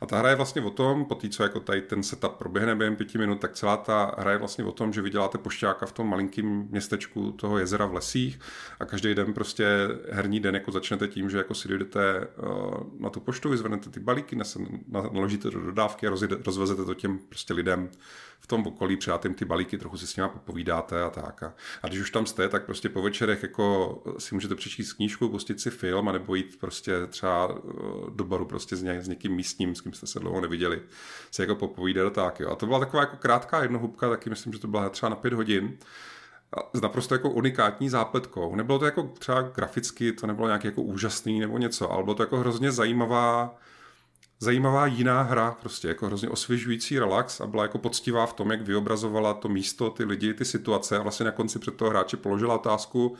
A 0.00 0.06
ta 0.06 0.18
hra 0.18 0.30
je 0.30 0.36
vlastně 0.36 0.62
o 0.62 0.70
tom, 0.70 1.04
po 1.04 1.14
té, 1.14 1.28
co 1.28 1.42
jako 1.42 1.60
tady 1.60 1.82
ten 1.82 2.02
setup 2.02 2.32
proběhne 2.32 2.74
během 2.74 2.96
pěti 2.96 3.18
minut, 3.18 3.40
tak 3.40 3.52
celá 3.52 3.76
ta 3.76 4.14
hra 4.18 4.32
je 4.32 4.38
vlastně 4.38 4.64
o 4.64 4.72
tom, 4.72 4.92
že 4.92 5.02
vyděláte 5.02 5.38
pošťáka 5.38 5.86
v 5.86 5.92
tom 5.92 6.10
malinkém 6.10 6.68
městečku 6.70 7.32
toho 7.32 7.58
jezera 7.58 7.86
v 7.86 7.94
lesích 7.94 8.40
a 8.80 8.84
každý 8.84 9.14
den 9.14 9.32
prostě 9.32 9.66
herní 10.10 10.40
den 10.40 10.54
jako 10.54 10.72
začnete 10.72 11.08
tím, 11.08 11.30
že 11.30 11.38
jako 11.38 11.54
si 11.54 11.68
dojdete 11.68 12.26
uh, 12.36 13.00
na 13.00 13.10
tu 13.10 13.20
poštu, 13.20 13.48
vyzvednete 13.48 13.90
ty 13.90 14.00
balíky, 14.00 14.38
naložíte 15.12 15.50
do 15.50 15.60
dodávky 15.60 16.06
a 16.06 16.10
rozvezete 16.44 16.84
to 16.84 16.94
těm 16.94 17.18
prostě 17.18 17.54
lidem 17.54 17.90
v 18.40 18.46
tom 18.46 18.66
okolí, 18.66 18.96
přidáte 18.96 19.28
jim 19.28 19.34
ty 19.34 19.44
balíky, 19.44 19.78
trochu 19.78 19.96
si 19.98 20.06
s 20.06 20.16
nimi 20.16 20.28
popovídáte 20.28 21.02
a 21.02 21.10
tak. 21.10 21.42
A, 21.42 21.54
a 21.82 21.88
když 21.88 22.00
už 22.00 22.10
tam 22.10 22.26
jste, 22.26 22.48
tak 22.48 22.64
prostě 22.64 22.88
po 22.88 23.02
večerech 23.02 23.42
jako 23.42 23.98
si 24.18 24.34
můžete 24.34 24.54
přečíst 24.54 24.92
knížku, 24.92 25.28
pustit 25.28 25.60
si 25.60 25.70
film, 25.70 26.12
nebo 26.12 26.34
jít 26.34 26.56
prostě 26.60 27.06
třeba 27.06 27.48
eh, 27.48 27.72
do 28.14 28.24
baru 28.24 28.44
prostě 28.44 28.76
s, 28.76 28.82
ně, 28.82 29.02
s 29.02 29.08
někým 29.08 29.32
místním, 29.32 29.74
s 29.74 29.80
kým 29.80 29.92
jste 29.92 30.06
se 30.06 30.20
dlouho 30.20 30.40
neviděli, 30.40 30.82
si 31.30 31.42
jako 31.42 31.54
popovídat 31.54 32.06
a 32.06 32.10
tak. 32.10 32.40
Jo. 32.40 32.50
A 32.50 32.54
to 32.54 32.66
byla 32.66 32.78
taková 32.78 33.02
jako 33.02 33.16
krátká 33.16 33.62
jednohubka, 33.62 34.08
taky 34.10 34.30
myslím, 34.30 34.52
že 34.52 34.58
to 34.58 34.68
byla 34.68 34.88
třeba 34.88 35.10
na 35.10 35.16
pět 35.16 35.32
hodin 35.32 35.78
s 36.72 36.80
naprosto 36.80 37.14
jako 37.14 37.30
unikátní 37.30 37.88
zápletkou. 37.88 38.56
Nebylo 38.56 38.78
to 38.78 38.84
jako 38.84 39.02
třeba 39.02 39.42
graficky, 39.42 40.12
to 40.12 40.26
nebylo 40.26 40.46
nějak 40.46 40.64
jako 40.64 40.82
úžasný 40.82 41.40
nebo 41.40 41.58
něco, 41.58 41.92
ale 41.92 42.02
bylo 42.02 42.14
to 42.14 42.22
jako 42.22 42.36
hrozně 42.36 42.72
zajímavá 42.72 43.58
zajímavá 44.40 44.86
jiná 44.86 45.22
hra, 45.22 45.56
prostě 45.60 45.88
jako 45.88 46.06
hrozně 46.06 46.28
osvěžující 46.28 46.98
relax 46.98 47.40
a 47.40 47.46
byla 47.46 47.62
jako 47.62 47.78
poctivá 47.78 48.26
v 48.26 48.32
tom, 48.32 48.50
jak 48.50 48.62
vyobrazovala 48.62 49.34
to 49.34 49.48
místo, 49.48 49.90
ty 49.90 50.04
lidi, 50.04 50.34
ty 50.34 50.44
situace 50.44 50.98
a 50.98 51.02
vlastně 51.02 51.26
na 51.26 51.32
konci 51.32 51.58
před 51.58 51.74
toho 51.74 51.90
hráče 51.90 52.16
položila 52.16 52.54
otázku, 52.54 53.16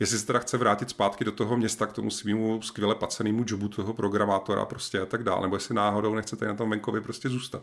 jestli 0.00 0.18
se 0.18 0.26
teda 0.26 0.38
chce 0.38 0.56
vrátit 0.56 0.90
zpátky 0.90 1.24
do 1.24 1.32
toho 1.32 1.56
města 1.56 1.86
k 1.86 1.92
tomu 1.92 2.10
svýmu 2.10 2.62
skvěle 2.62 2.94
pacenému 2.94 3.44
jobu 3.46 3.68
toho 3.68 3.94
programátora 3.94 4.64
prostě 4.64 5.00
a 5.00 5.06
tak 5.06 5.22
dále, 5.22 5.42
nebo 5.42 5.56
jestli 5.56 5.74
náhodou 5.74 6.14
nechcete 6.14 6.46
na 6.46 6.54
tom 6.54 6.70
venkově 6.70 7.00
prostě 7.00 7.28
zůstat. 7.28 7.62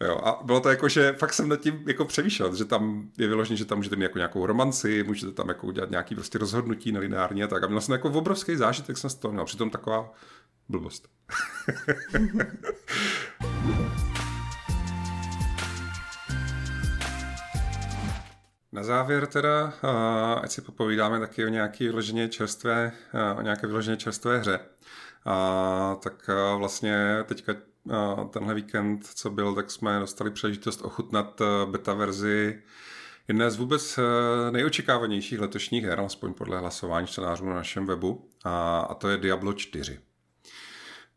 Jo, 0.00 0.20
a 0.24 0.40
bylo 0.44 0.60
to 0.60 0.68
jako, 0.68 0.88
že 0.88 1.12
fakt 1.12 1.32
jsem 1.32 1.48
nad 1.48 1.60
tím 1.60 1.82
jako 1.86 2.04
přemýšlel, 2.04 2.54
že 2.54 2.64
tam 2.64 3.08
je 3.18 3.28
vyložené, 3.28 3.56
že 3.56 3.64
tam 3.64 3.78
můžete 3.78 3.96
mít 3.96 4.02
jako 4.02 4.18
nějakou 4.18 4.46
romanci, 4.46 5.02
můžete 5.02 5.32
tam 5.32 5.48
jako 5.48 5.66
udělat 5.66 5.90
nějaký 5.90 6.14
prostě 6.14 6.38
rozhodnutí 6.38 6.92
na 6.92 7.00
lineárně 7.00 7.44
a 7.44 7.46
tak. 7.46 7.64
A 7.64 7.66
měl 7.66 7.80
jsem 7.80 7.92
jako 7.92 8.08
obrovský 8.08 8.56
zážitek, 8.56 8.98
jsem 8.98 9.10
z 9.10 9.14
toho 9.14 9.32
měl. 9.32 9.44
Přitom 9.44 9.70
taková 9.70 10.12
blbost. 10.68 11.08
Na 18.72 18.82
závěr 18.82 19.26
teda, 19.26 19.72
ať 20.42 20.50
si 20.50 20.62
popovídáme 20.62 21.20
taky 21.20 21.44
o 21.44 21.48
nějaké 21.48 21.84
vyloženě 21.84 22.28
čerstvé, 22.28 22.92
o 23.38 23.42
nějaké 23.42 23.66
vyloženě 23.66 23.96
čerstvé 23.96 24.38
hře. 24.38 24.60
A, 25.24 25.96
tak 26.02 26.30
vlastně 26.56 27.24
teďka 27.24 27.54
tenhle 28.30 28.54
víkend, 28.54 29.06
co 29.06 29.30
byl, 29.30 29.54
tak 29.54 29.70
jsme 29.70 29.98
dostali 29.98 30.30
příležitost 30.30 30.82
ochutnat 30.82 31.40
beta 31.70 31.94
verzi 31.94 32.62
jedné 33.28 33.50
z 33.50 33.56
vůbec 33.56 33.98
nejočekávanějších 34.50 35.40
letošních 35.40 35.84
her, 35.84 36.00
aspoň 36.00 36.34
podle 36.34 36.58
hlasování 36.58 37.06
čtenářů 37.06 37.46
na 37.46 37.54
našem 37.54 37.86
webu, 37.86 38.30
a, 38.44 38.80
a 38.80 38.94
to 38.94 39.08
je 39.08 39.16
Diablo 39.16 39.52
4. 39.52 40.00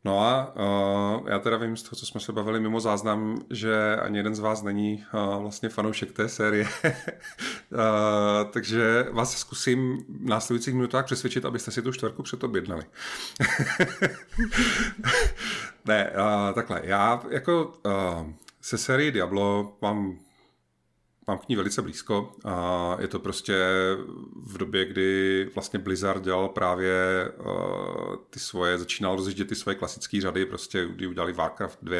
No 0.06 0.20
a 0.20 0.54
uh, 0.56 1.30
já 1.30 1.40
teda 1.40 1.58
vím 1.58 1.78
z 1.78 1.84
toho, 1.84 1.96
co 1.96 2.06
jsme 2.06 2.20
se 2.20 2.34
bavili 2.34 2.60
mimo 2.60 2.80
záznam, 2.80 3.38
že 3.50 3.96
ani 3.96 4.18
jeden 4.18 4.36
z 4.36 4.40
vás 4.40 4.64
není 4.64 5.06
uh, 5.14 5.42
vlastně 5.42 5.70
fanoušek 5.70 6.12
té 6.12 6.30
série. 6.30 6.64
uh, 6.64 6.70
takže 8.52 9.06
vás 9.12 9.38
zkusím 9.38 9.98
v 9.98 10.30
následujících 10.30 10.74
minutách 10.74 11.06
přesvědčit, 11.06 11.46
abyste 11.46 11.72
si 11.72 11.82
tu 11.82 11.92
čtvrku 11.92 12.24
předobjednali. 12.24 12.84
ne, 15.86 16.12
uh, 16.12 16.54
takhle. 16.54 16.82
Já 16.84 17.22
jako 17.30 17.74
uh, 17.86 18.28
se 18.62 18.78
sérii 18.78 19.12
Diablo 19.12 19.78
mám 19.82 20.20
mám 21.30 21.38
k 21.38 21.50
ní 21.50 21.56
velice 21.56 21.82
blízko 21.82 22.32
a 22.46 22.98
je 23.00 23.08
to 23.08 23.20
prostě 23.20 23.56
v 24.36 24.58
době, 24.58 24.86
kdy 24.86 25.50
vlastně 25.56 25.80
Blizzard 25.80 26.24
dělal 26.24 26.50
právě 26.50 26.96
uh, 27.38 28.16
ty 28.30 28.40
svoje, 28.40 28.78
začínal 28.78 29.16
rozjíždět 29.16 29.48
ty 29.48 29.56
svoje 29.56 29.76
klasické 29.76 30.22
řady, 30.22 30.46
prostě 30.46 30.86
kdy 30.86 31.08
udělali 31.08 31.34
Warcraft 31.34 31.80
2 31.82 31.98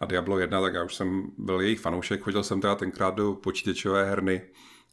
a 0.00 0.06
Diablo 0.06 0.38
1, 0.38 0.60
tak 0.60 0.74
já 0.74 0.84
už 0.84 0.94
jsem 0.94 1.30
byl 1.38 1.60
jejich 1.60 1.80
fanoušek, 1.80 2.22
chodil 2.22 2.42
jsem 2.42 2.60
teda 2.60 2.74
tenkrát 2.74 3.14
do 3.14 3.34
počítačové 3.34 4.04
herny, 4.04 4.42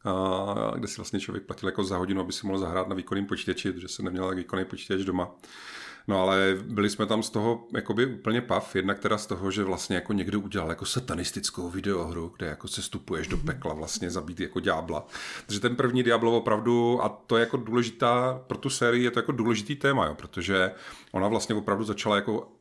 uh, 0.05 0.77
kde 0.77 0.87
si 0.87 0.95
vlastně 0.95 1.19
člověk 1.19 1.45
platil 1.45 1.69
jako 1.69 1.83
za 1.83 1.97
hodinu, 1.97 2.21
aby 2.21 2.33
si 2.33 2.47
mohl 2.47 2.59
zahrát 2.59 2.87
na 2.87 2.95
výkonným 2.95 3.25
počítači, 3.25 3.71
protože 3.71 3.87
jsem 3.87 4.05
neměl 4.05 4.27
tak 4.27 4.37
výkonný 4.37 4.65
počítač 4.65 5.01
doma. 5.01 5.31
No 6.07 6.21
ale 6.21 6.57
byli 6.63 6.89
jsme 6.89 7.05
tam 7.05 7.23
z 7.23 7.29
toho 7.29 7.67
jakoby 7.73 8.05
úplně 8.05 8.41
pav, 8.41 8.75
jednak 8.75 8.99
teda 8.99 9.17
z 9.17 9.25
toho, 9.25 9.51
že 9.51 9.63
vlastně 9.63 9.95
jako 9.95 10.13
někdo 10.13 10.39
udělal 10.39 10.69
jako 10.69 10.85
satanistickou 10.85 11.69
videohru, 11.69 12.33
kde 12.37 12.47
jako 12.47 12.67
se 12.67 12.81
stupuješ 12.81 13.27
do 13.27 13.37
pekla 13.37 13.73
vlastně 13.73 14.11
zabít 14.11 14.39
jako 14.39 14.59
ďábla. 14.59 15.07
Takže 15.45 15.59
ten 15.59 15.75
první 15.75 16.03
Diablo 16.03 16.37
opravdu, 16.37 17.03
a 17.03 17.09
to 17.09 17.37
je 17.37 17.39
jako 17.39 17.57
důležitá, 17.57 18.41
pro 18.47 18.57
tu 18.57 18.69
sérii 18.69 19.03
je 19.03 19.11
to 19.11 19.19
jako 19.19 19.31
důležitý 19.31 19.75
téma, 19.75 20.05
jo, 20.05 20.15
protože 20.15 20.71
ona 21.11 21.27
vlastně 21.27 21.55
opravdu 21.55 21.83
začala 21.83 22.15
jako 22.15 22.51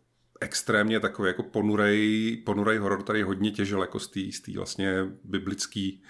extrémně 0.41 1.01
takový 1.01 1.27
jako 1.29 1.43
ponurej, 1.43 2.37
ponurej 2.47 2.79
horor 2.79 3.03
tady 3.03 3.23
hodně 3.23 3.51
těžil 3.51 3.81
jako 3.81 3.99
z 3.99 4.09
té 4.09 4.53
vlastně 4.57 5.07
biblický 5.25 6.03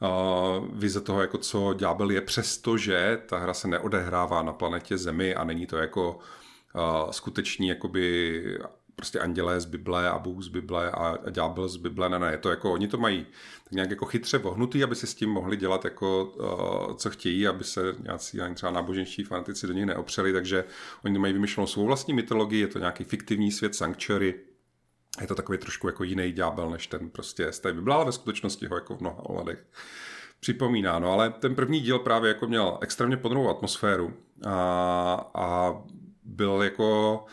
uh, 0.00 0.68
vize 0.72 1.00
toho, 1.00 1.20
jako 1.20 1.38
co 1.38 1.74
ďábel 1.74 2.10
je, 2.10 2.20
přestože 2.20 3.18
ta 3.26 3.38
hra 3.38 3.54
se 3.54 3.68
neodehrává 3.68 4.42
na 4.42 4.52
planetě 4.52 4.98
Zemi 4.98 5.34
a 5.34 5.44
není 5.44 5.66
to 5.66 5.76
jako 5.76 6.18
skuteční 7.10 7.68
jakoby 7.68 8.42
prostě 8.96 9.20
andělé 9.20 9.60
z 9.60 9.64
Bible 9.64 10.10
a 10.10 10.18
Bůh 10.18 10.42
z 10.42 10.48
Bible 10.48 10.90
a, 10.90 11.18
a 11.24 11.30
ďábel 11.30 11.68
z 11.68 11.76
Bible, 11.76 12.08
ne, 12.08 12.18
ne, 12.18 12.30
je 12.30 12.38
to 12.38 12.50
jako, 12.50 12.72
oni 12.72 12.88
to 12.88 12.98
mají 12.98 13.26
tak 13.64 13.72
nějak 13.72 13.90
jako 13.90 14.06
chytře 14.06 14.38
vohnutý, 14.38 14.84
aby 14.84 14.94
si 14.94 15.06
s 15.06 15.14
tím 15.14 15.30
mohli 15.30 15.56
dělat 15.56 15.84
jako, 15.84 16.24
uh, 16.24 16.96
co 16.96 17.10
chtějí, 17.10 17.46
aby 17.46 17.64
se 17.64 17.94
nějací 18.02 18.38
třeba 18.54 18.72
náboženští 18.72 19.24
fanatici 19.24 19.66
do 19.66 19.72
nich 19.72 19.86
neopřeli, 19.86 20.32
takže 20.32 20.64
oni 21.04 21.18
mají 21.18 21.32
vymyšlenou 21.32 21.66
svou 21.66 21.86
vlastní 21.86 22.14
mytologii, 22.14 22.60
je 22.60 22.66
to 22.66 22.78
nějaký 22.78 23.04
fiktivní 23.04 23.52
svět 23.52 23.74
Sanctuary, 23.74 24.34
je 25.20 25.26
to 25.26 25.34
takový 25.34 25.58
trošku 25.58 25.86
jako 25.86 26.04
jiný 26.04 26.32
ďábel, 26.32 26.70
než 26.70 26.86
ten 26.86 27.10
prostě 27.10 27.52
z 27.52 27.60
té 27.60 27.72
Bible, 27.72 27.94
ale 27.94 28.04
ve 28.04 28.12
skutečnosti 28.12 28.66
ho 28.66 28.76
jako 28.76 28.96
v 28.96 29.00
mnoha 29.00 29.26
ohledech 29.28 29.66
připomíná. 30.40 30.98
No 30.98 31.12
ale 31.12 31.30
ten 31.30 31.54
první 31.54 31.80
díl 31.80 31.98
právě 31.98 32.28
jako 32.28 32.46
měl 32.46 32.78
extrémně 32.80 33.16
podrobnou 33.16 33.50
atmosféru 33.50 34.14
a, 34.46 35.30
a 35.34 35.74
byl 36.32 36.62
jako 36.62 37.24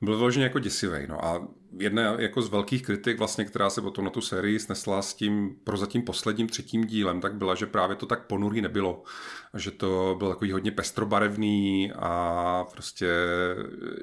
byl 0.00 0.16
vyloženě 0.16 0.44
jako 0.44 0.58
děsivý. 0.58 1.06
No 1.08 1.24
a 1.24 1.48
jedna 1.78 2.02
jako 2.02 2.42
z 2.42 2.48
velkých 2.48 2.82
kritik, 2.82 3.18
vlastně, 3.18 3.44
která 3.44 3.70
se 3.70 3.80
potom 3.80 4.04
na 4.04 4.10
tu 4.10 4.20
sérii 4.20 4.60
snesla 4.60 5.02
s 5.02 5.14
tím 5.14 5.56
prozatím 5.64 6.02
posledním 6.02 6.48
třetím 6.48 6.84
dílem, 6.86 7.20
tak 7.20 7.34
byla, 7.34 7.54
že 7.54 7.66
právě 7.66 7.96
to 7.96 8.06
tak 8.06 8.26
ponurý 8.26 8.60
nebylo. 8.60 9.02
Že 9.54 9.70
to 9.70 10.14
bylo 10.18 10.30
takový 10.30 10.52
hodně 10.52 10.70
pestrobarevný 10.70 11.92
a 11.92 12.64
prostě, 12.72 13.10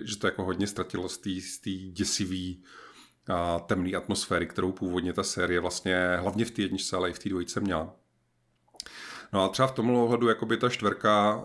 že 0.02 0.18
to 0.18 0.28
jako 0.28 0.44
hodně 0.44 0.68
ztratilo 0.68 1.10
z 1.10 1.18
té 1.64 1.72
děsivý 1.72 2.64
a 3.28 3.60
temné 3.60 3.98
atmosféry, 3.98 4.48
kterou 4.48 4.72
původně 4.72 5.14
ta 5.14 5.24
série 5.24 5.60
vlastně 5.60 6.18
hlavně 6.20 6.46
v 6.46 6.52
té 6.52 6.62
jedničce, 6.62 6.96
ale 6.96 7.10
i 7.10 7.14
v 7.14 7.20
té 7.20 7.30
dvojice 7.30 7.60
měla. 7.60 7.96
No 9.34 9.44
a 9.44 9.48
třeba 9.50 9.68
v 9.68 9.72
tomhle 9.72 10.00
ohledu 10.00 10.28
jakoby 10.28 10.58
ta 10.58 10.70
čtverka 10.70 11.44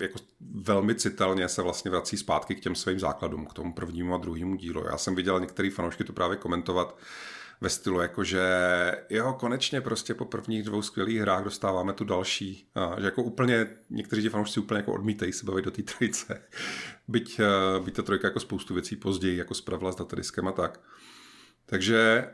jako 0.00 0.18
velmi 0.40 0.94
citelně 0.94 1.48
se 1.48 1.62
vlastně 1.62 1.90
vrací 1.90 2.16
zpátky 2.16 2.54
k 2.54 2.60
těm 2.60 2.74
svým 2.74 3.00
základům, 3.00 3.46
k 3.46 3.52
tomu 3.52 3.72
prvnímu 3.72 4.14
a 4.14 4.18
druhému 4.18 4.56
dílu. 4.56 4.84
Já 4.90 4.98
jsem 4.98 5.14
viděl 5.14 5.40
některé 5.40 5.70
fanoušky 5.70 6.04
to 6.04 6.12
právě 6.12 6.36
komentovat 6.36 6.98
ve 7.60 7.68
stylu, 7.68 8.00
jakože 8.00 8.42
jo, 9.10 9.36
konečně 9.40 9.80
prostě 9.80 10.14
po 10.14 10.24
prvních 10.24 10.62
dvou 10.62 10.82
skvělých 10.82 11.20
hrách 11.20 11.44
dostáváme 11.44 11.92
tu 11.92 12.04
další. 12.04 12.68
Že 12.98 13.04
jako 13.04 13.22
úplně, 13.22 13.66
někteří 13.90 14.22
ti 14.22 14.28
fanoušci 14.28 14.60
úplně 14.60 14.78
jako 14.78 14.92
odmítají 14.92 15.32
se 15.32 15.46
bavit 15.46 15.64
do 15.64 15.70
té 15.70 15.82
trojice. 15.82 16.42
Byť, 17.08 17.40
byť 17.84 17.94
ta 17.94 18.02
trojka 18.02 18.28
jako 18.28 18.40
spoustu 18.40 18.74
věcí 18.74 18.96
později 18.96 19.36
jako 19.36 19.54
spravila 19.54 19.92
s 19.92 19.96
datadiskem 19.96 20.48
a 20.48 20.52
tak. 20.52 20.80
Takže 21.66 22.30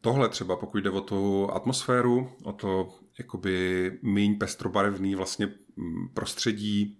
tohle 0.00 0.28
třeba, 0.28 0.56
pokud 0.56 0.78
jde 0.78 0.90
o 0.90 1.00
tu 1.00 1.50
atmosféru, 1.52 2.32
o 2.42 2.52
to 2.52 2.94
jakoby 3.18 3.92
míň 4.02 4.38
pestrobarevný 4.38 5.14
vlastně 5.14 5.48
mm, 5.76 6.08
prostředí, 6.14 6.98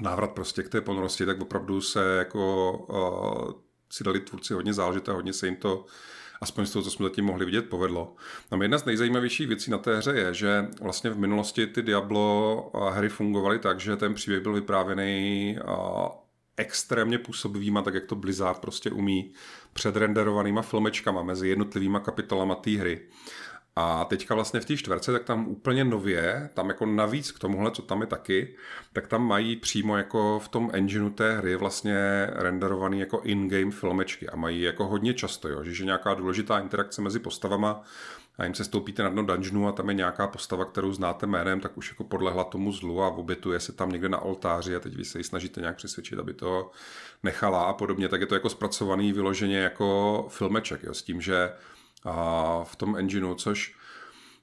návrat 0.00 0.30
prostě 0.30 0.62
k 0.62 0.68
té 0.68 0.80
ponorosti, 0.80 1.26
tak 1.26 1.40
opravdu 1.40 1.80
se 1.80 2.16
jako 2.16 2.72
uh, 2.72 3.52
si 3.92 4.04
dali 4.04 4.20
tvůrci 4.20 4.54
hodně 4.54 4.74
záležité, 4.74 5.12
hodně 5.12 5.32
se 5.32 5.46
jim 5.46 5.56
to 5.56 5.84
aspoň 6.40 6.66
z 6.66 6.72
toho, 6.72 6.82
co 6.82 6.90
jsme 6.90 7.04
zatím 7.04 7.24
mohli 7.24 7.44
vidět, 7.44 7.68
povedlo. 7.68 8.16
No, 8.52 8.62
jedna 8.62 8.78
z 8.78 8.84
nejzajímavějších 8.84 9.48
věcí 9.48 9.70
na 9.70 9.78
té 9.78 9.96
hře 9.96 10.12
je, 10.14 10.34
že 10.34 10.68
vlastně 10.80 11.10
v 11.10 11.18
minulosti 11.18 11.66
ty 11.66 11.82
Diablo 11.82 12.72
hry 12.90 13.08
fungovaly 13.08 13.58
tak, 13.58 13.80
že 13.80 13.96
ten 13.96 14.14
příběh 14.14 14.42
byl 14.42 14.52
vyprávěný 14.52 15.58
uh, 15.68 16.08
extrémně 16.56 17.18
působivýma, 17.18 17.82
tak 17.82 17.94
jak 17.94 18.04
to 18.04 18.14
Blizzard 18.14 18.58
prostě 18.58 18.90
umí, 18.90 19.32
předrenderovanýma 19.72 20.62
filmečkama 20.62 21.22
mezi 21.22 21.48
jednotlivýma 21.48 22.00
kapitolama 22.00 22.54
té 22.54 22.70
hry. 22.70 23.00
A 23.76 24.04
teďka 24.04 24.34
vlastně 24.34 24.60
v 24.60 24.64
té 24.64 24.76
čtverce, 24.76 25.12
tak 25.12 25.24
tam 25.24 25.48
úplně 25.48 25.84
nově, 25.84 26.50
tam 26.54 26.68
jako 26.68 26.86
navíc 26.86 27.32
k 27.32 27.38
tomuhle, 27.38 27.70
co 27.70 27.82
tam 27.82 28.00
je 28.00 28.06
taky, 28.06 28.54
tak 28.92 29.06
tam 29.06 29.26
mají 29.26 29.56
přímo 29.56 29.96
jako 29.96 30.38
v 30.38 30.48
tom 30.48 30.70
engineu 30.72 31.10
té 31.10 31.36
hry 31.36 31.56
vlastně 31.56 32.26
renderovaný 32.32 33.00
jako 33.00 33.20
in-game 33.20 33.70
filmečky 33.70 34.28
a 34.28 34.36
mají 34.36 34.60
jako 34.62 34.86
hodně 34.86 35.14
často, 35.14 35.48
jo, 35.48 35.64
že 35.64 35.82
je 35.82 35.86
nějaká 35.86 36.14
důležitá 36.14 36.58
interakce 36.58 37.02
mezi 37.02 37.18
postavama 37.18 37.82
a 38.38 38.44
jim 38.44 38.54
se 38.54 38.64
stoupíte 38.64 39.02
na 39.02 39.08
dno 39.08 39.22
dungeonu 39.22 39.68
a 39.68 39.72
tam 39.72 39.88
je 39.88 39.94
nějaká 39.94 40.26
postava, 40.26 40.64
kterou 40.64 40.92
znáte 40.92 41.26
jménem, 41.26 41.60
tak 41.60 41.78
už 41.78 41.88
jako 41.88 42.04
podlehla 42.04 42.44
tomu 42.44 42.72
zlu 42.72 43.02
a 43.02 43.08
obětuje 43.08 43.60
se 43.60 43.72
tam 43.72 43.92
někde 43.92 44.08
na 44.08 44.18
oltáři 44.18 44.76
a 44.76 44.80
teď 44.80 44.96
vy 44.96 45.04
se 45.04 45.18
ji 45.18 45.24
snažíte 45.24 45.60
nějak 45.60 45.76
přesvědčit, 45.76 46.18
aby 46.18 46.34
to 46.34 46.70
nechala 47.22 47.64
a 47.64 47.72
podobně, 47.72 48.08
tak 48.08 48.20
je 48.20 48.26
to 48.26 48.34
jako 48.34 48.48
zpracovaný 48.48 49.12
vyloženě 49.12 49.58
jako 49.58 50.26
filmeček, 50.30 50.82
jo, 50.82 50.94
s 50.94 51.02
tím, 51.02 51.20
že 51.20 51.52
v 52.64 52.76
tom 52.76 52.96
engineu, 52.96 53.34
což 53.34 53.76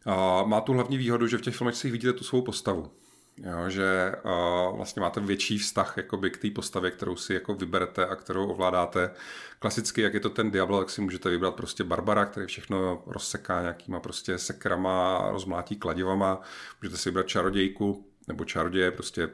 a 0.06 0.44
má 0.44 0.62
tu 0.62 0.74
hlavní 0.74 0.98
výhodu, 0.98 1.28
že 1.28 1.38
v 1.38 1.42
těch 1.42 1.56
filmech 1.56 1.84
vidíte 1.84 2.14
tu 2.14 2.24
svou 2.24 2.42
postavu. 2.42 2.92
Jo, 3.38 3.70
že 3.70 4.16
uh, 4.26 4.78
vlastně 4.78 5.00
máte 5.00 5.20
větší 5.20 5.58
vztah 5.58 5.94
jakoby, 5.98 6.32
k 6.32 6.38
té 6.38 6.50
postavě, 6.50 6.92
kterou 6.92 7.16
si 7.16 7.34
jako 7.34 7.54
vyberete 7.54 8.06
a 8.06 8.16
kterou 8.16 8.48
ovládáte. 8.48 9.12
Klasicky, 9.60 10.02
jak 10.02 10.14
je 10.14 10.20
to 10.20 10.30
ten 10.30 10.52
Diablo, 10.52 10.80
tak 10.80 10.90
si 10.90 11.02
můžete 11.02 11.30
vybrat 11.30 11.56
prostě 11.56 11.84
Barbara, 11.84 12.26
který 12.26 12.46
všechno 12.48 13.04
rozseká 13.06 13.62
nějakýma 13.62 14.00
prostě 14.00 14.38
sekrama, 14.38 15.28
rozmlátí 15.32 15.76
kladivama. 15.76 16.42
Můžete 16.82 16.98
si 16.98 17.10
vybrat 17.10 17.28
čarodějku 17.28 18.08
nebo 18.28 18.46
čaroděje, 18.46 18.92
prostě 18.92 19.30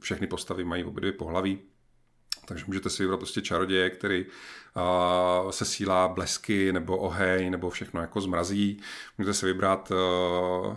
všechny 0.00 0.26
postavy 0.26 0.64
mají 0.64 0.84
obě 0.84 1.00
dvě 1.00 1.12
pohlaví. 1.12 1.58
Takže 2.46 2.64
můžete 2.66 2.90
si 2.90 3.02
vybrat 3.02 3.16
prostě 3.16 3.42
čaroděje, 3.42 3.90
který 3.90 4.26
uh, 4.76 5.50
se 5.50 5.64
sílá 5.64 6.08
blesky 6.08 6.72
nebo 6.72 6.96
oheň 6.96 7.50
nebo 7.50 7.70
všechno 7.70 8.00
jako 8.00 8.20
zmrazí. 8.20 8.80
Můžete 9.18 9.34
si 9.34 9.46
vybrat 9.46 9.90
uh, 9.90 10.76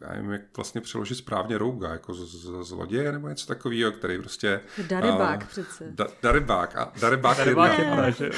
já 0.00 0.12
nevím, 0.12 0.30
jak 0.30 0.40
vlastně 0.56 0.80
přeložit 0.80 1.14
správně 1.14 1.58
rouga, 1.58 1.88
jako 1.88 2.14
z, 2.14 2.18
z, 2.18 2.68
zloděje 2.68 3.12
nebo 3.12 3.28
něco 3.28 3.46
takového, 3.46 3.92
který 3.92 4.18
prostě... 4.18 4.60
Darybák 4.88 5.40
uh, 5.40 5.46
přece. 5.46 5.84
Da, 5.90 6.06
darybák, 6.22 6.76
a 6.76 6.92
darybák, 7.00 7.38
darybák 7.38 7.78
jedna. 7.78 8.06
jedna 8.06 8.10
že? 8.10 8.30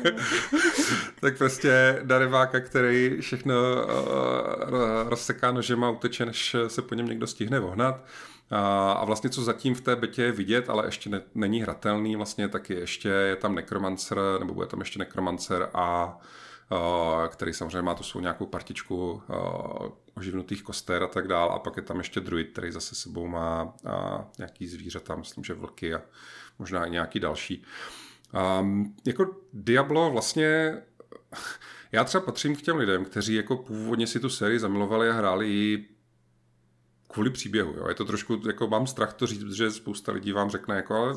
tak 1.20 1.38
prostě 1.38 2.00
darybáka, 2.02 2.60
který 2.60 3.16
všechno 3.20 3.54
uh, 3.54 5.08
rozseká 5.08 5.52
nožema, 5.52 5.90
uteče, 5.90 6.26
než 6.26 6.56
se 6.68 6.82
po 6.82 6.94
něm 6.94 7.06
někdo 7.06 7.26
stihne 7.26 7.60
vohnat. 7.60 8.04
A 8.50 9.04
vlastně 9.04 9.30
co 9.30 9.42
zatím 9.44 9.74
v 9.74 9.80
té 9.80 9.96
betě 9.96 10.22
je 10.22 10.32
vidět, 10.32 10.70
ale 10.70 10.86
ještě 10.86 11.10
ne, 11.10 11.22
není 11.34 11.62
hratelný, 11.62 12.16
vlastně 12.16 12.48
taky 12.48 12.74
ještě 12.74 13.08
je 13.08 13.36
tam 13.36 13.54
nekromancer, 13.54 14.18
nebo 14.38 14.54
bude 14.54 14.66
tam 14.66 14.80
ještě 14.80 14.98
nekromancer 14.98 15.70
a 15.74 16.18
který 17.28 17.52
samozřejmě 17.52 17.82
má 17.82 17.94
tu 17.94 18.02
svou 18.02 18.20
nějakou 18.20 18.46
partičku 18.46 19.22
oživnutých 20.14 20.62
koster 20.62 21.02
a 21.02 21.06
tak 21.06 21.28
dál. 21.28 21.52
A 21.52 21.58
pak 21.58 21.76
je 21.76 21.82
tam 21.82 21.98
ještě 21.98 22.20
druid, 22.20 22.50
který 22.52 22.72
zase 22.72 22.94
sebou 22.94 23.26
má 23.26 23.74
nějaký 24.38 24.66
zvířata, 24.66 25.16
myslím, 25.16 25.44
že 25.44 25.54
vlky 25.54 25.94
a 25.94 26.02
možná 26.58 26.84
i 26.84 26.90
nějaký 26.90 27.20
další. 27.20 27.64
Um, 28.60 28.96
jako 29.06 29.36
Diablo 29.52 30.10
vlastně 30.10 30.78
já 31.92 32.04
třeba 32.04 32.24
patřím 32.24 32.56
k 32.56 32.62
těm 32.62 32.76
lidem, 32.76 33.04
kteří 33.04 33.34
jako 33.34 33.56
původně 33.56 34.06
si 34.06 34.20
tu 34.20 34.28
sérii 34.28 34.58
zamilovali 34.58 35.10
a 35.10 35.12
hráli 35.12 35.48
ji 35.48 35.93
kvůli 37.14 37.30
příběhu. 37.30 37.74
Jo. 37.76 37.88
Je 37.88 37.94
to 37.94 38.04
trošku, 38.04 38.40
jako 38.46 38.68
mám 38.68 38.86
strach 38.86 39.14
to 39.14 39.26
říct, 39.26 39.52
že 39.52 39.70
spousta 39.70 40.12
lidí 40.12 40.32
vám 40.32 40.50
řekne, 40.50 40.76
jako, 40.76 40.94
ale 40.94 41.14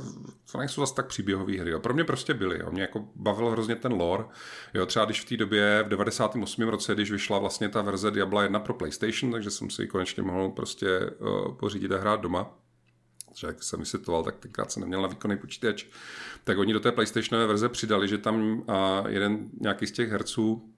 to 0.52 0.58
nejsou 0.58 0.82
zase 0.82 0.96
tak 0.96 1.08
příběhové 1.08 1.60
hry. 1.60 1.72
Jo. 1.72 1.80
Pro 1.80 1.94
mě 1.94 2.04
prostě 2.04 2.34
byly. 2.34 2.60
Jo. 2.60 2.72
Mě 2.72 2.82
jako 2.82 3.08
bavil 3.16 3.50
hrozně 3.50 3.76
ten 3.76 3.94
lore. 3.94 4.24
Jo. 4.74 4.86
Třeba 4.86 5.06
když 5.06 5.22
v 5.22 5.30
té 5.30 5.38
době, 5.38 5.84
v 5.86 5.90
98. 5.90 6.68
roce, 6.68 6.96
když 6.96 7.12
vyšla 7.12 7.40
vlastně 7.40 7.70
ta 7.70 7.82
verze 7.82 8.12
Diabla 8.12 8.44
1 8.44 8.60
pro 8.60 8.74
PlayStation, 8.74 9.32
takže 9.32 9.52
jsem 9.52 9.70
si 9.70 9.82
ji 9.82 9.88
konečně 9.88 10.24
mohl 10.24 10.50
prostě 10.50 11.00
uh, 11.00 11.54
pořídit 11.54 11.92
a 11.92 11.98
hrát 11.98 12.22
doma, 12.22 12.58
že 13.36 13.48
jak 13.48 13.64
jsem 13.64 13.80
vysvětloval, 13.80 14.24
tak 14.24 14.38
tenkrát 14.38 14.72
jsem 14.72 14.82
neměl 14.82 15.02
na 15.02 15.08
výkonný 15.08 15.38
počítač, 15.38 15.86
tak 16.44 16.58
oni 16.58 16.74
do 16.74 16.80
té 16.80 16.92
PlayStationové 16.92 17.48
verze 17.48 17.70
přidali, 17.70 18.08
že 18.08 18.18
tam 18.18 18.60
uh, 18.60 18.66
jeden 19.08 19.50
nějaký 19.62 19.88
z 19.88 19.92
těch 19.92 20.12
herců 20.12 20.74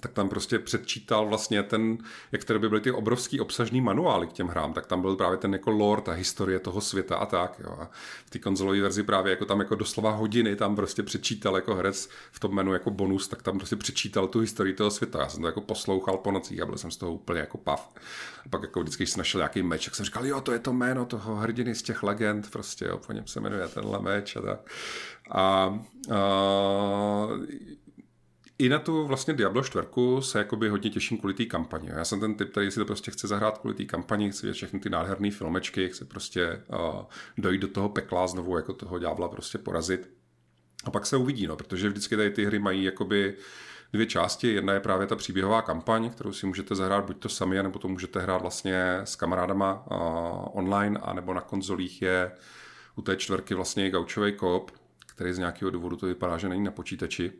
tak 0.00 0.12
tam 0.12 0.28
prostě 0.28 0.58
předčítal 0.58 1.26
vlastně 1.26 1.62
ten, 1.62 1.98
jak 2.32 2.44
tady 2.44 2.58
by 2.58 2.68
byly 2.68 2.80
ty 2.80 2.90
obrovský 2.90 3.40
obsažný 3.40 3.80
manuály 3.80 4.26
k 4.26 4.32
těm 4.32 4.48
hrám, 4.48 4.72
tak 4.72 4.86
tam 4.86 5.00
byl 5.00 5.16
právě 5.16 5.38
ten 5.38 5.52
jako 5.52 5.70
lore, 5.70 6.02
ta 6.02 6.12
historie 6.12 6.58
toho 6.58 6.80
světa 6.80 7.16
a 7.16 7.26
tak. 7.26 7.60
Jo. 7.64 7.76
A 7.80 7.90
v 8.26 8.30
té 8.30 8.38
konzolové 8.38 8.80
verzi 8.80 9.02
právě 9.02 9.30
jako 9.30 9.44
tam 9.44 9.60
jako 9.60 9.74
doslova 9.74 10.10
hodiny 10.10 10.56
tam 10.56 10.76
prostě 10.76 11.02
přečítal 11.02 11.56
jako 11.56 11.74
herec 11.74 12.08
v 12.32 12.40
tom 12.40 12.54
menu 12.54 12.72
jako 12.72 12.90
bonus, 12.90 13.28
tak 13.28 13.42
tam 13.42 13.58
prostě 13.58 13.76
přečítal 13.76 14.26
tu 14.28 14.40
historii 14.40 14.74
toho 14.74 14.90
světa. 14.90 15.20
Já 15.20 15.28
jsem 15.28 15.40
to 15.40 15.46
jako 15.46 15.60
poslouchal 15.60 16.16
po 16.16 16.30
nocích 16.30 16.62
a 16.62 16.66
byl 16.66 16.78
jsem 16.78 16.90
z 16.90 16.96
toho 16.96 17.12
úplně 17.12 17.40
jako 17.40 17.58
pav. 17.58 17.94
A 18.46 18.48
pak 18.48 18.62
jako 18.62 18.80
vždycky, 18.80 19.02
když 19.02 19.10
jsem 19.10 19.18
našel 19.18 19.38
nějaký 19.38 19.62
meč, 19.62 19.84
tak 19.84 19.94
jsem 19.94 20.04
říkal, 20.04 20.26
jo, 20.26 20.40
to 20.40 20.52
je 20.52 20.58
to 20.58 20.72
jméno 20.72 21.04
toho 21.06 21.36
hrdiny 21.36 21.74
z 21.74 21.82
těch 21.82 22.02
legend, 22.02 22.50
prostě 22.50 22.84
jo, 22.84 22.98
po 23.06 23.12
něm 23.12 23.26
se 23.26 23.40
jmenuje 23.40 23.68
tenhle 23.68 24.02
meč 24.02 24.36
a 24.36 24.40
tak. 24.40 24.60
A, 25.30 25.78
a 26.14 27.28
i 28.62 28.68
na 28.68 28.78
tu 28.78 29.06
vlastně 29.06 29.34
Diablo 29.34 29.62
4 29.62 29.86
se 30.20 30.38
jakoby 30.38 30.68
hodně 30.68 30.90
těším 30.90 31.18
kvůli 31.18 31.34
té 31.34 31.44
kampani. 31.44 31.88
Já 31.88 32.04
jsem 32.04 32.20
ten 32.20 32.34
typ, 32.34 32.50
který 32.50 32.70
si 32.70 32.78
to 32.78 32.84
prostě 32.84 33.10
chce 33.10 33.28
zahrát 33.28 33.58
kvůli 33.58 33.74
té 33.74 33.84
kampani, 33.84 34.30
chci 34.30 34.46
vidět 34.46 34.54
všechny 34.54 34.80
ty 34.80 34.90
nádherné 34.90 35.30
filmečky, 35.30 35.88
chci 35.88 36.04
prostě 36.04 36.62
uh, 36.68 37.02
dojít 37.38 37.60
do 37.60 37.68
toho 37.68 37.88
pekla 37.88 38.26
znovu 38.26 38.56
jako 38.56 38.72
toho 38.72 38.98
ďábla 38.98 39.28
prostě 39.28 39.58
porazit. 39.58 40.10
A 40.84 40.90
pak 40.90 41.06
se 41.06 41.16
uvidí, 41.16 41.46
no, 41.46 41.56
protože 41.56 41.88
vždycky 41.88 42.16
tady 42.16 42.30
ty 42.30 42.44
hry 42.44 42.58
mají 42.58 42.84
jakoby 42.84 43.36
dvě 43.92 44.06
části. 44.06 44.54
Jedna 44.54 44.72
je 44.72 44.80
právě 44.80 45.06
ta 45.06 45.16
příběhová 45.16 45.62
kampaň, 45.62 46.10
kterou 46.10 46.32
si 46.32 46.46
můžete 46.46 46.74
zahrát 46.74 47.04
buď 47.04 47.18
to 47.18 47.28
sami, 47.28 47.62
nebo 47.62 47.78
to 47.78 47.88
můžete 47.88 48.20
hrát 48.20 48.42
vlastně 48.42 49.00
s 49.04 49.16
kamarádama 49.16 49.86
uh, 49.90 50.58
online, 50.58 51.00
anebo 51.02 51.34
na 51.34 51.40
konzolích 51.40 52.02
je 52.02 52.32
u 52.96 53.02
té 53.02 53.16
čtvrky 53.16 53.54
vlastně 53.54 53.90
gaučový 53.90 54.32
kop, 54.32 54.70
který 55.06 55.32
z 55.32 55.38
nějakého 55.38 55.70
důvodu 55.70 55.96
to 55.96 56.06
vypadá, 56.06 56.38
že 56.38 56.48
není 56.48 56.64
na 56.64 56.70
počítači, 56.70 57.32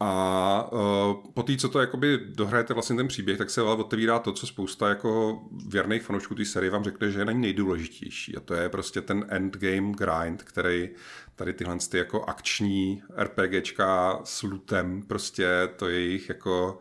a 0.00 0.68
uh, 0.72 1.32
po 1.34 1.42
té, 1.42 1.56
co 1.56 1.68
to 1.68 1.80
jakoby 1.80 2.18
dohrajete 2.18 2.74
vlastně 2.74 2.96
ten 2.96 3.08
příběh, 3.08 3.38
tak 3.38 3.50
se 3.50 3.60
ale 3.60 3.74
otevírá 3.74 4.18
to, 4.18 4.32
co 4.32 4.46
spousta 4.46 4.88
jako 4.88 5.42
věrných 5.68 6.02
fanoušků 6.02 6.34
té 6.34 6.44
série 6.44 6.70
vám 6.70 6.84
řekne, 6.84 7.10
že 7.10 7.18
je 7.18 7.24
na 7.24 7.32
ní 7.32 7.40
nejdůležitější. 7.40 8.36
A 8.36 8.40
to 8.40 8.54
je 8.54 8.68
prostě 8.68 9.00
ten 9.00 9.26
endgame 9.28 9.92
grind, 9.92 10.42
který 10.42 10.90
tady 11.36 11.52
tyhle 11.52 11.76
ty 11.90 11.98
jako 11.98 12.24
akční 12.24 13.02
RPGčka 13.16 14.20
s 14.24 14.42
lootem, 14.42 15.02
prostě 15.02 15.68
to 15.76 15.88
je 15.88 16.00
jejich 16.00 16.28
jako 16.28 16.78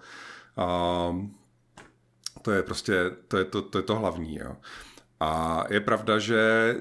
uh, 0.57 1.25
to 2.41 2.51
je 2.51 2.63
prostě, 2.63 3.11
to 3.27 3.37
je 3.37 3.45
to, 3.45 3.61
to, 3.61 3.77
je 3.77 3.81
to 3.81 3.95
hlavní. 3.95 4.35
Jo. 4.35 4.55
A 5.19 5.63
je 5.69 5.79
pravda, 5.79 6.19
že 6.19 6.75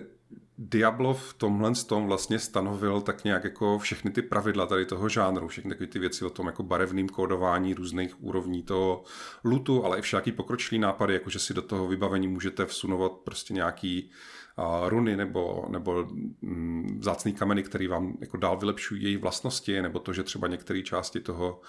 Diablo 0.59 1.15
v 1.15 1.35
tomhle 1.35 1.73
tom 1.87 2.07
vlastně 2.07 2.39
stanovil 2.39 3.01
tak 3.01 3.25
nějak 3.25 3.45
jako 3.45 3.79
všechny 3.79 4.11
ty 4.11 4.23
pravidla 4.23 4.67
tady 4.67 4.87
toho 4.87 5.09
žánru, 5.09 5.49
všechny 5.49 5.69
takové 5.69 5.87
ty 5.87 5.99
věci 5.99 6.25
o 6.25 6.31
tom 6.31 6.47
jako 6.47 6.63
barevným 6.63 7.09
kódování 7.09 7.75
různých 7.75 8.23
úrovní 8.23 8.63
toho 8.63 9.05
lutu, 9.45 9.85
ale 9.85 9.99
i 9.99 10.03
všaký 10.03 10.33
pokročilý 10.33 10.79
nápady, 10.79 11.15
jako 11.15 11.31
že 11.31 11.39
si 11.39 11.55
do 11.55 11.63
toho 11.63 11.87
vybavení 11.87 12.29
můžete 12.29 12.67
vsunovat 12.67 13.13
prostě 13.13 13.55
nějaký 13.55 14.11
uh, 14.59 14.89
runy 14.89 15.17
nebo, 15.17 15.67
nebo 15.69 16.09
mm, 16.43 16.99
vzácný 17.01 17.33
kameny, 17.33 17.63
který 17.63 17.87
vám 17.87 18.17
jako 18.21 18.37
dál 18.37 18.57
vylepšují 18.57 19.03
její 19.03 19.17
vlastnosti, 19.17 19.83
nebo 19.83 19.99
to, 19.99 20.13
že 20.13 20.23
třeba 20.23 20.49
některé 20.49 20.83
části 20.83 21.21
toho 21.21 21.61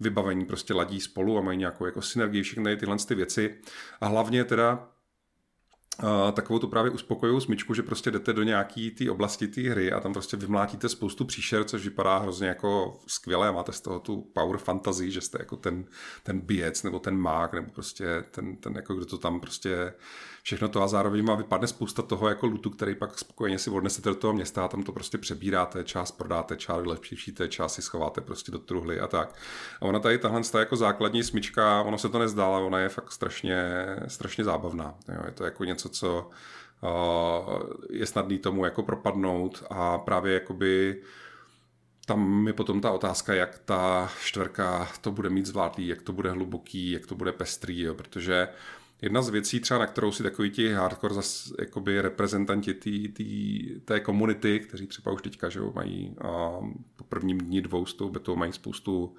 vybavení 0.00 0.44
prostě 0.44 0.74
ladí 0.74 1.00
spolu 1.00 1.38
a 1.38 1.40
mají 1.40 1.58
nějakou 1.58 1.84
jako 1.84 2.02
synergii, 2.02 2.42
všechny 2.42 2.76
tyhle 2.76 2.96
ty 3.08 3.14
věci. 3.14 3.60
A 4.00 4.06
hlavně 4.06 4.44
teda 4.44 4.88
takovou 6.32 6.58
tu 6.58 6.68
právě 6.68 6.90
uspokojivou 6.90 7.40
smyčku, 7.40 7.74
že 7.74 7.82
prostě 7.82 8.10
jdete 8.10 8.32
do 8.32 8.42
nějaký 8.42 8.90
té 8.90 9.10
oblasti 9.10 9.48
té 9.48 9.60
hry 9.60 9.92
a 9.92 10.00
tam 10.00 10.12
prostě 10.12 10.36
vymlátíte 10.36 10.88
spoustu 10.88 11.24
příšer, 11.24 11.64
což 11.64 11.84
vypadá 11.84 12.18
hrozně 12.18 12.48
jako 12.48 13.00
skvěle. 13.06 13.48
A 13.48 13.52
máte 13.52 13.72
z 13.72 13.80
toho 13.80 14.00
tu 14.00 14.20
power 14.20 14.58
fantasy, 14.58 15.10
že 15.10 15.20
jste 15.20 15.38
jako 15.40 15.56
ten, 15.56 15.84
ten 16.22 16.40
bijec 16.40 16.82
nebo 16.82 16.98
ten 16.98 17.16
mák 17.16 17.54
nebo 17.54 17.70
prostě 17.70 18.24
ten, 18.30 18.56
ten 18.56 18.74
jako 18.76 18.94
kdo 18.94 19.06
to 19.06 19.18
tam 19.18 19.40
prostě 19.40 19.92
všechno 20.42 20.68
to 20.68 20.82
a 20.82 20.88
zároveň 20.88 21.24
má 21.24 21.34
vypadne 21.34 21.66
spousta 21.66 22.02
toho 22.02 22.28
jako 22.28 22.46
lutu, 22.46 22.70
který 22.70 22.94
pak 22.94 23.18
spokojeně 23.18 23.58
si 23.58 23.70
odnesete 23.70 24.08
do 24.08 24.14
toho 24.14 24.32
města 24.32 24.64
a 24.64 24.68
tam 24.68 24.82
to 24.82 24.92
prostě 24.92 25.18
přebíráte, 25.18 25.84
část 25.84 26.10
prodáte, 26.10 26.56
část 26.56 26.82
vylepšíte, 26.82 27.48
část 27.48 27.74
si 27.74 27.82
schováte 27.82 28.20
prostě 28.20 28.52
do 28.52 28.58
truhly 28.58 29.00
a 29.00 29.06
tak. 29.06 29.34
A 29.80 29.82
ona 29.82 29.98
tady 29.98 30.18
tahle 30.18 30.40
jako 30.58 30.76
základní 30.76 31.22
smyčka, 31.22 31.82
ono 31.82 31.98
se 31.98 32.08
to 32.08 32.18
nezdála, 32.18 32.58
ona 32.58 32.78
je 32.78 32.88
fakt 32.88 33.12
strašně, 33.12 33.86
strašně 34.08 34.44
zábavná. 34.44 34.94
Jo, 35.08 35.22
je 35.26 35.32
to 35.32 35.44
jako 35.44 35.64
něco, 35.64 35.88
co 35.88 36.30
uh, 36.82 37.62
je 37.90 38.06
snadný 38.06 38.38
tomu 38.38 38.64
jako 38.64 38.82
propadnout 38.82 39.64
a 39.70 39.98
právě 39.98 40.34
jakoby 40.34 41.02
tam 42.06 42.46
je 42.46 42.52
potom 42.52 42.80
ta 42.80 42.90
otázka, 42.90 43.34
jak 43.34 43.58
ta 43.58 44.10
čtvrka 44.24 44.88
to 45.00 45.10
bude 45.10 45.30
mít 45.30 45.46
zvládlý, 45.46 45.86
jak 45.86 46.02
to 46.02 46.12
bude 46.12 46.30
hluboký, 46.30 46.90
jak 46.90 47.06
to 47.06 47.14
bude 47.14 47.32
pestrý, 47.32 47.80
jo, 47.80 47.94
protože 47.94 48.48
Jedna 49.02 49.22
z 49.22 49.28
věcí 49.28 49.60
třeba, 49.60 49.80
na 49.80 49.86
kterou 49.86 50.12
si 50.12 50.22
takový 50.22 50.50
ti 50.50 50.72
hardcore 50.72 51.14
zas, 51.14 51.52
jakoby 51.58 52.00
reprezentanti 52.00 52.74
tý, 52.74 53.08
tý, 53.08 53.62
té 53.84 54.00
komunity, 54.00 54.60
kteří 54.60 54.86
třeba 54.86 55.12
už 55.12 55.22
teďka 55.22 55.48
že 55.48 55.60
mají 55.74 56.14
a, 56.20 56.28
po 56.96 57.04
prvním 57.08 57.38
dní 57.38 57.62
dvou 57.62 57.86
s 57.86 57.94
tou 57.94 58.08
betou 58.08 58.36
mají 58.36 58.52
spoustu 58.52 59.14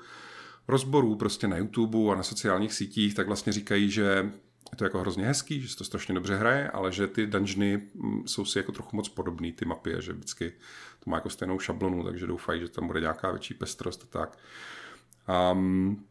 rozborů 0.67 1.15
prostě 1.15 1.47
na 1.47 1.57
YouTube 1.57 2.11
a 2.11 2.15
na 2.15 2.23
sociálních 2.23 2.73
sítích, 2.73 3.13
tak 3.13 3.27
vlastně 3.27 3.53
říkají, 3.53 3.89
že 3.89 4.31
je 4.71 4.77
to 4.77 4.83
jako 4.83 4.99
hrozně 4.99 5.25
hezký, 5.25 5.61
že 5.61 5.69
se 5.69 5.77
to 5.77 5.83
strašně 5.83 6.15
dobře 6.15 6.35
hraje, 6.35 6.69
ale 6.69 6.91
že 6.91 7.07
ty 7.07 7.27
dungeony 7.27 7.81
mm, 7.93 8.27
jsou 8.27 8.45
si 8.45 8.59
jako 8.59 8.71
trochu 8.71 8.95
moc 8.95 9.09
podobný, 9.09 9.51
ty 9.51 9.65
mapy, 9.65 9.95
že 9.99 10.13
vždycky 10.13 10.53
to 11.03 11.09
má 11.09 11.17
jako 11.17 11.29
stejnou 11.29 11.59
šablonu, 11.59 12.03
takže 12.03 12.27
doufají, 12.27 12.61
že 12.61 12.69
tam 12.69 12.87
bude 12.87 12.99
nějaká 12.99 13.31
větší 13.31 13.53
pestrost 13.53 14.03
a 14.03 14.19
tak. 14.19 14.37
Um, 15.51 16.05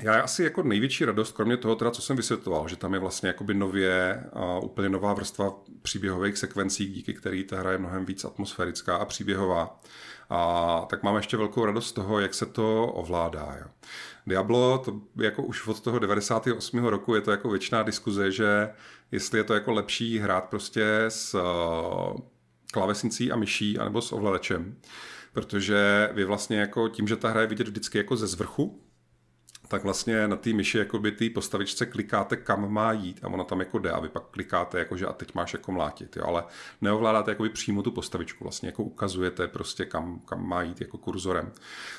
já 0.00 0.20
asi 0.20 0.42
jako 0.42 0.62
největší 0.62 1.04
radost, 1.04 1.32
kromě 1.32 1.56
toho, 1.56 1.74
teda, 1.74 1.90
co 1.90 2.02
jsem 2.02 2.16
vysvětloval, 2.16 2.68
že 2.68 2.76
tam 2.76 2.94
je 2.94 3.00
vlastně 3.00 3.26
jakoby 3.26 3.54
nově 3.54 4.24
uh, 4.32 4.64
úplně 4.64 4.88
nová 4.88 5.14
vrstva 5.14 5.54
příběhových 5.82 6.38
sekvencí, 6.38 6.86
díky 6.86 7.14
který 7.14 7.44
ta 7.44 7.58
hra 7.58 7.72
je 7.72 7.78
mnohem 7.78 8.04
víc 8.04 8.24
atmosférická 8.24 8.96
a 8.96 9.04
příběhová. 9.04 9.80
A 10.30 10.86
tak 10.90 11.02
mám 11.02 11.16
ještě 11.16 11.36
velkou 11.36 11.64
radost 11.64 11.88
z 11.88 11.92
toho, 11.92 12.20
jak 12.20 12.34
se 12.34 12.46
to 12.46 12.86
ovládá. 12.86 13.56
Jo. 13.60 13.66
Diablo, 14.26 14.78
to 14.78 15.00
jako 15.16 15.42
už 15.42 15.66
od 15.66 15.80
toho 15.80 15.98
98. 15.98 16.84
roku 16.84 17.14
je 17.14 17.20
to 17.20 17.30
jako 17.30 17.50
věčná 17.50 17.82
diskuze, 17.82 18.32
že 18.32 18.70
jestli 19.12 19.38
je 19.38 19.44
to 19.44 19.54
jako 19.54 19.72
lepší 19.72 20.18
hrát 20.18 20.44
prostě 20.44 21.04
s 21.08 21.34
uh, 21.34 22.20
klávesnicí 22.72 23.32
a 23.32 23.36
myší, 23.36 23.78
anebo 23.78 24.02
s 24.02 24.12
ovladačem. 24.12 24.76
Protože 25.32 26.10
vy 26.12 26.24
vlastně 26.24 26.60
jako 26.60 26.88
tím, 26.88 27.08
že 27.08 27.16
ta 27.16 27.28
hra 27.28 27.40
je 27.40 27.46
vidět 27.46 27.68
vždycky 27.68 27.98
jako 27.98 28.16
ze 28.16 28.26
zvrchu, 28.26 28.87
tak 29.68 29.84
vlastně 29.84 30.28
na 30.28 30.36
té 30.36 30.52
myši 30.52 30.78
jakoby 30.78 31.12
té 31.12 31.30
postavičce 31.30 31.86
klikáte, 31.86 32.36
kam 32.36 32.72
má 32.72 32.92
jít 32.92 33.20
a 33.22 33.28
ona 33.28 33.44
tam 33.44 33.60
jako 33.60 33.78
jde 33.78 33.90
a 33.90 34.00
vy 34.00 34.08
pak 34.08 34.22
klikáte, 34.30 34.78
jako 34.78 34.96
že 34.96 35.06
a 35.06 35.12
teď 35.12 35.34
máš 35.34 35.52
jako 35.52 35.72
mlátit, 35.72 36.16
jo, 36.16 36.24
ale 36.26 36.44
neovládáte 36.80 37.30
jakoby 37.30 37.48
přímo 37.48 37.82
tu 37.82 37.90
postavičku, 37.90 38.44
vlastně 38.44 38.68
jako 38.68 38.82
ukazujete 38.82 39.48
prostě 39.48 39.84
kam, 39.84 40.20
kam 40.20 40.48
má 40.48 40.62
jít 40.62 40.80
jako 40.80 40.98
kurzorem. 40.98 41.52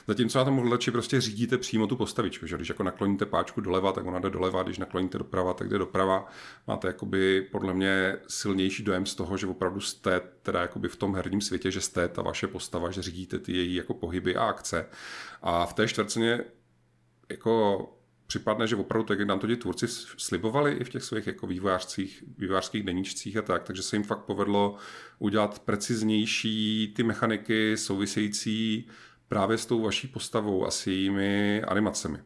Zatímco 0.08 0.40
na 0.40 0.46
tom 0.46 0.60
ovladači 0.60 0.92
prostě 0.92 1.22
řídíte 1.22 1.58
přímo 1.58 1.88
tu 1.88 1.96
postavičku, 1.96 2.48
že 2.48 2.56
když 2.56 2.70
jako 2.70 2.84
nakloníte 2.84 3.26
páčku 3.26 3.62
doleva, 3.62 3.92
tak 3.92 4.06
ona 4.06 4.20
jde 4.20 4.30
doleva, 4.30 4.64
když 4.64 4.78
nakloníte 4.78 5.18
doprava, 5.18 5.54
tak 5.54 5.70
jde 5.70 5.78
doprava. 5.78 6.28
Máte 6.68 6.88
jakoby 6.88 7.48
podle 7.52 7.74
mě 7.74 8.18
silnější 8.28 8.84
dojem 8.84 9.06
z 9.06 9.16
toho, 9.16 9.38
že 9.38 9.48
opravdu 9.48 9.82
jste 9.82 10.22
teda 10.42 10.62
jakoby 10.62 10.88
v 10.88 10.96
tom 10.96 11.16
herním 11.16 11.42
světě, 11.42 11.72
že 11.72 11.82
jste 11.82 12.08
ta 12.08 12.22
vaše 12.22 12.48
postava, 12.48 12.92
že 12.92 13.02
řídíte 13.02 13.40
ty 13.40 13.58
její 13.58 13.76
jako 13.76 13.94
pohyby 13.94 14.36
a 14.36 14.44
akce. 14.44 14.86
A 15.42 15.66
v 15.66 15.74
té 15.74 15.88
čtvrtceně 15.88 16.40
jako 17.30 17.86
připadne, 18.28 18.68
že 18.68 18.76
opravdu 18.76 19.08
tak, 19.08 19.20
jak 19.20 19.28
nám 19.28 19.40
to 19.40 19.48
ti 19.48 19.56
tvůrci 19.56 19.88
slibovali 20.18 20.74
i 20.74 20.84
v 20.84 20.90
těch 20.90 21.04
svých 21.04 21.28
jako 21.28 21.48
vývojářských, 21.48 22.24
vývojářských 22.38 22.84
deníčcích 22.84 23.38
a 23.38 23.42
tak, 23.42 23.64
takže 23.64 23.84
se 23.84 23.96
jim 23.96 24.04
fakt 24.04 24.26
povedlo 24.26 24.76
udělat 25.20 25.60
preciznější 25.60 26.94
ty 26.96 27.04
mechaniky 27.04 27.78
související 27.78 28.88
právě 29.30 29.58
s 29.58 29.66
tou 29.66 29.82
vaší 29.82 30.08
postavou 30.08 30.66
a 30.66 30.72
s 30.72 30.88
jejími 30.88 31.62
animacemi. 31.62 32.20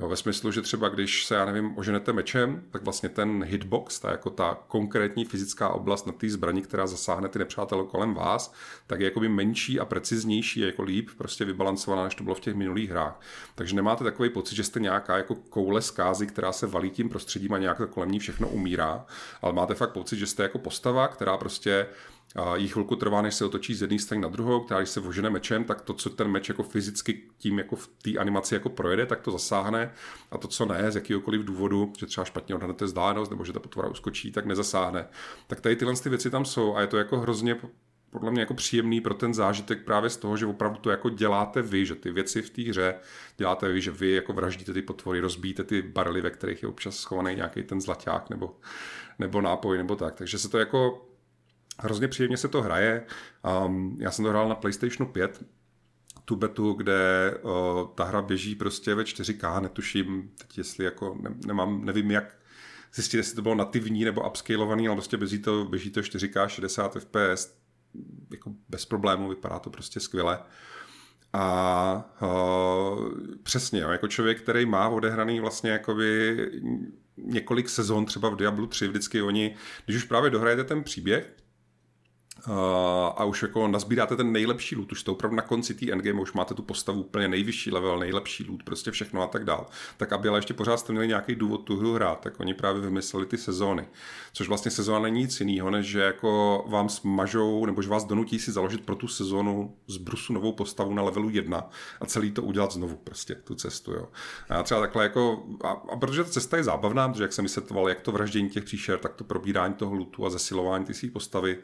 Jo, 0.00 0.08
ve 0.08 0.16
smyslu, 0.16 0.52
že 0.52 0.62
třeba 0.62 0.88
když 0.88 1.26
se, 1.26 1.34
já 1.34 1.44
nevím, 1.44 1.78
oženete 1.78 2.12
mečem, 2.12 2.62
tak 2.70 2.82
vlastně 2.82 3.08
ten 3.08 3.44
hitbox, 3.44 4.00
ta 4.00 4.10
jako 4.10 4.30
ta 4.30 4.58
konkrétní 4.68 5.24
fyzická 5.24 5.68
oblast 5.68 6.06
na 6.06 6.12
té 6.12 6.28
zbraní, 6.28 6.62
která 6.62 6.86
zasáhne 6.86 7.28
ty 7.28 7.38
nepřátelé 7.38 7.84
kolem 7.84 8.14
vás, 8.14 8.54
tak 8.86 9.00
je 9.00 9.04
jakoby 9.04 9.28
menší 9.28 9.80
a 9.80 9.84
preciznější, 9.84 10.60
jako 10.60 10.82
líp 10.82 11.08
prostě 11.18 11.44
vybalancovaná, 11.44 12.04
než 12.04 12.14
to 12.14 12.24
bylo 12.24 12.34
v 12.34 12.40
těch 12.40 12.54
minulých 12.54 12.90
hrách. 12.90 13.20
Takže 13.54 13.76
nemáte 13.76 14.04
takový 14.04 14.30
pocit, 14.30 14.56
že 14.56 14.64
jste 14.64 14.80
nějaká 14.80 15.16
jako 15.16 15.34
koule 15.34 15.82
zkázy, 15.82 16.26
která 16.26 16.52
se 16.52 16.66
valí 16.66 16.90
tím 16.90 17.08
prostředím 17.08 17.52
a 17.52 17.58
nějak 17.58 17.90
kolem 17.90 18.10
ní 18.10 18.18
všechno 18.18 18.48
umírá, 18.48 19.06
ale 19.42 19.52
máte 19.52 19.74
fakt 19.74 19.92
pocit, 19.92 20.18
že 20.18 20.26
jste 20.26 20.42
jako 20.42 20.58
postava, 20.58 21.08
která 21.08 21.36
prostě 21.36 21.86
a 22.36 22.56
jí 22.56 22.68
chvilku 22.68 22.96
trvá, 22.96 23.22
než 23.22 23.34
se 23.34 23.44
otočí 23.44 23.74
z 23.74 23.82
jedné 23.82 23.98
strany 23.98 24.22
na 24.22 24.28
druhou, 24.28 24.60
která 24.60 24.80
když 24.80 24.90
se 24.90 25.00
vožene 25.00 25.30
mečem, 25.30 25.64
tak 25.64 25.80
to, 25.80 25.94
co 25.94 26.10
ten 26.10 26.28
meč 26.28 26.48
jako 26.48 26.62
fyzicky 26.62 27.22
tím 27.38 27.58
jako 27.58 27.76
v 27.76 27.88
té 28.02 28.18
animaci 28.18 28.54
jako 28.54 28.68
projede, 28.68 29.06
tak 29.06 29.20
to 29.20 29.30
zasáhne 29.30 29.92
a 30.30 30.38
to, 30.38 30.48
co 30.48 30.66
ne, 30.66 30.90
z 30.90 30.94
jakýhokoliv 30.94 31.44
důvodu, 31.44 31.92
že 31.98 32.06
třeba 32.06 32.24
špatně 32.24 32.54
odhadnete 32.54 32.84
vzdálenost 32.84 33.30
nebo 33.30 33.44
že 33.44 33.52
ta 33.52 33.60
potvora 33.60 33.88
uskočí, 33.88 34.32
tak 34.32 34.46
nezasáhne. 34.46 35.06
Tak 35.46 35.60
tady 35.60 35.76
tyhle 35.76 35.94
ty 35.94 36.08
věci 36.08 36.30
tam 36.30 36.44
jsou 36.44 36.76
a 36.76 36.80
je 36.80 36.86
to 36.86 36.96
jako 36.96 37.18
hrozně 37.18 37.56
podle 38.10 38.30
mě 38.30 38.40
jako 38.40 38.54
příjemný 38.54 39.00
pro 39.00 39.14
ten 39.14 39.34
zážitek 39.34 39.84
právě 39.84 40.10
z 40.10 40.16
toho, 40.16 40.36
že 40.36 40.46
opravdu 40.46 40.78
to 40.78 40.90
jako 40.90 41.10
děláte 41.10 41.62
vy, 41.62 41.86
že 41.86 41.94
ty 41.94 42.12
věci 42.12 42.42
v 42.42 42.50
té 42.50 42.62
hře 42.62 42.94
děláte 43.36 43.68
vy, 43.68 43.80
že 43.80 43.90
vy 43.90 44.10
jako 44.10 44.32
vraždíte 44.32 44.72
ty 44.72 44.82
potvory, 44.82 45.20
rozbíjíte 45.20 45.64
ty 45.64 45.82
barely, 45.82 46.20
ve 46.20 46.30
kterých 46.30 46.62
je 46.62 46.68
občas 46.68 46.96
schovaný 46.96 47.34
nějaký 47.34 47.62
ten 47.62 47.80
zlaťák 47.80 48.30
nebo, 48.30 48.56
nebo 49.18 49.40
nápoj 49.40 49.78
nebo 49.78 49.96
tak. 49.96 50.14
Takže 50.14 50.38
se 50.38 50.48
to 50.48 50.58
jako 50.58 51.07
Hrozně 51.80 52.08
příjemně 52.08 52.36
se 52.36 52.48
to 52.48 52.62
hraje. 52.62 53.06
Um, 53.66 53.96
já 54.00 54.10
jsem 54.10 54.24
to 54.24 54.28
hrál 54.28 54.48
na 54.48 54.54
PlayStation 54.54 55.12
5, 55.12 55.44
tu 56.24 56.36
betu, 56.36 56.72
kde 56.72 57.34
uh, 57.42 57.50
ta 57.94 58.04
hra 58.04 58.22
běží 58.22 58.54
prostě 58.54 58.94
ve 58.94 59.02
4K, 59.02 59.62
netuším, 59.62 60.30
teď 60.38 60.58
jestli 60.58 60.84
jako 60.84 61.16
ne, 61.20 61.34
nemám, 61.46 61.84
nevím 61.84 62.10
jak 62.10 62.38
zjistit, 62.94 63.16
jestli 63.16 63.36
to 63.36 63.42
bylo 63.42 63.54
nativní 63.54 64.04
nebo 64.04 64.28
upscalovaný, 64.28 64.88
ale 64.88 64.96
prostě 64.96 65.16
běží 65.16 65.38
to, 65.38 65.64
běží 65.64 65.90
to 65.90 66.00
4K 66.00 66.46
60 66.46 66.96
FPS, 66.98 67.54
jako 68.30 68.52
bez 68.68 68.84
problémů, 68.84 69.28
vypadá 69.28 69.58
to 69.58 69.70
prostě 69.70 70.00
skvěle. 70.00 70.38
A 71.32 72.14
uh, 72.22 73.08
přesně, 73.42 73.80
jo, 73.80 73.90
jako 73.90 74.08
člověk, 74.08 74.40
který 74.42 74.66
má 74.66 74.88
odehraný 74.88 75.40
vlastně 75.40 75.70
jakoby 75.70 76.36
několik 77.16 77.68
sezon 77.68 78.06
třeba 78.06 78.28
v 78.28 78.36
Diablo 78.36 78.66
3, 78.66 78.88
vždycky 78.88 79.22
oni, 79.22 79.56
když 79.84 79.96
už 79.96 80.04
právě 80.04 80.30
dohrajete 80.30 80.64
ten 80.64 80.84
příběh, 80.84 81.34
a 83.16 83.24
už 83.24 83.42
jako 83.42 83.68
nazbíráte 83.68 84.16
ten 84.16 84.32
nejlepší 84.32 84.76
loot, 84.76 84.92
už 84.92 85.02
to 85.02 85.12
opravdu 85.12 85.36
na 85.36 85.42
konci 85.42 85.74
té 85.74 85.92
endgame, 85.92 86.20
už 86.20 86.32
máte 86.32 86.54
tu 86.54 86.62
postavu 86.62 87.00
úplně 87.00 87.28
nejvyšší 87.28 87.70
level, 87.70 87.98
nejlepší 87.98 88.44
loot, 88.48 88.62
prostě 88.62 88.90
všechno 88.90 89.22
a 89.22 89.26
tak 89.26 89.44
dál. 89.44 89.66
Tak 89.96 90.12
aby 90.12 90.28
ale 90.28 90.38
ještě 90.38 90.54
pořád 90.54 90.76
jste 90.76 90.92
měli 90.92 91.08
nějaký 91.08 91.34
důvod 91.34 91.58
tu 91.58 91.76
hru 91.76 91.94
hrát, 91.94 92.20
tak 92.20 92.40
oni 92.40 92.54
právě 92.54 92.82
vymysleli 92.82 93.26
ty 93.26 93.38
sezóny. 93.38 93.88
Což 94.32 94.48
vlastně 94.48 94.70
sezóna 94.70 94.98
není 94.98 95.20
nic 95.20 95.40
jiného, 95.40 95.70
než 95.70 95.86
že 95.86 96.00
jako 96.00 96.64
vám 96.68 96.88
smažou, 96.88 97.66
nebo 97.66 97.82
že 97.82 97.88
vás 97.88 98.04
donutí 98.04 98.38
si 98.38 98.52
založit 98.52 98.84
pro 98.84 98.94
tu 98.94 99.08
sezónu 99.08 99.76
z 99.86 99.96
brusu 99.96 100.32
novou 100.32 100.52
postavu 100.52 100.94
na 100.94 101.02
levelu 101.02 101.30
1 101.30 101.70
a 102.00 102.06
celý 102.06 102.30
to 102.30 102.42
udělat 102.42 102.72
znovu 102.72 102.96
prostě, 102.96 103.34
tu 103.34 103.54
cestu, 103.54 103.92
jo. 103.92 104.08
A 104.48 104.62
třeba 104.62 104.80
takhle 104.80 105.02
jako, 105.02 105.46
a, 105.64 105.68
a 105.68 105.96
protože 105.96 106.24
ta 106.24 106.30
cesta 106.30 106.56
je 106.56 106.64
zábavná, 106.64 107.08
protože 107.08 107.24
jak 107.24 107.32
jsem 107.32 107.44
vysvětloval, 107.44 107.88
jak 107.88 108.00
to 108.00 108.12
vraždění 108.12 108.50
těch 108.50 108.64
příšer, 108.64 108.98
tak 108.98 109.14
to 109.14 109.24
probírání 109.24 109.74
toho 109.74 109.94
lootu 109.94 110.26
a 110.26 110.30
zesilování 110.30 110.84
ty 110.84 110.94
své 110.94 111.10
postavy, 111.10 111.58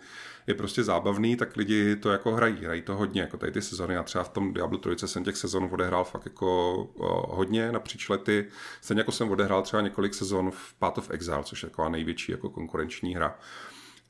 je 0.46 0.54
prostě 0.54 0.84
zábavný, 0.84 1.36
tak 1.36 1.56
lidi 1.56 1.96
to 1.96 2.10
jako 2.10 2.32
hrají, 2.32 2.64
hrají 2.64 2.82
to 2.82 2.96
hodně, 2.96 3.20
jako 3.20 3.36
tady 3.36 3.52
ty 3.52 3.62
sezony. 3.62 3.94
Já 3.94 4.02
třeba 4.02 4.24
v 4.24 4.28
tom 4.28 4.54
Diablo 4.54 4.78
3 4.78 5.08
jsem 5.08 5.24
těch 5.24 5.36
sezon 5.36 5.68
odehrál 5.72 6.04
fakt 6.04 6.24
jako 6.24 6.76
uh, 6.94 7.06
hodně 7.36 7.72
napříč 7.72 8.08
lety. 8.08 8.46
Stejně 8.80 9.00
jako 9.00 9.12
jsem 9.12 9.30
odehrál 9.30 9.62
třeba 9.62 9.82
několik 9.82 10.14
sezon 10.14 10.50
v 10.50 10.74
Path 10.78 10.98
of 10.98 11.10
Exile, 11.10 11.44
což 11.44 11.62
je 11.62 11.68
taková 11.68 11.88
největší 11.88 12.32
jako 12.32 12.50
konkurenční 12.50 13.14
hra. 13.14 13.38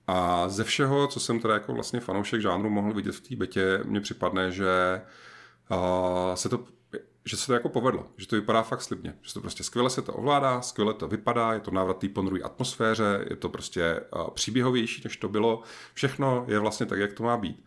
A 0.07 0.49
ze 0.49 0.65
všeho, 0.65 1.07
co 1.07 1.21
jsem 1.21 1.41
teda 1.41 1.55
jako 1.55 1.73
vlastně 1.73 2.01
fanoušek 2.01 2.41
žánru 2.41 2.71
mohl 2.71 2.93
vidět 2.93 3.15
v 3.15 3.29
té 3.29 3.37
betě, 3.37 3.81
mně 3.85 4.01
připadne, 4.01 4.51
že 4.51 5.03
uh, 5.71 6.35
se 6.35 6.49
to 6.49 6.65
že 7.25 7.37
se 7.37 7.47
to 7.47 7.53
jako 7.53 7.69
povedlo, 7.69 8.07
že 8.17 8.27
to 8.27 8.37
vypadá 8.37 8.63
fakt 8.63 8.83
slibně, 8.83 9.15
že 9.23 9.35
to 9.35 9.41
prostě 9.41 9.65
skvěle 9.65 9.91
se 9.91 10.03
to 10.03 10.13
ovládá, 10.13 10.61
skvěle 10.61 10.95
to 10.95 11.09
vypadá, 11.09 11.53
je 11.53 11.61
to 11.61 11.71
návrat 11.71 11.99
té 11.99 12.09
ponurý 12.09 12.43
atmosféře, 12.43 13.25
je 13.31 13.37
to 13.37 13.49
prostě 13.49 14.01
příběhovější, 14.35 15.03
než 15.05 15.17
to 15.17 15.29
bylo, 15.29 15.63
všechno 15.95 16.45
je 16.49 16.59
vlastně 16.59 16.87
tak, 16.87 16.99
jak 16.99 17.13
to 17.13 17.23
má 17.23 17.37
být. 17.37 17.65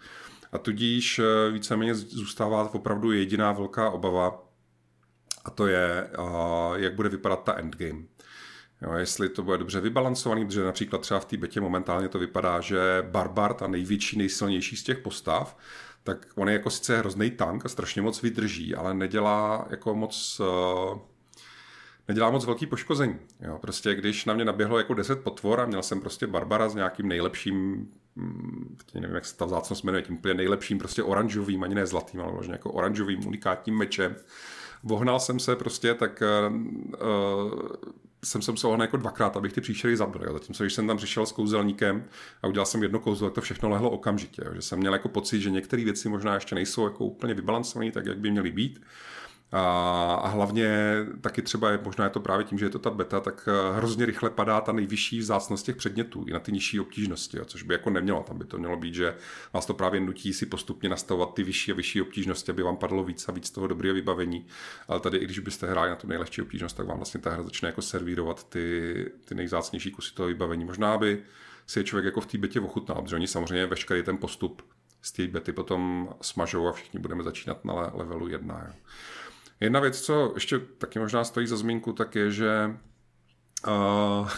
A 0.51 0.57
tudíž 0.57 1.19
e, 1.19 1.51
víceméně 1.51 1.95
zůstává 1.95 2.73
opravdu 2.73 3.11
jediná 3.11 3.51
velká 3.51 3.89
obava, 3.89 4.43
a 5.45 5.49
to 5.49 5.67
je, 5.67 6.09
jak 6.75 6.95
bude 6.95 7.09
vypadat 7.09 7.43
ta 7.43 7.59
endgame. 7.59 8.03
Jo, 8.81 8.93
jestli 8.93 9.29
to 9.29 9.43
bude 9.43 9.57
dobře 9.57 9.79
vybalancovaný, 9.79 10.45
protože 10.45 10.63
například 10.63 11.01
třeba 11.01 11.19
v 11.19 11.25
té 11.25 11.37
betě 11.37 11.61
momentálně 11.61 12.09
to 12.09 12.19
vypadá, 12.19 12.61
že 12.61 13.07
Barbar, 13.11 13.53
ta 13.53 13.67
největší, 13.67 14.17
nejsilnější 14.17 14.75
z 14.75 14.83
těch 14.83 14.97
postav, 14.97 15.57
tak 16.07 16.27
on 16.35 16.49
je 16.49 16.53
jako 16.53 16.69
sice 16.69 16.97
hrozný 16.97 17.31
tank 17.31 17.65
a 17.65 17.69
strašně 17.69 18.01
moc 18.01 18.21
vydrží, 18.21 18.75
ale 18.75 18.93
nedělá 18.93 19.67
jako 19.69 19.95
moc 19.95 20.39
uh, 20.39 20.99
nedělá 22.07 22.31
moc 22.31 22.45
velký 22.45 22.65
poškození. 22.65 23.19
Jo, 23.39 23.57
prostě 23.61 23.95
když 23.95 24.25
na 24.25 24.33
mě 24.33 24.45
naběhlo 24.45 24.77
jako 24.77 24.93
10 24.93 25.23
potvor 25.23 25.61
a 25.61 25.65
měl 25.65 25.83
jsem 25.83 26.01
prostě 26.01 26.27
Barbara 26.27 26.69
s 26.69 26.75
nějakým 26.75 27.07
nejlepším, 27.07 27.87
hm, 28.15 28.77
nevím, 28.93 29.15
jak 29.15 29.25
se 29.25 29.37
ta 29.37 29.45
vzácnost 29.45 29.83
jmenuje, 29.83 30.01
tím 30.01 30.15
úplně 30.15 30.33
nejlepším 30.33 30.79
prostě 30.79 31.03
oranžovým, 31.03 31.63
ani 31.63 31.75
ne 31.75 31.85
zlatým, 31.85 32.21
ale 32.21 32.31
vlastně 32.31 32.53
jako 32.53 32.71
oranžovým 32.71 33.27
unikátním 33.27 33.77
mečem. 33.77 34.15
Vohnal 34.83 35.19
jsem 35.19 35.39
se 35.39 35.55
prostě, 35.55 35.93
tak 35.93 36.23
uh, 36.47 36.55
jsem 38.23 38.41
se 38.41 38.51
jako 38.81 38.97
dvakrát, 38.97 39.37
abych 39.37 39.53
ty 39.53 39.61
příšery 39.61 39.97
zabil. 39.97 40.33
Zatímco, 40.33 40.63
když 40.63 40.73
jsem 40.73 40.87
tam 40.87 40.97
přišel 40.97 41.25
s 41.25 41.31
kouzelníkem 41.31 42.05
a 42.41 42.47
udělal 42.47 42.65
jsem 42.65 42.83
jedno 42.83 42.99
kouzlo, 42.99 43.27
tak 43.27 43.35
to 43.35 43.41
všechno 43.41 43.69
lehlo 43.69 43.89
okamžitě. 43.89 44.41
Jo. 44.45 44.53
Že 44.53 44.61
jsem 44.61 44.79
měl 44.79 44.93
jako 44.93 45.09
pocit, 45.09 45.41
že 45.41 45.49
některé 45.49 45.83
věci 45.83 46.09
možná 46.09 46.33
ještě 46.33 46.55
nejsou 46.55 46.83
jako 46.83 47.05
úplně 47.05 47.33
vybalancované 47.33 47.91
tak, 47.91 48.05
jak 48.05 48.17
by 48.17 48.31
měly 48.31 48.51
být. 48.51 48.81
A, 49.51 50.15
a 50.23 50.27
hlavně 50.27 50.95
taky 51.21 51.41
třeba 51.41 51.71
je, 51.71 51.79
možná 51.83 52.03
je 52.03 52.09
to 52.09 52.19
právě 52.19 52.45
tím, 52.45 52.59
že 52.59 52.65
je 52.65 52.69
to 52.69 52.79
ta 52.79 52.89
beta, 52.89 53.19
tak 53.19 53.49
eh, 53.51 53.77
hrozně 53.77 54.05
rychle 54.05 54.29
padá 54.29 54.61
ta 54.61 54.71
nejvyšší 54.71 55.19
vzácnost 55.19 55.65
těch 55.65 55.75
předmětů 55.75 56.25
i 56.27 56.33
na 56.33 56.39
ty 56.39 56.51
nižší 56.51 56.79
obtížnosti, 56.79 57.37
jo, 57.37 57.45
což 57.45 57.63
by 57.63 57.73
jako 57.73 57.89
nemělo. 57.89 58.23
Tam 58.23 58.37
by 58.37 58.45
to 58.45 58.57
mělo 58.57 58.77
být, 58.77 58.93
že 58.93 59.15
vás 59.53 59.65
to 59.65 59.73
právě 59.73 60.01
nutí 60.01 60.33
si 60.33 60.45
postupně 60.45 60.89
nastavovat 60.89 61.33
ty 61.33 61.43
vyšší 61.43 61.71
a 61.71 61.75
vyšší 61.75 62.01
obtížnosti, 62.01 62.51
aby 62.51 62.63
vám 62.63 62.77
padlo 62.77 63.03
víc 63.03 63.29
a 63.29 63.31
víc 63.31 63.51
toho 63.51 63.67
dobrého 63.67 63.95
vybavení. 63.95 64.45
Ale 64.87 64.99
tady, 64.99 65.17
i 65.17 65.25
když 65.25 65.39
byste 65.39 65.67
hráli 65.67 65.89
na 65.89 65.95
tu 65.95 66.07
nejlehčí 66.07 66.41
obtížnost, 66.41 66.77
tak 66.77 66.87
vám 66.87 66.97
vlastně 66.97 67.19
ta 67.19 67.29
hra 67.29 67.43
začne 67.43 67.69
jako 67.69 67.81
servírovat 67.81 68.49
ty, 68.49 69.05
ty 69.25 69.35
nejzácnější 69.35 69.91
kusy 69.91 70.13
toho 70.13 70.27
vybavení. 70.27 70.65
Možná 70.65 70.97
by 70.97 71.23
si 71.67 71.79
je 71.79 71.83
člověk 71.83 72.05
jako 72.05 72.21
v 72.21 72.25
té 72.25 72.37
betě 72.37 72.59
ochutnal, 72.59 73.01
protože 73.01 73.15
oni 73.15 73.27
samozřejmě 73.27 73.65
veškerý 73.65 74.03
ten 74.03 74.17
postup 74.17 74.61
z 75.01 75.11
té 75.11 75.27
bety 75.27 75.51
potom 75.51 76.09
smažou 76.21 76.67
a 76.67 76.71
všichni 76.71 76.99
budeme 76.99 77.23
začínat 77.23 77.65
na 77.65 77.73
levelu 77.93 78.27
1. 78.27 78.63
Jo. 78.67 78.73
Jedna 79.59 79.79
věc, 79.79 80.01
co 80.01 80.31
ještě 80.35 80.59
taky 80.59 80.99
možná 80.99 81.23
stojí 81.23 81.47
za 81.47 81.57
zmínku, 81.57 81.93
tak 81.93 82.15
je, 82.15 82.31
že 82.31 82.77
uh, 83.67 84.29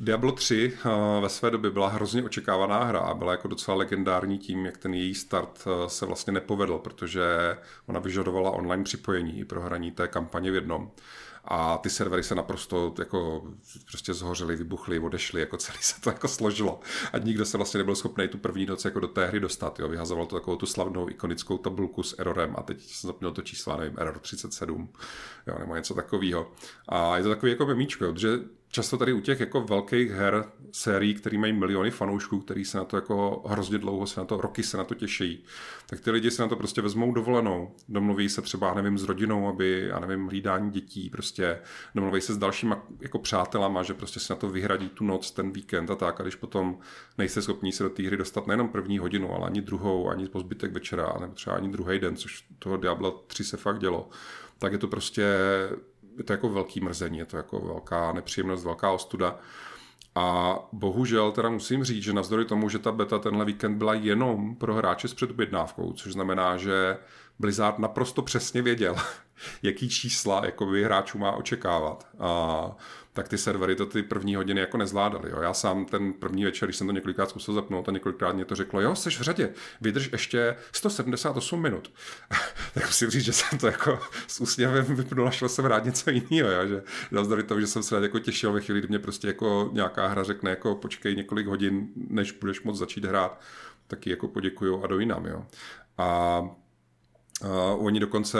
Diablo 0.00 0.32
3 0.32 0.78
uh, 0.84 1.22
ve 1.22 1.28
své 1.28 1.50
době 1.50 1.70
byla 1.70 1.88
hrozně 1.88 2.22
očekávaná 2.22 2.84
hra 2.84 3.00
a 3.00 3.14
byla 3.14 3.32
jako 3.32 3.48
docela 3.48 3.76
legendární 3.76 4.38
tím, 4.38 4.66
jak 4.66 4.76
ten 4.76 4.94
její 4.94 5.14
start 5.14 5.64
uh, 5.66 5.86
se 5.86 6.06
vlastně 6.06 6.32
nepovedl, 6.32 6.78
protože 6.78 7.56
ona 7.86 8.00
vyžadovala 8.00 8.50
online 8.50 8.84
připojení 8.84 9.44
pro 9.44 9.60
hraní 9.60 9.90
té 9.90 10.08
kampaně 10.08 10.50
v 10.50 10.54
jednom 10.54 10.90
a 11.48 11.78
ty 11.78 11.90
servery 11.90 12.22
se 12.22 12.34
naprosto 12.34 12.94
jako 12.98 13.42
prostě 13.90 14.14
zhořely, 14.14 14.56
vybuchly, 14.56 14.98
odešly, 14.98 15.40
jako 15.40 15.56
celý 15.56 15.78
se 15.80 16.00
to 16.00 16.10
jako 16.10 16.28
složilo. 16.28 16.80
A 17.12 17.18
nikdo 17.18 17.44
se 17.44 17.56
vlastně 17.56 17.78
nebyl 17.78 17.94
schopný 17.94 18.28
tu 18.28 18.38
první 18.38 18.66
noc 18.66 18.84
jako 18.84 19.00
do 19.00 19.08
té 19.08 19.26
hry 19.26 19.40
dostat. 19.40 19.78
Jo. 19.78 19.88
Vyhazoval 19.88 20.26
to 20.26 20.36
takovou 20.36 20.56
tu 20.56 20.66
slavnou 20.66 21.08
ikonickou 21.08 21.58
tabulku 21.58 22.02
s 22.02 22.14
errorem 22.18 22.54
a 22.58 22.62
teď 22.62 22.82
jsem 22.82 23.08
zapněl 23.08 23.32
to 23.32 23.42
číslo, 23.42 23.76
nevím, 23.76 23.98
error 23.98 24.18
37, 24.18 24.88
jo, 25.46 25.56
nebo 25.58 25.76
něco 25.76 25.94
takového. 25.94 26.52
A 26.88 27.16
je 27.16 27.22
to 27.22 27.28
takový 27.28 27.52
jako 27.52 27.66
memíčko, 27.66 28.04
jo, 28.04 28.12
protože 28.12 28.38
často 28.68 28.96
tady 28.96 29.12
u 29.12 29.20
těch 29.20 29.40
jako 29.40 29.60
velkých 29.60 30.10
her, 30.10 30.44
sérií, 30.72 31.14
které 31.14 31.38
mají 31.38 31.52
miliony 31.52 31.90
fanoušků, 31.90 32.40
který 32.40 32.64
se 32.64 32.78
na 32.78 32.84
to 32.84 32.96
jako 32.96 33.42
hrozně 33.46 33.78
dlouho 33.78 34.06
se 34.06 34.20
na 34.20 34.26
to, 34.26 34.40
roky 34.40 34.62
se 34.62 34.76
na 34.76 34.84
to 34.84 34.94
těší, 34.94 35.44
tak 35.86 36.00
ty 36.00 36.10
lidi 36.10 36.30
se 36.30 36.42
na 36.42 36.48
to 36.48 36.56
prostě 36.56 36.82
vezmou 36.82 37.12
dovolenou, 37.12 37.74
domluví 37.88 38.28
se 38.28 38.42
třeba, 38.42 38.74
nevím, 38.74 38.98
s 38.98 39.04
rodinou, 39.04 39.48
aby, 39.48 39.86
já 39.88 39.98
nevím, 39.98 40.26
hlídání 40.26 40.70
dětí, 40.70 41.10
prostě 41.10 41.58
domluví 41.94 42.20
se 42.20 42.34
s 42.34 42.38
dalšíma 42.38 42.82
jako 43.00 43.18
přátelama, 43.18 43.82
že 43.82 43.94
prostě 43.94 44.20
se 44.20 44.32
na 44.32 44.38
to 44.38 44.48
vyhradí 44.48 44.88
tu 44.88 45.04
noc, 45.04 45.30
ten 45.30 45.52
víkend 45.52 45.90
a 45.90 45.94
tak, 45.94 46.20
a 46.20 46.22
když 46.22 46.34
potom 46.34 46.78
nejste 47.18 47.42
schopní 47.42 47.72
se 47.72 47.82
do 47.82 47.90
té 47.90 48.02
hry 48.02 48.16
dostat 48.16 48.46
nejenom 48.46 48.68
první 48.68 48.98
hodinu, 48.98 49.34
ale 49.34 49.46
ani 49.46 49.60
druhou, 49.60 50.08
ani 50.08 50.28
po 50.28 50.40
zbytek 50.40 50.72
večera, 50.72 51.16
nebo 51.20 51.34
třeba 51.34 51.56
ani 51.56 51.68
druhý 51.68 51.98
den, 51.98 52.16
což 52.16 52.44
toho 52.58 52.76
Diablo 52.76 53.10
3 53.26 53.44
se 53.44 53.56
fakt 53.56 53.78
dělo, 53.78 54.08
tak 54.58 54.72
je 54.72 54.78
to 54.78 54.88
prostě 54.88 55.22
je 56.18 56.24
to 56.24 56.32
jako 56.32 56.48
velký 56.48 56.80
mrzení, 56.80 57.18
je 57.18 57.26
to 57.26 57.36
jako 57.36 57.60
velká 57.60 58.12
nepříjemnost, 58.12 58.64
velká 58.64 58.90
ostuda. 58.90 59.38
A 60.16 60.58
bohužel 60.72 61.32
teda 61.32 61.48
musím 61.48 61.84
říct, 61.84 62.02
že 62.02 62.12
navzdory 62.12 62.44
tomu, 62.44 62.68
že 62.68 62.78
ta 62.78 62.92
beta 62.92 63.18
tenhle 63.18 63.44
víkend 63.44 63.78
byla 63.78 63.94
jenom 63.94 64.56
pro 64.56 64.74
hráče 64.74 65.08
s 65.08 65.14
předobjednávkou, 65.14 65.92
což 65.92 66.12
znamená, 66.12 66.56
že 66.56 66.96
Blizzard 67.38 67.78
naprosto 67.78 68.22
přesně 68.22 68.62
věděl, 68.62 68.96
jaký 69.62 69.88
čísla 69.88 70.44
jakoby, 70.44 70.84
hráčů 70.84 71.18
má 71.18 71.32
očekávat. 71.32 72.06
A 72.18 72.76
tak 73.16 73.28
ty 73.28 73.38
servery 73.38 73.76
to 73.76 73.86
ty 73.86 74.02
první 74.02 74.34
hodiny 74.34 74.60
jako 74.60 74.76
nezvládaly. 74.76 75.30
Jo. 75.30 75.40
Já 75.42 75.54
sám 75.54 75.84
ten 75.84 76.12
první 76.12 76.44
večer, 76.44 76.66
když 76.66 76.76
jsem 76.76 76.86
to 76.86 76.92
několikrát 76.92 77.30
zkusil 77.30 77.54
zapnout 77.54 77.88
a 77.88 77.92
několikrát 77.92 78.32
mě 78.32 78.44
to 78.44 78.54
řeklo, 78.54 78.80
jo, 78.80 78.94
jsi 78.94 79.10
v 79.10 79.20
řadě, 79.20 79.52
vydrž 79.80 80.08
ještě 80.12 80.56
178 80.72 81.62
minut. 81.62 81.92
tak 82.74 82.86
musím 82.86 83.10
říct, 83.10 83.24
že 83.24 83.32
jsem 83.32 83.58
to 83.58 83.66
jako 83.66 84.00
s 84.26 84.40
úsměvem 84.40 84.84
vypnul 84.84 85.28
a 85.28 85.30
šel 85.30 85.48
jsem 85.48 85.64
rád 85.64 85.84
něco 85.84 86.10
jiného, 86.10 86.50
jo, 86.50 86.66
že 86.66 86.82
navzdory 87.10 87.42
tomu, 87.42 87.60
že 87.60 87.66
jsem 87.66 87.82
se 87.82 87.94
rád 87.94 88.02
jako 88.02 88.18
těšil 88.18 88.52
ve 88.52 88.60
chvíli, 88.60 88.80
kdy 88.80 88.88
mě 88.88 88.98
prostě 88.98 89.26
jako 89.26 89.70
nějaká 89.72 90.06
hra 90.06 90.22
řekne, 90.22 90.50
jako 90.50 90.74
počkej 90.74 91.16
několik 91.16 91.46
hodin, 91.46 91.88
než 91.96 92.32
budeš 92.32 92.62
moct 92.62 92.78
začít 92.78 93.04
hrát, 93.04 93.40
taky 93.86 94.10
jako 94.10 94.28
poděkuju 94.28 94.84
a 94.84 94.86
do 94.86 94.98
jinam, 94.98 95.26
jo. 95.26 95.46
A 95.98 96.42
Uh, 97.44 97.86
oni 97.86 98.00
dokonce 98.00 98.38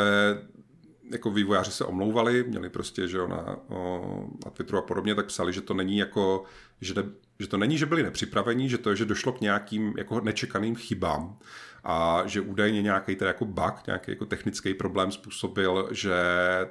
jako 1.11 1.31
vývojáři 1.31 1.73
se 1.73 1.85
omlouvali, 1.85 2.45
měli 2.49 2.71
prostě, 2.71 3.09
že 3.09 3.17
jo, 3.17 3.29
na, 3.29 3.57
o, 3.69 4.27
na 4.45 4.51
Twitteru 4.51 4.79
a 4.79 4.83
podobně, 4.83 5.15
tak 5.15 5.27
psali, 5.27 5.53
že 5.53 5.61
to 5.61 5.75
není 5.75 5.99
jako, 5.99 6.45
že, 6.81 6.95
ne, 6.95 7.03
že 7.41 7.47
to 7.47 7.57
není, 7.57 7.79
že 7.79 7.87
byli 7.87 8.03
nepřipravení, 8.03 8.69
že 8.69 8.79
to 8.79 8.91
je, 8.91 8.97
že 8.97 9.05
došlo 9.05 9.33
k 9.33 9.41
nějakým 9.41 9.95
jako 9.97 10.21
nečekaným 10.21 10.77
chybám 10.77 11.39
a 11.85 12.23
že 12.27 12.41
údajně 12.41 12.83
nějaký 12.83 13.17
teda 13.17 13.29
jako 13.29 13.45
bug, 13.45 13.87
nějaký 13.87 14.11
jako 14.11 14.27
technický 14.27 14.75
problém 14.75 15.13
způsobil, 15.13 15.89
že 15.91 16.15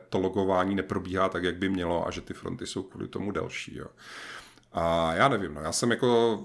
to 0.09 0.19
logování 0.19 0.75
neprobíhá 0.75 1.29
tak, 1.29 1.43
jak 1.43 1.55
by 1.55 1.69
mělo 1.69 2.07
a 2.07 2.11
že 2.11 2.21
ty 2.21 2.33
fronty 2.33 2.67
jsou 2.67 2.83
kvůli 2.83 3.07
tomu 3.07 3.31
delší. 3.31 3.77
Jo. 3.77 3.87
A 4.73 5.13
já 5.13 5.27
nevím, 5.27 5.53
no, 5.53 5.61
já 5.61 5.71
jsem 5.71 5.91
jako 5.91 6.43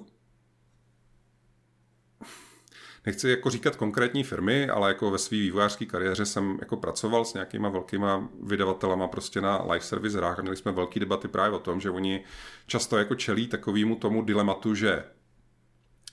nechci 3.07 3.29
jako 3.29 3.51
říkat 3.51 3.77
konkrétní 3.77 4.25
firmy, 4.25 4.69
ale 4.69 4.89
jako 4.89 5.11
ve 5.11 5.19
své 5.19 5.39
vývojářské 5.39 5.87
kariéře 5.87 6.27
jsem 6.27 6.59
jako 6.61 6.77
pracoval 6.77 7.25
s 7.25 7.35
nějakýma 7.35 7.69
velkýma 7.69 8.29
vydavatelama 8.43 9.09
prostě 9.09 9.41
na 9.41 9.63
live 9.63 9.85
service 9.85 10.19
hrách 10.19 10.39
a 10.39 10.43
měli 10.43 10.57
jsme 10.57 10.73
velké 10.73 11.01
debaty 11.01 11.29
právě 11.29 11.57
o 11.57 11.61
tom, 11.61 11.81
že 11.81 11.91
oni 11.91 12.25
často 12.67 12.99
jako 12.99 13.15
čelí 13.15 13.47
takovému 13.47 13.97
tomu 13.97 14.23
dilematu, 14.23 14.75
že 14.75 15.05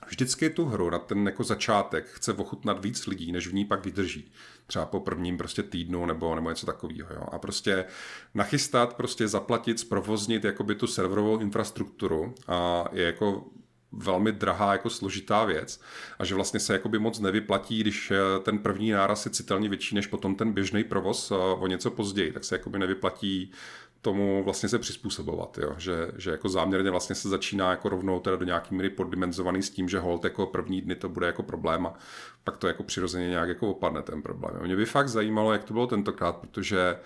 vždycky 0.08 0.50
tu 0.50 0.66
hru 0.66 0.90
na 0.90 1.00
ten 1.00 1.26
jako 1.26 1.44
začátek 1.44 2.08
chce 2.08 2.34
ochutnat 2.34 2.86
víc 2.86 3.08
lidí, 3.08 3.32
než 3.32 3.48
v 3.48 3.54
ní 3.54 3.66
pak 3.66 3.86
vydrží. 3.86 4.32
Třeba 4.68 4.86
po 4.86 5.00
prvním 5.00 5.38
prostě 5.38 5.64
týdnu 5.64 6.06
nebo, 6.06 6.36
nebo 6.36 6.50
něco 6.50 6.66
takového. 6.66 7.10
Jo. 7.14 7.24
A 7.32 7.40
prostě 7.40 7.86
nachystat, 8.34 8.94
prostě 8.94 9.28
zaplatit, 9.28 9.80
zprovoznit 9.80 10.44
jakoby 10.44 10.76
tu 10.76 10.88
serverovou 10.88 11.40
infrastrukturu 11.40 12.36
a 12.48 12.86
je 12.92 13.04
jako 13.06 13.46
velmi 13.92 14.32
drahá, 14.32 14.72
jako 14.72 14.90
složitá 14.90 15.46
věc 15.46 15.82
a 16.20 16.26
že 16.26 16.36
vlastně 16.36 16.60
se 16.60 16.74
jakoby 16.74 17.00
moc 17.00 17.20
nevyplatí, 17.20 17.80
když 17.80 18.12
eh, 18.12 18.40
ten 18.44 18.60
první 18.60 18.92
náraz 18.92 19.26
je 19.26 19.32
citelně 19.32 19.70
větší 19.70 19.96
než 19.96 20.08
potom 20.08 20.36
ten 20.36 20.52
běžný 20.54 20.84
provoz 20.84 21.32
eh, 21.32 21.36
o 21.36 21.68
něco 21.68 21.92
později, 21.92 22.32
tak 22.32 22.44
se 22.44 22.56
jakoby 22.56 22.80
nevyplatí 22.80 23.52
tomu 24.02 24.44
vlastně 24.44 24.70
se 24.70 24.80
přizpůsobovat, 24.80 25.58
jo? 25.58 25.76
Že, 25.78 26.12
že 26.18 26.32
jako 26.32 26.50
záměrně 26.50 26.92
vlastně 26.92 27.16
se 27.16 27.30
začíná 27.30 27.72
jako 27.72 27.90
rovnou 27.90 28.20
teda 28.20 28.36
do 28.36 28.46
nějaký 28.46 28.76
míry 28.76 28.90
poddimenzovaný 28.90 29.64
s 29.64 29.70
tím, 29.70 29.90
že 29.90 30.00
hold 30.00 30.24
jako 30.24 30.46
první 30.46 30.82
dny 30.82 30.96
to 30.96 31.10
bude 31.10 31.28
jako 31.28 31.44
problém 31.44 31.86
a 31.86 31.94
pak 32.44 32.58
to 32.58 32.68
jako 32.68 32.84
přirozeně 32.84 33.30
nějak 33.30 33.50
jako 33.50 33.70
opadne 33.70 34.02
ten 34.02 34.22
problém. 34.22 34.56
Mě 34.62 34.76
by 34.76 34.86
fakt 34.86 35.10
zajímalo, 35.10 35.54
jak 35.54 35.64
to 35.64 35.74
bylo 35.74 35.88
tentokrát, 35.88 36.38
protože 36.38 36.98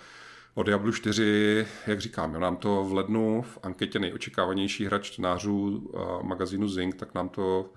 O 0.56 0.64
Diablo 0.64 0.92
4, 0.92 1.68
jak 1.88 2.02
říkám, 2.02 2.34
jo, 2.34 2.40
nám 2.40 2.56
to 2.56 2.84
v 2.84 2.94
lednu 2.94 3.42
v 3.42 3.60
anketě 3.64 4.00
nejočekávanější 4.00 4.86
hra 4.86 5.00
čtenářů 5.00 5.92
magazínu 6.22 6.68
Zing, 6.68 6.96
tak 6.96 7.14
nám 7.14 7.30
to 7.30 7.74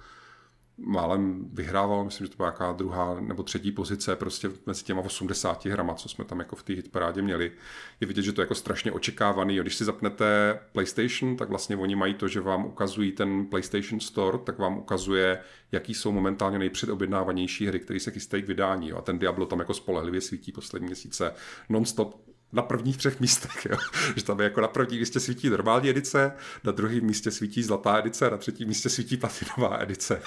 málem 0.76 1.44
vyhrával, 1.52 2.04
myslím, 2.04 2.26
že 2.26 2.30
to 2.30 2.36
byla 2.36 2.48
nějaká 2.48 2.72
druhá 2.72 3.20
nebo 3.20 3.42
třetí 3.42 3.72
pozice 3.72 4.16
prostě 4.16 4.50
mezi 4.66 4.84
těma 4.84 5.00
80 5.00 5.64
hrama, 5.64 5.94
co 5.94 6.08
jsme 6.08 6.24
tam 6.24 6.38
jako 6.38 6.56
v 6.56 6.62
té 6.62 6.72
hitparádě 6.72 7.22
měli. 7.22 7.52
Je 8.00 8.06
vidět, 8.06 8.22
že 8.22 8.32
to 8.32 8.40
je 8.40 8.42
jako 8.42 8.54
strašně 8.54 8.92
očekávaný. 8.92 9.58
Když 9.58 9.74
si 9.74 9.84
zapnete 9.84 10.58
PlayStation, 10.72 11.36
tak 11.36 11.48
vlastně 11.48 11.76
oni 11.76 11.96
mají 11.96 12.14
to, 12.14 12.28
že 12.28 12.40
vám 12.40 12.66
ukazují 12.66 13.12
ten 13.12 13.46
PlayStation 13.46 14.00
Store, 14.00 14.38
tak 14.38 14.58
vám 14.58 14.78
ukazuje, 14.78 15.38
jaký 15.72 15.94
jsou 15.94 16.12
momentálně 16.12 16.58
nejpředobjednávanější 16.58 17.66
hry, 17.66 17.80
které 17.80 18.00
se 18.00 18.10
chystají 18.10 18.42
k 18.42 18.48
vydání. 18.48 18.92
A 18.92 19.00
ten 19.00 19.18
Diablo 19.18 19.46
tam 19.46 19.58
jako 19.58 19.74
spolehlivě 19.74 20.20
svítí 20.20 20.52
poslední 20.52 20.86
měsíce 20.86 21.34
non-stop 21.68 22.33
na 22.54 22.62
prvních 22.62 22.96
třech 22.96 23.20
místech, 23.20 23.66
jo. 23.70 23.76
že 24.16 24.24
tam 24.24 24.40
je 24.40 24.44
jako 24.44 24.60
na 24.60 24.68
prvním 24.68 25.00
místě 25.00 25.20
svítí 25.20 25.50
normální 25.50 25.90
edice, 25.90 26.32
na 26.64 26.72
druhém 26.72 27.04
místě 27.04 27.30
svítí 27.30 27.62
zlatá 27.62 27.98
edice, 27.98 28.30
na 28.30 28.36
třetím 28.36 28.68
místě 28.68 28.88
svítí 28.88 29.16
platinová 29.16 29.78
edice. 29.82 30.22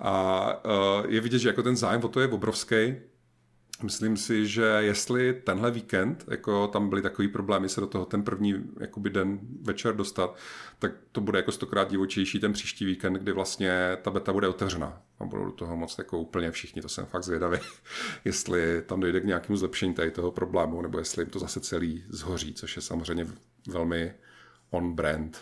A 0.00 0.46
uh, 0.64 1.06
je 1.08 1.20
vidět, 1.20 1.38
že 1.38 1.48
jako 1.48 1.62
ten 1.62 1.76
zájem 1.76 2.04
o 2.04 2.08
to 2.08 2.20
je 2.20 2.28
obrovský. 2.28 2.94
Myslím 3.82 4.16
si, 4.16 4.46
že 4.46 4.62
jestli 4.62 5.34
tenhle 5.34 5.70
víkend, 5.70 6.24
jako 6.30 6.66
tam 6.68 6.88
byly 6.88 7.02
takový 7.02 7.28
problémy 7.28 7.68
se 7.68 7.80
do 7.80 7.86
toho 7.86 8.06
ten 8.06 8.22
první 8.22 8.54
jakoby 8.80 9.10
den 9.10 9.38
večer 9.62 9.96
dostat, 9.96 10.36
tak 10.78 10.92
to 11.12 11.20
bude 11.20 11.38
jako 11.38 11.52
stokrát 11.52 11.90
divočejší 11.90 12.40
ten 12.40 12.52
příští 12.52 12.84
víkend, 12.84 13.14
kdy 13.14 13.32
vlastně 13.32 13.96
ta 14.02 14.10
beta 14.10 14.32
bude 14.32 14.48
otevřená 14.48 15.02
a 15.18 15.24
budou 15.24 15.44
do 15.44 15.52
toho 15.52 15.76
moc 15.76 15.98
jako 15.98 16.18
úplně 16.18 16.50
všichni, 16.50 16.82
to 16.82 16.88
jsem 16.88 17.06
fakt 17.06 17.24
zvědavý, 17.24 17.58
jestli 18.24 18.82
tam 18.86 19.00
dojde 19.00 19.20
k 19.20 19.24
nějakému 19.24 19.56
zlepšení 19.56 19.94
tady 19.94 20.10
toho 20.10 20.30
problému, 20.30 20.82
nebo 20.82 20.98
jestli 20.98 21.22
jim 21.22 21.30
to 21.30 21.38
zase 21.38 21.60
celý 21.60 22.04
zhoří, 22.08 22.54
což 22.54 22.76
je 22.76 22.82
samozřejmě 22.82 23.26
velmi 23.68 24.14
on-brand 24.70 25.38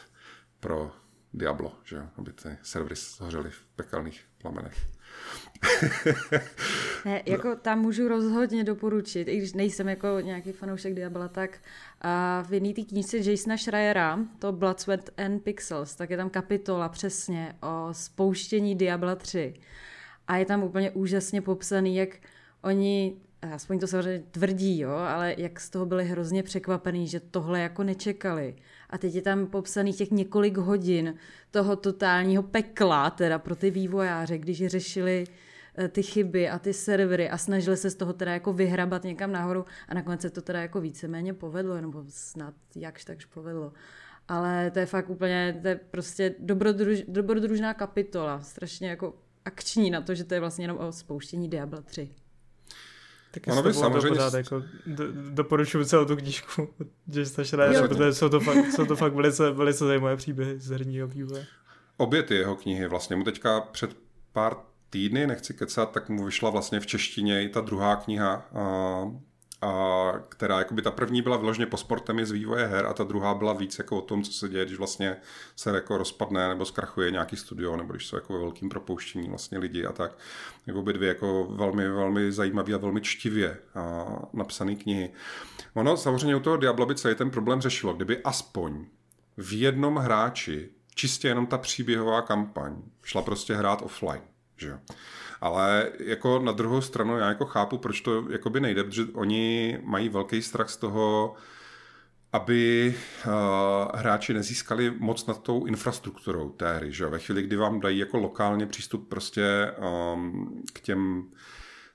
pro 0.61 0.93
Diablo, 1.35 1.73
že 1.85 2.09
aby 2.17 2.33
ty 2.33 2.49
servery 2.63 2.95
zhořely 2.95 3.51
v 3.51 3.67
pekelných 3.77 4.25
plamenech. 4.39 4.96
ne, 7.05 7.23
jako 7.27 7.57
tam 7.57 7.81
můžu 7.81 8.09
rozhodně 8.09 8.65
doporučit, 8.65 9.29
i 9.29 9.37
když 9.37 9.53
nejsem 9.53 9.89
jako 9.89 10.21
nějaký 10.21 10.53
fanoušek 10.53 10.95
Diabla, 10.95 11.29
tak 11.29 11.59
a 12.01 12.43
v 12.49 12.53
jedné 12.53 12.75
té 12.75 12.83
knížce 12.83 13.17
Jasona 13.19 13.57
Schreiera, 13.57 14.19
to 14.39 14.53
Blood, 14.53 14.81
Sweat 14.81 15.11
and 15.17 15.43
Pixels, 15.43 15.95
tak 15.95 16.11
je 16.11 16.17
tam 16.17 16.31
kapitola 16.31 16.89
přesně 16.89 17.55
o 17.63 17.89
spouštění 17.93 18.75
Diabla 18.75 19.15
3. 19.15 19.55
A 20.29 20.37
je 20.37 20.45
tam 20.45 20.63
úplně 20.63 20.91
úžasně 20.91 21.43
popsaný, 21.43 21.97
jak 21.97 22.09
oni 22.63 23.17
aspoň 23.43 23.79
to 23.79 23.87
samozřejmě 23.87 24.25
tvrdí, 24.31 24.79
jo, 24.79 24.91
ale 24.91 25.35
jak 25.39 25.61
z 25.61 25.71
toho 25.71 25.87
byli 25.87 26.05
hrozně 26.05 26.43
překvapený, 26.43 27.09
že 27.09 27.21
tohle 27.21 27.61
jako 27.61 27.83
nečekali. 27.83 28.57
A 28.91 28.99
teď 28.99 29.15
je 29.15 29.23
tam 29.23 29.47
popsaný 29.47 29.93
těch 29.93 30.11
několik 30.11 30.57
hodin 30.57 31.15
toho 31.51 31.77
totálního 31.77 32.43
pekla, 32.43 33.11
teda 33.11 33.39
pro 33.39 33.57
ty 33.57 33.71
vývojáře, 33.71 34.39
když 34.39 34.67
řešili 34.67 35.25
ty 35.89 36.03
chyby 36.03 36.49
a 36.49 36.59
ty 36.59 36.73
servery 36.73 37.31
a 37.31 37.39
snažili 37.39 37.77
se 37.77 37.91
z 37.91 37.95
toho 37.95 38.13
teda 38.13 38.33
jako 38.33 38.53
vyhrabat 38.53 39.05
někam 39.05 39.33
nahoru 39.33 39.65
a 39.89 39.95
nakonec 39.95 40.21
se 40.21 40.31
to 40.31 40.43
teda 40.43 40.61
jako 40.61 40.81
víceméně 40.81 41.35
povedlo, 41.35 41.81
nebo 41.81 42.05
snad 42.09 42.55
jakž 42.77 43.05
takž 43.05 43.25
povedlo. 43.25 43.73
Ale 44.29 44.71
to 44.71 44.79
je 44.79 44.87
fakt 44.87 45.11
úplně, 45.11 45.59
to 45.63 45.69
je 45.69 45.81
prostě 45.91 46.35
dobrodruž, 46.39 47.03
dobrodružná 47.09 47.75
kapitola, 47.75 48.41
strašně 48.41 48.89
jako 48.89 49.15
akční 49.45 49.91
na 49.91 50.01
to, 50.01 50.15
že 50.15 50.25
to 50.25 50.35
je 50.35 50.41
vlastně 50.41 50.65
jenom 50.65 50.79
o 50.79 50.93
spouštění 50.93 51.49
Diablo 51.49 51.83
3. 51.83 52.11
Tak 53.31 53.53
ono 53.53 53.63
by 53.63 53.75
samozřejmě... 53.75 54.09
Pořád, 54.09 54.35
jako, 54.35 54.63
do, 54.87 55.05
doporučuji 55.13 55.85
celou 55.85 56.05
tu 56.05 56.17
knížku, 56.17 56.69
že 57.13 57.27
strašně 57.27 57.59
rád, 57.59 57.89
protože 57.89 58.13
jsou 58.13 58.29
to 58.29 58.41
fakt, 58.41 58.73
jsou 58.73 58.87
to 58.87 58.97
fakt 58.97 59.15
velice, 59.15 59.51
velice 59.51 59.87
zajímavé 59.87 60.17
příběhy 60.17 60.59
z 60.59 60.71
herního 60.71 61.09
vývoje. 61.09 61.47
Obě 61.97 62.23
ty 62.23 62.35
jeho 62.35 62.57
knihy 62.57 62.87
vlastně 62.87 63.17
mu 63.17 63.25
teďka 63.25 63.61
před 63.61 63.97
pár 64.33 64.57
týdny, 64.91 65.27
nechci 65.27 65.55
kecat, 65.55 65.91
tak 65.91 66.09
mu 66.09 66.25
vyšla 66.25 66.51
vlastně 66.51 66.81
v 66.81 66.87
češtině 66.87 67.45
i 67.45 67.49
ta 67.49 67.61
druhá 67.61 67.97
kniha, 67.97 68.49
a 69.63 70.13
která 70.29 70.59
jakoby 70.59 70.83
ta 70.83 70.91
první 70.91 71.23
byla 71.23 71.37
vložně 71.37 71.67
po 71.67 71.77
sportem 71.77 72.27
z 72.27 72.31
vývoje 72.31 72.67
her 72.67 72.87
a 72.87 72.93
ta 72.93 73.05
druhá 73.05 73.35
byla 73.35 73.53
víc 73.53 73.79
jako 73.79 73.99
o 73.99 74.01
tom, 74.01 74.23
co 74.23 74.33
se 74.33 74.49
děje, 74.49 74.65
když 74.65 74.79
vlastně 74.79 75.17
se 75.57 75.71
jako 75.71 75.99
rozpadne 75.99 76.49
nebo 76.49 76.65
zkrachuje 76.65 77.11
nějaký 77.11 77.37
studio, 77.37 77.77
nebo 77.77 77.93
když 77.93 78.07
jsou 78.07 78.17
jako 78.17 78.33
ve 78.33 78.39
velkým 78.39 78.69
propouštění 78.69 79.29
vlastně 79.29 79.59
lidi 79.59 79.87
a 79.87 79.93
tak. 79.93 80.19
Jako 80.67 80.83
by 80.83 80.93
dvě 80.93 81.09
jako 81.09 81.47
velmi, 81.51 81.89
velmi 81.89 82.33
zajímavé 82.33 82.75
a 82.75 82.79
velmi 82.79 83.01
čtivě 83.01 83.59
a 83.75 84.07
napsané 84.33 84.75
knihy. 84.75 85.11
Ono 85.75 85.97
samozřejmě 85.97 86.37
u 86.37 86.41
toho 86.41 86.57
Diablo 86.57 86.87
by 86.87 86.95
celý 86.95 87.15
ten 87.15 87.31
problém 87.31 87.61
řešilo, 87.61 87.95
kdyby 87.95 88.23
aspoň 88.23 88.87
v 89.37 89.61
jednom 89.61 89.97
hráči 89.97 90.69
čistě 90.95 91.29
jenom 91.29 91.47
ta 91.47 91.59
příběhová 91.59 92.23
kampaň 92.23 92.77
šla 93.03 93.23
prostě 93.23 93.55
hrát 93.55 93.83
offline. 93.83 94.23
Že 94.57 94.69
jo? 94.69 94.79
Ale 95.41 95.93
jako 95.99 96.39
na 96.39 96.53
druhou 96.53 96.81
stranu 96.81 97.19
já 97.19 97.29
jako 97.29 97.45
chápu, 97.45 97.79
proč 97.79 98.01
to 98.01 98.31
jakoby 98.31 98.61
nejde, 98.61 98.85
protože 98.85 99.05
oni 99.15 99.79
mají 99.83 100.09
velký 100.09 100.43
strach 100.43 100.71
z 100.71 100.77
toho, 100.77 101.35
aby 102.33 102.95
uh, 103.27 103.33
hráči 103.95 104.35
nezískali 104.35 104.95
moc 104.99 105.27
nad 105.27 105.43
tou 105.43 105.65
infrastrukturou 105.65 106.51
té 106.51 106.77
hry. 106.77 106.93
Že? 106.93 107.07
Ve 107.07 107.19
chvíli, 107.19 107.43
kdy 107.43 107.57
vám 107.57 107.81
dají 107.81 107.99
jako 107.99 108.19
lokálně 108.19 108.67
přístup 108.67 109.09
prostě 109.09 109.73
um, 110.15 110.63
k 110.73 110.81
těm 110.81 111.31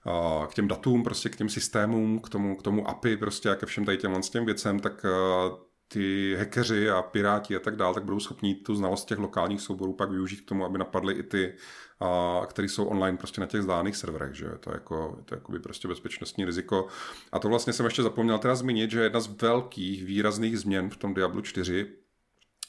uh, 0.06 0.46
k 0.46 0.54
těm 0.54 0.68
datům, 0.68 1.04
prostě 1.04 1.30
k 1.30 1.36
těm 1.36 1.50
systémům, 1.50 2.20
k 2.20 2.30
tomu, 2.30 2.56
k 2.56 2.62
tomu 2.62 2.90
API 2.90 3.18
prostě 3.18 3.50
a 3.50 3.56
ke 3.56 3.66
všem 3.66 3.86
tady 3.86 3.98
těm, 3.98 4.22
těm 4.22 4.46
věcem, 4.46 4.80
tak 4.80 5.06
uh, 5.06 5.58
ty 5.88 6.36
hackeři 6.36 6.90
a 6.90 7.02
piráti 7.02 7.56
a 7.56 7.60
tak 7.60 7.76
dále, 7.76 7.94
tak 7.94 8.04
budou 8.04 8.20
schopni 8.20 8.56
tu 8.56 8.76
znalost 8.76 9.06
těch 9.06 9.18
lokálních 9.18 9.62
souborů 9.62 9.94
pak 9.94 10.12
využít 10.12 10.42
k 10.42 10.48
tomu, 10.48 10.66
aby 10.66 10.78
napadli 10.78 11.14
i 11.14 11.24
ty 11.24 11.54
a 12.02 12.42
který 12.46 12.70
jsou 12.70 12.86
online 12.86 13.18
prostě 13.18 13.42
na 13.42 13.48
těch 13.48 13.60
vzdálených 13.60 13.96
serverech, 13.96 14.36
že 14.36 14.46
je 14.46 14.58
to 14.60 14.72
jako, 14.74 15.16
je 15.18 15.24
to 15.24 15.36
jakoby 15.36 15.60
prostě 15.60 15.88
bezpečnostní 15.88 16.46
riziko. 16.46 16.88
A 17.32 17.40
to 17.40 17.50
vlastně 17.50 17.74
jsem 17.74 17.86
ještě 17.86 18.04
zapomněl 18.04 18.38
teda 18.38 18.56
zmínit, 18.56 18.92
že 18.92 19.04
jedna 19.04 19.20
z 19.20 19.42
velkých 19.42 20.06
výrazných 20.06 20.60
změn 20.60 20.90
v 20.90 20.98
tom 20.98 21.14
Diablo 21.14 21.42
4 21.42 21.88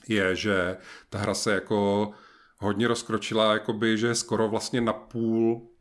je, 0.08 0.36
že 0.36 0.76
ta 1.10 1.18
hra 1.18 1.34
se 1.34 1.54
jako 1.54 2.10
hodně 2.58 2.88
rozkročila, 2.88 3.52
jakoby, 3.52 3.98
že 3.98 4.14
skoro 4.14 4.48
vlastně 4.48 4.80
na 4.80 4.92
půl 4.92 5.71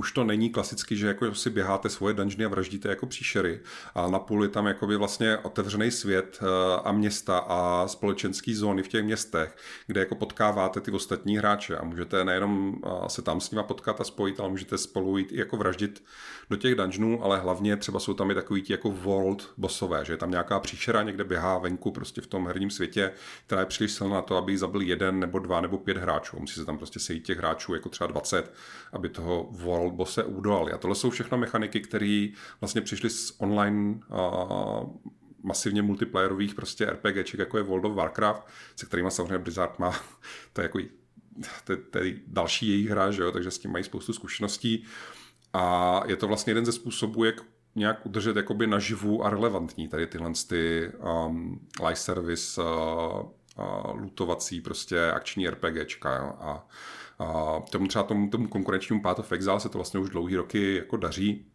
už 0.00 0.12
to 0.12 0.24
není 0.24 0.50
klasicky, 0.50 0.96
že 0.96 1.06
jako 1.06 1.34
si 1.34 1.50
běháte 1.50 1.88
svoje 1.88 2.14
dungeony 2.14 2.44
a 2.44 2.48
vraždíte 2.48 2.88
jako 2.88 3.06
příšery, 3.06 3.60
a 3.94 4.08
na 4.08 4.18
půl 4.18 4.42
je 4.42 4.48
tam 4.48 4.66
jakoby 4.66 4.96
vlastně 4.96 5.38
otevřený 5.38 5.90
svět 5.90 6.38
eh, 6.42 6.46
a 6.84 6.92
města 6.92 7.38
a 7.38 7.88
společenský 7.88 8.54
zóny 8.54 8.82
v 8.82 8.88
těch 8.88 9.04
městech, 9.04 9.56
kde 9.86 10.00
jako 10.00 10.14
potkáváte 10.14 10.80
ty 10.80 10.90
ostatní 10.90 11.38
hráče 11.38 11.76
a 11.76 11.84
můžete 11.84 12.24
nejenom 12.24 12.80
eh, 12.86 12.88
se 13.08 13.22
tam 13.22 13.40
s 13.40 13.50
nima 13.50 13.62
potkat 13.62 14.00
a 14.00 14.04
spojit, 14.04 14.40
ale 14.40 14.48
můžete 14.48 14.78
spolu 14.78 15.18
jít 15.18 15.32
i 15.32 15.38
jako 15.38 15.56
vraždit 15.56 16.04
do 16.50 16.56
těch 16.56 16.74
dungeonů, 16.74 17.24
ale 17.24 17.38
hlavně 17.40 17.76
třeba 17.76 18.00
jsou 18.00 18.14
tam 18.14 18.30
i 18.30 18.34
takový 18.34 18.62
ti 18.62 18.72
jako 18.72 18.90
world 18.90 19.52
bossové, 19.56 20.04
že 20.04 20.12
je 20.12 20.16
tam 20.16 20.30
nějaká 20.30 20.60
příšera 20.60 21.02
někde 21.02 21.24
běhá 21.24 21.58
venku 21.58 21.90
prostě 21.90 22.20
v 22.20 22.26
tom 22.26 22.46
herním 22.46 22.70
světě, 22.70 23.12
která 23.46 23.60
je 23.60 23.66
příliš 23.66 23.92
silná 23.92 24.14
na 24.14 24.22
to, 24.22 24.36
aby 24.36 24.58
zabil 24.58 24.80
jeden 24.80 25.20
nebo 25.20 25.38
dva 25.38 25.60
nebo 25.60 25.78
pět 25.78 25.96
hráčů. 25.96 26.36
Musí 26.40 26.54
se 26.54 26.64
tam 26.64 26.78
prostě 26.78 27.00
sejít 27.00 27.26
těch 27.26 27.38
hráčů 27.38 27.74
jako 27.74 27.88
třeba 27.88 28.08
20, 28.08 28.52
aby 28.92 29.08
toho 29.08 29.48
world 29.50 29.87
bosse 29.90 30.24
udolali. 30.24 30.72
A 30.72 30.78
tohle 30.78 30.96
jsou 30.96 31.10
všechno 31.10 31.38
mechaniky, 31.38 31.80
které 31.80 32.28
vlastně 32.60 32.80
přišly 32.80 33.10
z 33.10 33.34
online 33.38 34.00
uh, 34.10 34.96
masivně 35.42 35.82
multiplayerových 35.82 36.54
prostě 36.54 36.86
RPGček, 36.86 37.40
jako 37.40 37.56
je 37.56 37.62
World 37.62 37.84
of 37.84 37.94
Warcraft, 37.94 38.46
se 38.76 38.86
kterými 38.86 39.10
samozřejmě 39.10 39.38
Blizzard 39.38 39.78
má, 39.78 39.90
to 40.52 40.60
je 40.60 40.62
jako 40.62 40.78
to, 41.64 41.76
to 41.90 41.98
je 41.98 42.14
další 42.26 42.68
jejich 42.68 42.88
hra, 42.88 43.10
že 43.10 43.22
jo? 43.22 43.32
takže 43.32 43.50
s 43.50 43.58
tím 43.58 43.72
mají 43.72 43.84
spoustu 43.84 44.12
zkušeností. 44.12 44.84
A 45.52 46.02
je 46.06 46.16
to 46.16 46.28
vlastně 46.28 46.50
jeden 46.50 46.64
ze 46.64 46.72
způsobů, 46.72 47.24
jak 47.24 47.42
nějak 47.74 48.06
udržet 48.06 48.36
jakoby 48.36 48.66
naživu 48.66 49.24
a 49.24 49.30
relevantní 49.30 49.88
tady 49.88 50.06
tyhle 50.06 50.32
ty 50.48 50.92
um, 51.26 51.66
live 51.80 51.96
service 51.96 52.62
uh, 52.62 52.66
uh, 53.58 54.00
lutovací 54.00 54.60
prostě 54.60 55.10
akční 55.10 55.48
RPGčka. 55.48 56.16
Jo? 56.16 56.32
A, 56.40 56.66
a 57.18 57.60
tomu 57.70 57.86
třeba 57.86 58.02
tomu, 58.02 58.30
tomu 58.30 58.48
konkurenčnímu 58.48 59.02
Path 59.02 59.18
of 59.18 59.32
Exile 59.32 59.60
se 59.60 59.68
to 59.68 59.78
vlastně 59.78 60.00
už 60.00 60.10
dlouhý 60.10 60.36
roky 60.36 60.76
jako 60.76 60.96
daří, 60.96 61.46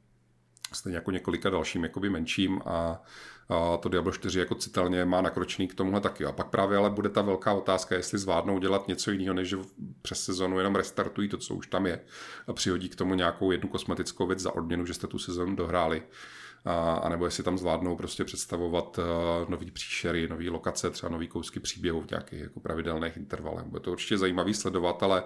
stejně 0.73 0.95
jako 0.95 1.11
několika 1.11 1.49
dalším 1.49 1.83
jakoby 1.83 2.09
menším 2.09 2.61
a 2.65 3.01
a 3.49 3.77
to 3.77 3.89
Diablo 3.89 4.11
4 4.11 4.39
jako 4.39 4.55
citelně 4.55 5.05
má 5.05 5.21
nakročený 5.21 5.67
k 5.67 5.75
tomuhle 5.75 6.01
taky. 6.01 6.25
A 6.25 6.31
pak 6.31 6.47
právě 6.47 6.77
ale 6.77 6.89
bude 6.89 7.09
ta 7.09 7.21
velká 7.21 7.53
otázka, 7.53 7.95
jestli 7.95 8.17
zvládnou 8.17 8.59
dělat 8.59 8.87
něco 8.87 9.11
jiného, 9.11 9.33
než 9.33 9.55
přes 10.01 10.23
sezonu 10.23 10.57
jenom 10.57 10.75
restartují 10.75 11.29
to, 11.29 11.37
co 11.37 11.55
už 11.55 11.67
tam 11.67 11.85
je 11.85 11.99
a 12.47 12.53
přihodí 12.53 12.89
k 12.89 12.95
tomu 12.95 13.13
nějakou 13.13 13.51
jednu 13.51 13.69
kosmetickou 13.69 14.27
věc 14.27 14.39
za 14.39 14.55
odměnu, 14.55 14.85
že 14.85 14.93
jste 14.93 15.07
tu 15.07 15.19
sezonu 15.19 15.55
dohráli. 15.55 16.03
A, 16.65 17.09
nebo 17.09 17.25
jestli 17.25 17.43
tam 17.43 17.57
zvládnou 17.57 17.95
prostě 17.95 18.23
představovat 18.23 18.97
uh, 18.97 19.49
nový 19.49 19.71
příšery, 19.71 20.27
nové 20.27 20.49
lokace, 20.49 20.89
třeba 20.89 21.09
nový 21.09 21.27
kousky 21.27 21.59
příběhu 21.59 22.01
v 22.01 22.09
nějakých 22.09 22.39
jako 22.39 22.59
pravidelných 22.59 23.17
intervalech. 23.17 23.65
Bude 23.65 23.79
to 23.79 23.91
určitě 23.91 24.17
zajímavý 24.17 24.53
sledovat, 24.53 25.03
ale 25.03 25.23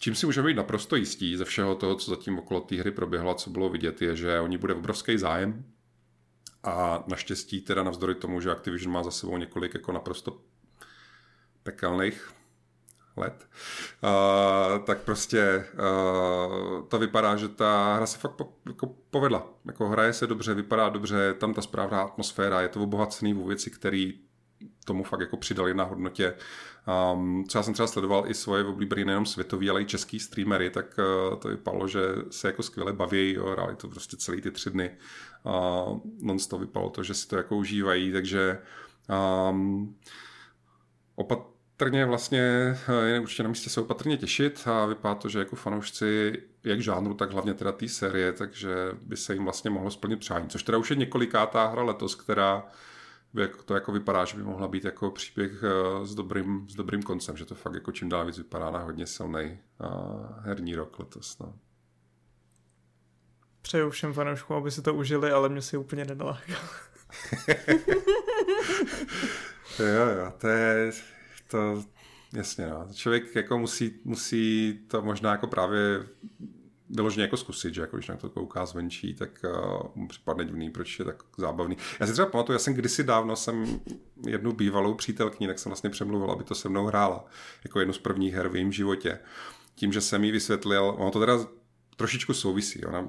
Čím 0.00 0.14
si 0.14 0.26
můžeme 0.26 0.48
být 0.48 0.56
naprosto 0.56 0.96
jistí 0.96 1.36
ze 1.36 1.44
všeho 1.44 1.74
toho, 1.74 1.94
co 1.94 2.10
zatím 2.10 2.38
okolo 2.38 2.60
té 2.60 2.76
hry 2.76 2.90
proběhlo 2.90 3.30
a 3.30 3.34
co 3.34 3.50
bylo 3.50 3.68
vidět, 3.68 4.02
je, 4.02 4.16
že 4.16 4.40
oni 4.40 4.58
bude 4.58 4.74
obrovský 4.74 5.18
zájem 5.18 5.64
a 6.62 7.04
naštěstí 7.06 7.60
teda 7.60 7.82
navzdory 7.82 8.14
tomu, 8.14 8.40
že 8.40 8.50
Activision 8.50 8.92
má 8.92 9.02
za 9.02 9.10
sebou 9.10 9.36
několik 9.38 9.74
jako 9.74 9.92
naprosto 9.92 10.40
pekelných 11.62 12.32
let, 13.16 13.48
uh, 14.02 14.84
tak 14.84 14.98
prostě 14.98 15.64
uh, 15.74 16.88
to 16.88 16.98
vypadá, 16.98 17.36
že 17.36 17.48
ta 17.48 17.94
hra 17.94 18.06
se 18.06 18.18
fakt 18.18 18.32
po, 18.32 18.52
jako 18.66 18.94
povedla. 19.10 19.48
Jako 19.64 19.88
hraje 19.88 20.12
se 20.12 20.26
dobře, 20.26 20.54
vypadá 20.54 20.88
dobře, 20.88 21.34
tam 21.34 21.54
ta 21.54 21.62
správná 21.62 22.02
atmosféra, 22.02 22.60
je 22.60 22.68
to 22.68 22.82
obohacený 22.82 23.34
o 23.34 23.46
věci, 23.46 23.70
které 23.70 24.10
tomu 24.84 25.04
fakt 25.04 25.20
jako 25.20 25.36
přidali 25.36 25.74
na 25.74 25.84
hodnotě. 25.84 26.34
Um, 27.12 27.44
třeba 27.44 27.62
jsem 27.62 27.74
třeba 27.74 27.86
sledoval 27.86 28.24
i 28.26 28.34
svoje 28.34 28.64
oblíbené 28.64 29.04
nejenom 29.04 29.26
světový, 29.26 29.70
ale 29.70 29.82
i 29.82 29.86
český 29.86 30.20
streamery, 30.20 30.70
tak 30.70 30.98
uh, 30.98 31.38
to 31.38 31.48
vypadalo, 31.48 31.88
že 31.88 32.00
se 32.30 32.48
jako 32.48 32.62
skvěle 32.62 32.92
baví, 32.92 33.32
jo, 33.32 33.46
hráli 33.46 33.76
to 33.76 33.88
prostě 33.88 34.16
celý 34.16 34.40
ty 34.40 34.50
tři 34.50 34.70
dny. 34.70 34.90
Uh, 35.42 36.00
non 36.20 36.38
to 36.38 36.58
vypadalo 36.58 36.90
to, 36.90 37.02
že 37.02 37.14
si 37.14 37.28
to 37.28 37.36
jako 37.36 37.56
užívají, 37.56 38.12
takže 38.12 38.58
um, 39.50 39.96
opatrně 41.76 42.06
vlastně 42.06 42.76
eh, 42.88 43.06
je 43.06 43.20
určitě 43.20 43.42
na 43.42 43.48
místě 43.48 43.70
se 43.70 43.80
opatrně 43.80 44.16
těšit 44.16 44.62
a 44.66 44.86
vypadá 44.86 45.14
to, 45.14 45.28
že 45.28 45.38
jako 45.38 45.56
fanoušci 45.56 46.32
jak 46.64 46.80
žánru, 46.80 47.14
tak 47.14 47.32
hlavně 47.32 47.54
teda 47.54 47.72
té 47.72 47.88
série, 47.88 48.32
takže 48.32 48.74
by 49.02 49.16
se 49.16 49.34
jim 49.34 49.44
vlastně 49.44 49.70
mohlo 49.70 49.90
splnit 49.90 50.20
přání. 50.20 50.48
Což 50.48 50.62
teda 50.62 50.78
už 50.78 50.90
je 50.90 50.96
několikátá 50.96 51.66
hra 51.66 51.82
letos, 51.82 52.14
která 52.14 52.66
jak 53.34 53.62
to 53.62 53.74
jako 53.74 53.92
vypadá, 53.92 54.24
že 54.24 54.36
by 54.36 54.42
mohla 54.42 54.68
být 54.68 54.84
jako 54.84 55.10
příběh 55.10 55.52
eh, 55.62 56.06
s 56.06 56.14
dobrým, 56.14 56.68
s 56.68 56.74
dobrým 56.74 57.02
koncem, 57.02 57.36
že 57.36 57.44
to 57.44 57.54
fakt 57.54 57.74
jako 57.74 57.92
čím 57.92 58.08
dál 58.08 58.26
víc 58.26 58.38
vypadá 58.38 58.70
na 58.70 58.78
hodně 58.78 59.06
silný 59.06 59.58
herní 60.40 60.74
rok 60.74 60.98
letos. 60.98 61.38
No. 61.38 61.54
Přeju 63.62 63.90
všem 63.90 64.12
fanouškům, 64.12 64.56
aby 64.56 64.70
si 64.70 64.82
to 64.82 64.94
užili, 64.94 65.30
ale 65.30 65.48
mě 65.48 65.62
si 65.62 65.76
úplně 65.76 66.04
nenalákal. 66.04 66.56
jo, 69.78 70.06
jo, 70.18 70.32
to 70.38 70.48
je, 70.48 70.92
to, 71.54 71.84
jasně 72.32 72.66
no. 72.66 72.88
Člověk 72.94 73.34
jako 73.34 73.58
musí, 73.58 74.00
musí 74.04 74.74
to 74.88 75.02
možná 75.02 75.30
jako 75.30 75.46
právě 75.46 76.06
vyloženě 76.90 77.22
jako 77.22 77.36
zkusit, 77.36 77.74
že 77.74 77.80
jako 77.80 77.96
když 77.96 78.08
na 78.08 78.16
to 78.16 78.30
kouká 78.30 78.66
zvenčí, 78.66 79.14
tak 79.14 79.44
uh, 79.44 79.82
mu 79.94 80.08
připadne 80.08 80.44
divný, 80.44 80.70
proč 80.70 80.98
je 80.98 81.04
tak 81.04 81.22
zábavný. 81.38 81.76
Já 82.00 82.06
si 82.06 82.12
třeba 82.12 82.28
pamatuju, 82.28 82.54
já 82.54 82.58
jsem 82.58 82.74
kdysi 82.74 83.04
dávno 83.04 83.36
jsem 83.36 83.80
jednu 84.26 84.52
bývalou 84.52 84.94
přítelkyni, 84.94 85.48
tak 85.48 85.58
jsem 85.58 85.70
vlastně 85.70 85.90
přemluvil, 85.90 86.30
aby 86.30 86.44
to 86.44 86.54
se 86.54 86.68
mnou 86.68 86.86
hrála, 86.86 87.24
jako 87.64 87.80
jednu 87.80 87.92
z 87.94 87.98
prvních 87.98 88.34
her 88.34 88.48
v 88.48 88.54
jejím 88.54 88.72
životě. 88.72 89.18
Tím, 89.74 89.92
že 89.92 90.00
jsem 90.00 90.24
jí 90.24 90.32
vysvětlil, 90.32 90.94
ono 90.98 91.10
to 91.10 91.20
teda 91.20 91.38
trošičku 91.96 92.34
souvisí, 92.34 92.84
ona 92.84 93.08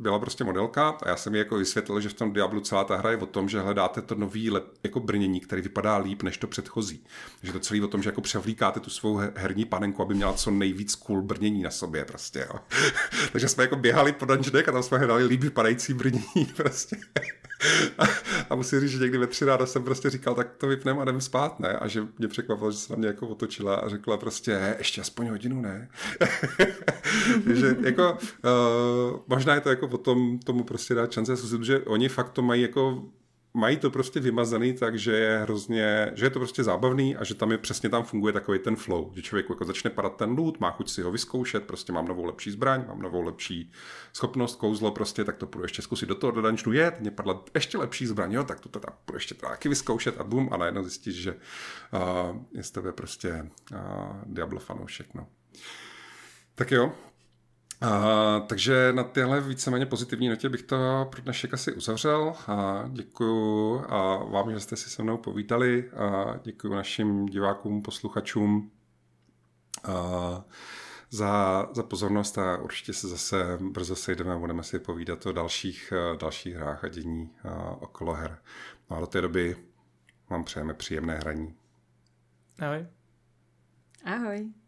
byla 0.00 0.18
prostě 0.18 0.44
modelka 0.44 0.88
a 0.88 1.08
já 1.08 1.16
jsem 1.16 1.34
jí 1.34 1.38
jako 1.38 1.56
vysvětlil, 1.56 2.00
že 2.00 2.08
v 2.08 2.14
tom 2.14 2.32
Diablu 2.32 2.60
celá 2.60 2.84
ta 2.84 2.96
hra 2.96 3.10
je 3.10 3.16
o 3.16 3.26
tom, 3.26 3.48
že 3.48 3.60
hledáte 3.60 4.02
to 4.02 4.14
nový 4.14 4.50
lep, 4.50 4.64
jako 4.82 5.00
brnění, 5.00 5.40
který 5.40 5.62
vypadá 5.62 5.96
líp 5.96 6.22
než 6.22 6.38
to 6.38 6.46
předchozí. 6.46 7.04
Že 7.42 7.52
to 7.52 7.60
celý 7.60 7.82
o 7.82 7.88
tom, 7.88 8.02
že 8.02 8.08
jako 8.08 8.20
převlíkáte 8.20 8.80
tu 8.80 8.90
svou 8.90 9.20
herní 9.34 9.64
panenku, 9.64 10.02
aby 10.02 10.14
měla 10.14 10.32
co 10.32 10.50
nejvíc 10.50 10.94
cool 10.94 11.22
brnění 11.22 11.62
na 11.62 11.70
sobě 11.70 12.04
prostě, 12.04 12.46
jo. 12.52 12.60
Takže 13.32 13.48
jsme 13.48 13.64
jako 13.64 13.76
běhali 13.76 14.12
po 14.12 14.24
dungeonech 14.24 14.68
a 14.68 14.72
tam 14.72 14.82
jsme 14.82 14.98
hledali 14.98 15.24
líp 15.24 15.40
vypadající 15.40 15.94
brnění 15.94 16.46
prostě. 16.56 16.96
a, 17.98 18.04
a 18.50 18.54
musím 18.54 18.80
říct, 18.80 18.90
že 18.90 18.98
někdy 18.98 19.18
ve 19.18 19.26
tři 19.26 19.44
ráda 19.44 19.66
jsem 19.66 19.84
prostě 19.84 20.10
říkal, 20.10 20.34
tak 20.34 20.56
to 20.58 20.66
vypneme 20.66 21.02
a 21.02 21.04
jdeme 21.04 21.20
spát, 21.20 21.60
ne? 21.60 21.68
A 21.68 21.88
že 21.88 22.06
mě 22.18 22.28
překvapilo, 22.28 22.70
že 22.70 22.78
se 22.78 22.92
na 22.92 22.96
mě 22.96 23.06
jako 23.06 23.28
otočila 23.28 23.74
a 23.74 23.88
řekla 23.88 24.16
prostě, 24.16 24.74
ještě 24.78 25.00
aspoň 25.00 25.28
hodinu, 25.28 25.60
ne? 25.60 25.88
že 27.54 27.76
jako 27.80 28.12
uh, 28.12 29.20
možná 29.26 29.54
je 29.54 29.60
to 29.60 29.70
jako 29.70 29.88
potom 29.90 30.38
tomu 30.38 30.64
prostě 30.64 30.94
dát 30.94 31.12
šance, 31.12 31.36
že 31.62 31.80
oni 31.80 32.08
fakt 32.08 32.30
to 32.30 32.42
mají 32.42 32.62
jako 32.62 33.02
mají 33.54 33.76
to 33.76 33.90
prostě 33.90 34.20
vymazaný 34.20 34.72
tak, 34.72 34.98
že 34.98 35.12
je 35.12 35.38
hrozně, 35.38 36.12
že 36.14 36.26
je 36.26 36.30
to 36.30 36.38
prostě 36.38 36.64
zábavný 36.64 37.16
a 37.16 37.24
že 37.24 37.34
tam 37.34 37.52
je 37.52 37.58
přesně 37.58 37.88
tam 37.88 38.04
funguje 38.04 38.32
takový 38.32 38.58
ten 38.58 38.76
flow, 38.76 39.12
že 39.14 39.22
člověk 39.22 39.46
jako 39.48 39.64
začne 39.64 39.90
padat 39.90 40.16
ten 40.16 40.30
loot, 40.30 40.60
má 40.60 40.70
chuť 40.70 40.90
si 40.90 41.02
ho 41.02 41.10
vyzkoušet, 41.10 41.64
prostě 41.64 41.92
mám 41.92 42.08
novou 42.08 42.24
lepší 42.24 42.50
zbraň, 42.50 42.84
mám 42.88 43.02
novou 43.02 43.22
lepší 43.22 43.72
schopnost, 44.12 44.56
kouzlo 44.56 44.90
prostě, 44.90 45.24
tak 45.24 45.36
to 45.36 45.46
půjdu 45.46 45.64
ještě 45.64 45.82
zkusit 45.82 46.08
do 46.08 46.14
toho 46.14 46.30
do 46.30 46.42
dungeonu, 46.42 46.72
je, 46.72 46.96
mě 47.00 47.10
padla 47.10 47.44
ještě 47.54 47.78
lepší 47.78 48.06
zbraň, 48.06 48.32
jo, 48.32 48.44
tak 48.44 48.60
to 48.60 48.68
teda 48.68 48.88
půjdu 49.04 49.16
ještě 49.16 49.34
taky 49.34 49.68
vyzkoušet 49.68 50.20
a 50.20 50.24
bum 50.24 50.48
a 50.52 50.56
najednou 50.56 50.82
zjistíš, 50.82 51.14
že 51.14 51.34
uh, 51.34 52.36
je 52.52 52.62
z 52.62 52.70
tebe 52.70 52.92
prostě 52.92 53.50
uh, 53.72 53.78
Diablo 54.26 54.60
fanoušek, 54.60 55.14
no. 55.14 55.26
Tak 56.54 56.70
jo, 56.70 56.92
a, 57.80 58.40
takže 58.40 58.92
na 58.92 59.04
téhle 59.04 59.40
víceméně 59.40 59.86
pozitivní 59.86 60.28
notě 60.28 60.48
bych 60.48 60.62
to 60.62 61.08
pro 61.10 61.22
dnešek 61.22 61.54
asi 61.54 61.72
uzavřel. 61.72 62.34
A 62.46 62.84
děkuju 62.88 63.78
a 63.88 64.24
vám, 64.24 64.50
že 64.50 64.60
jste 64.60 64.76
si 64.76 64.90
se 64.90 65.02
mnou 65.02 65.16
povítali. 65.16 65.90
A 65.90 66.36
děkuju 66.42 66.74
našim 66.74 67.26
divákům, 67.26 67.82
posluchačům 67.82 68.70
a 69.84 70.44
za, 71.10 71.66
za 71.72 71.82
pozornost 71.82 72.38
a 72.38 72.56
určitě 72.56 72.92
se 72.92 73.08
zase 73.08 73.58
brzo 73.60 73.96
sejdeme 73.96 74.34
a 74.34 74.38
budeme 74.38 74.62
si 74.62 74.78
povídat 74.78 75.26
o 75.26 75.32
dalších, 75.32 75.92
dalších 76.20 76.54
hrách 76.54 76.84
a 76.84 76.88
dění 76.88 77.30
a 77.44 77.70
okolo 77.70 78.12
her. 78.12 78.38
No 78.90 78.96
a 78.96 79.00
do 79.00 79.06
té 79.06 79.20
doby 79.20 79.56
vám 80.30 80.44
přejeme 80.44 80.74
příjemné 80.74 81.18
hraní. 81.18 81.54
Ahoj. 82.58 82.86
Ahoj. 84.04 84.59